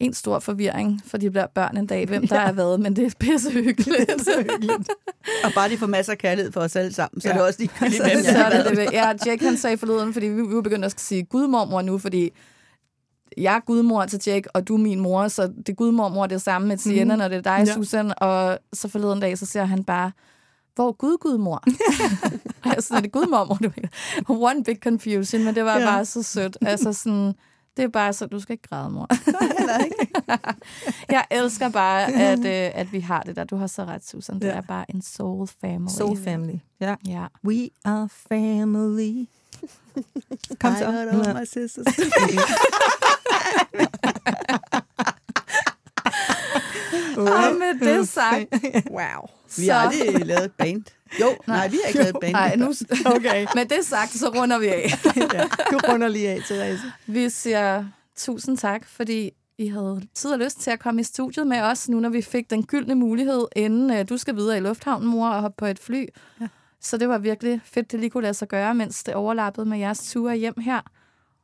en 0.00 0.14
stor 0.14 0.38
forvirring 0.38 1.02
for 1.06 1.18
de 1.18 1.30
bliver 1.30 1.46
børn 1.46 1.76
en 1.76 1.86
dag, 1.86 2.06
hvem 2.06 2.26
der 2.26 2.40
ja. 2.40 2.48
er 2.48 2.52
hvad, 2.52 2.78
men 2.78 2.96
det 2.96 3.06
er 3.06 3.10
pisse 3.18 3.50
hyggeligt. 3.50 4.24
så 4.24 4.44
hyggeligt. 4.50 4.88
og 5.44 5.52
bare 5.54 5.68
de 5.68 5.78
får 5.78 5.86
masser 5.86 6.12
af 6.12 6.18
kærlighed 6.18 6.52
for 6.52 6.60
os 6.60 6.76
alle 6.76 6.92
sammen, 6.92 7.20
så 7.20 7.28
ja. 7.28 7.34
er 7.34 7.38
det 7.38 7.46
også 7.46 7.58
de 7.62 7.68
hvem 7.78 7.90
så, 7.92 8.30
så 8.32 8.38
er 8.38 8.62
det 8.62 8.76
det. 8.76 8.92
Ja, 8.92 9.12
Jake 9.26 9.44
han 9.44 9.56
sagde 9.56 9.78
forleden, 9.78 10.12
fordi 10.12 10.26
vi, 10.26 10.42
vi 10.42 10.54
var 10.54 10.60
begyndt 10.60 10.84
at 10.84 11.00
sige 11.00 11.22
gudmormor 11.24 11.82
nu, 11.82 11.98
fordi 11.98 12.30
jeg 13.36 13.56
er 13.56 13.60
gudmor 13.60 14.04
til 14.04 14.20
Jake, 14.26 14.56
og 14.56 14.68
du 14.68 14.74
er 14.74 14.78
min 14.78 15.00
mor, 15.00 15.28
så 15.28 15.42
det 15.46 15.68
er 15.68 15.72
gudmormor 15.72 16.26
det 16.26 16.34
er 16.34 16.40
samme 16.40 16.68
med 16.68 16.78
Sienna, 16.78 17.16
mm. 17.16 17.22
og 17.22 17.30
det 17.30 17.36
er 17.36 17.56
dig, 17.56 17.64
ja. 17.66 17.74
Susan, 17.74 18.12
og 18.16 18.58
så 18.72 18.88
forleden 18.88 19.20
dag, 19.20 19.38
så 19.38 19.46
siger 19.46 19.64
han 19.64 19.84
bare, 19.84 20.12
hvor 20.74 20.92
Gud 20.92 21.18
gudmor? 21.20 21.62
altså, 22.74 22.94
er 22.94 23.00
det 23.00 23.12
gudmormor, 23.12 23.54
du 23.54 23.70
One 24.28 24.64
big 24.64 24.76
confusion, 24.82 25.44
men 25.44 25.54
det 25.54 25.64
var 25.64 25.78
ja. 25.78 25.86
bare 25.86 26.04
så 26.04 26.22
sødt. 26.22 26.56
Altså 26.60 26.92
sådan, 26.92 27.34
det 27.78 27.84
er 27.84 27.88
bare 27.88 28.12
så, 28.12 28.26
du 28.26 28.40
skal 28.40 28.52
ikke 28.52 28.68
græde, 28.68 28.90
mor. 28.90 29.06
Nej, 29.66 29.84
ikke. 29.84 30.12
jeg 31.16 31.24
elsker 31.30 31.68
bare, 31.68 32.12
at, 32.12 32.38
øh, 32.38 32.80
at 32.80 32.92
vi 32.92 33.00
har 33.00 33.22
det 33.22 33.36
der. 33.36 33.44
Du 33.44 33.56
har 33.56 33.66
så 33.66 33.84
ret, 33.84 34.08
Susan. 34.08 34.34
Det 34.40 34.46
ja. 34.46 34.52
er 34.52 34.60
bare 34.60 34.84
en 34.90 35.02
soul 35.02 35.48
family. 35.60 35.88
Soul 35.88 36.18
family, 36.24 36.58
ja. 36.80 36.94
ja. 37.06 37.26
We 37.44 37.68
are 37.84 38.08
family. 38.28 39.26
Kom 40.60 40.74
så. 40.78 40.88
I 40.90 41.16
love 41.16 41.34
my 41.40 41.44
sisters. 41.44 41.86
Og 47.16 47.54
med 47.58 47.80
det 47.80 48.08
sagt. 48.08 48.54
Wow. 48.90 49.28
Vi 49.58 49.68
har 49.68 49.78
aldrig 49.78 50.26
lavet 50.26 50.44
et 50.44 50.52
band. 50.52 50.84
Jo, 51.20 51.26
nej, 51.46 51.56
nej 51.56 51.68
vi 51.68 51.78
har 51.82 51.88
ikke 51.88 51.98
lavet 51.98 52.14
et 52.14 52.20
band. 52.20 52.32
Nej, 52.32 52.56
nu, 52.56 52.66
okay. 53.16 53.46
Med 53.54 53.64
det 53.64 53.84
sagt, 53.84 54.10
så 54.10 54.28
runder 54.28 54.58
vi 54.58 54.66
af. 54.66 54.90
ja, 55.34 55.44
du 55.70 55.78
runder 55.88 56.08
lige 56.08 56.28
af, 56.30 56.40
Therese. 56.42 56.92
Vi 57.06 57.30
siger 57.30 57.84
tusind 58.16 58.58
tak, 58.58 58.86
fordi 58.86 59.30
I 59.58 59.68
havde 59.68 60.02
tid 60.14 60.30
og 60.30 60.38
lyst 60.38 60.60
til 60.60 60.70
at 60.70 60.78
komme 60.78 61.00
i 61.00 61.04
studiet 61.04 61.46
med 61.46 61.60
os, 61.60 61.88
nu 61.88 62.00
når 62.00 62.08
vi 62.08 62.22
fik 62.22 62.50
den 62.50 62.66
gyldne 62.66 62.94
mulighed, 62.94 63.46
inden 63.56 63.90
uh, 63.90 64.08
du 64.08 64.16
skal 64.16 64.36
videre 64.36 64.56
i 64.56 64.60
lufthavnen, 64.60 65.08
mor, 65.08 65.28
og 65.28 65.40
hoppe 65.40 65.56
på 65.58 65.66
et 65.66 65.78
fly. 65.78 66.06
Ja. 66.40 66.48
Så 66.80 66.96
det 66.98 67.08
var 67.08 67.18
virkelig 67.18 67.60
fedt, 67.64 67.92
det 67.92 68.00
lige 68.00 68.10
kunne 68.10 68.22
lade 68.22 68.34
sig 68.34 68.48
gøre, 68.48 68.74
mens 68.74 69.04
det 69.04 69.14
overlappede 69.14 69.66
med 69.66 69.78
jeres 69.78 70.12
ture 70.12 70.36
hjem 70.36 70.60
her. 70.60 70.80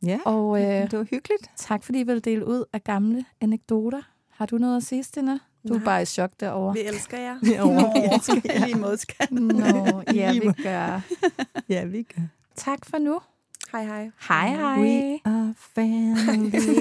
Ja, 0.07 0.19
og, 0.25 0.49
uh, 0.49 0.59
det 0.61 0.93
var 0.93 1.05
hyggeligt. 1.11 1.51
Tak, 1.57 1.85
fordi 1.85 2.01
I 2.01 2.03
ville 2.03 2.21
dele 2.21 2.47
ud 2.47 2.65
af 2.73 2.85
gamle 2.85 3.25
anekdoter. 3.41 4.03
Har 4.31 4.47
du 4.47 4.59
noget 4.59 4.77
at 4.77 4.83
sige, 4.83 5.03
Stina? 5.03 5.39
Du 5.69 5.75
er 5.75 5.79
bare 5.79 6.03
i 6.03 6.05
chok 6.07 6.31
derovre. 6.41 6.75
Vi 6.75 6.81
elsker 6.81 7.19
jer. 7.19 7.35
Nå, 7.65 7.93
vi 7.95 8.15
elsker 8.15 8.41
jer 8.45 8.65
lige 8.67 8.79
mod 8.79 8.97
Nå, 9.31 10.03
ja, 10.15 10.33
vi 10.43 10.63
gør. 10.63 11.01
Ja, 11.69 11.85
vi 11.85 12.03
gør. 12.03 12.23
Tak 12.57 12.87
for 12.87 12.99
nu. 12.99 13.19
Hej, 13.73 13.85
hej. 13.85 14.11
Hej, 14.29 14.49
hej. 14.49 14.81
We 14.81 15.19
are 15.25 15.55
family. 15.75 16.81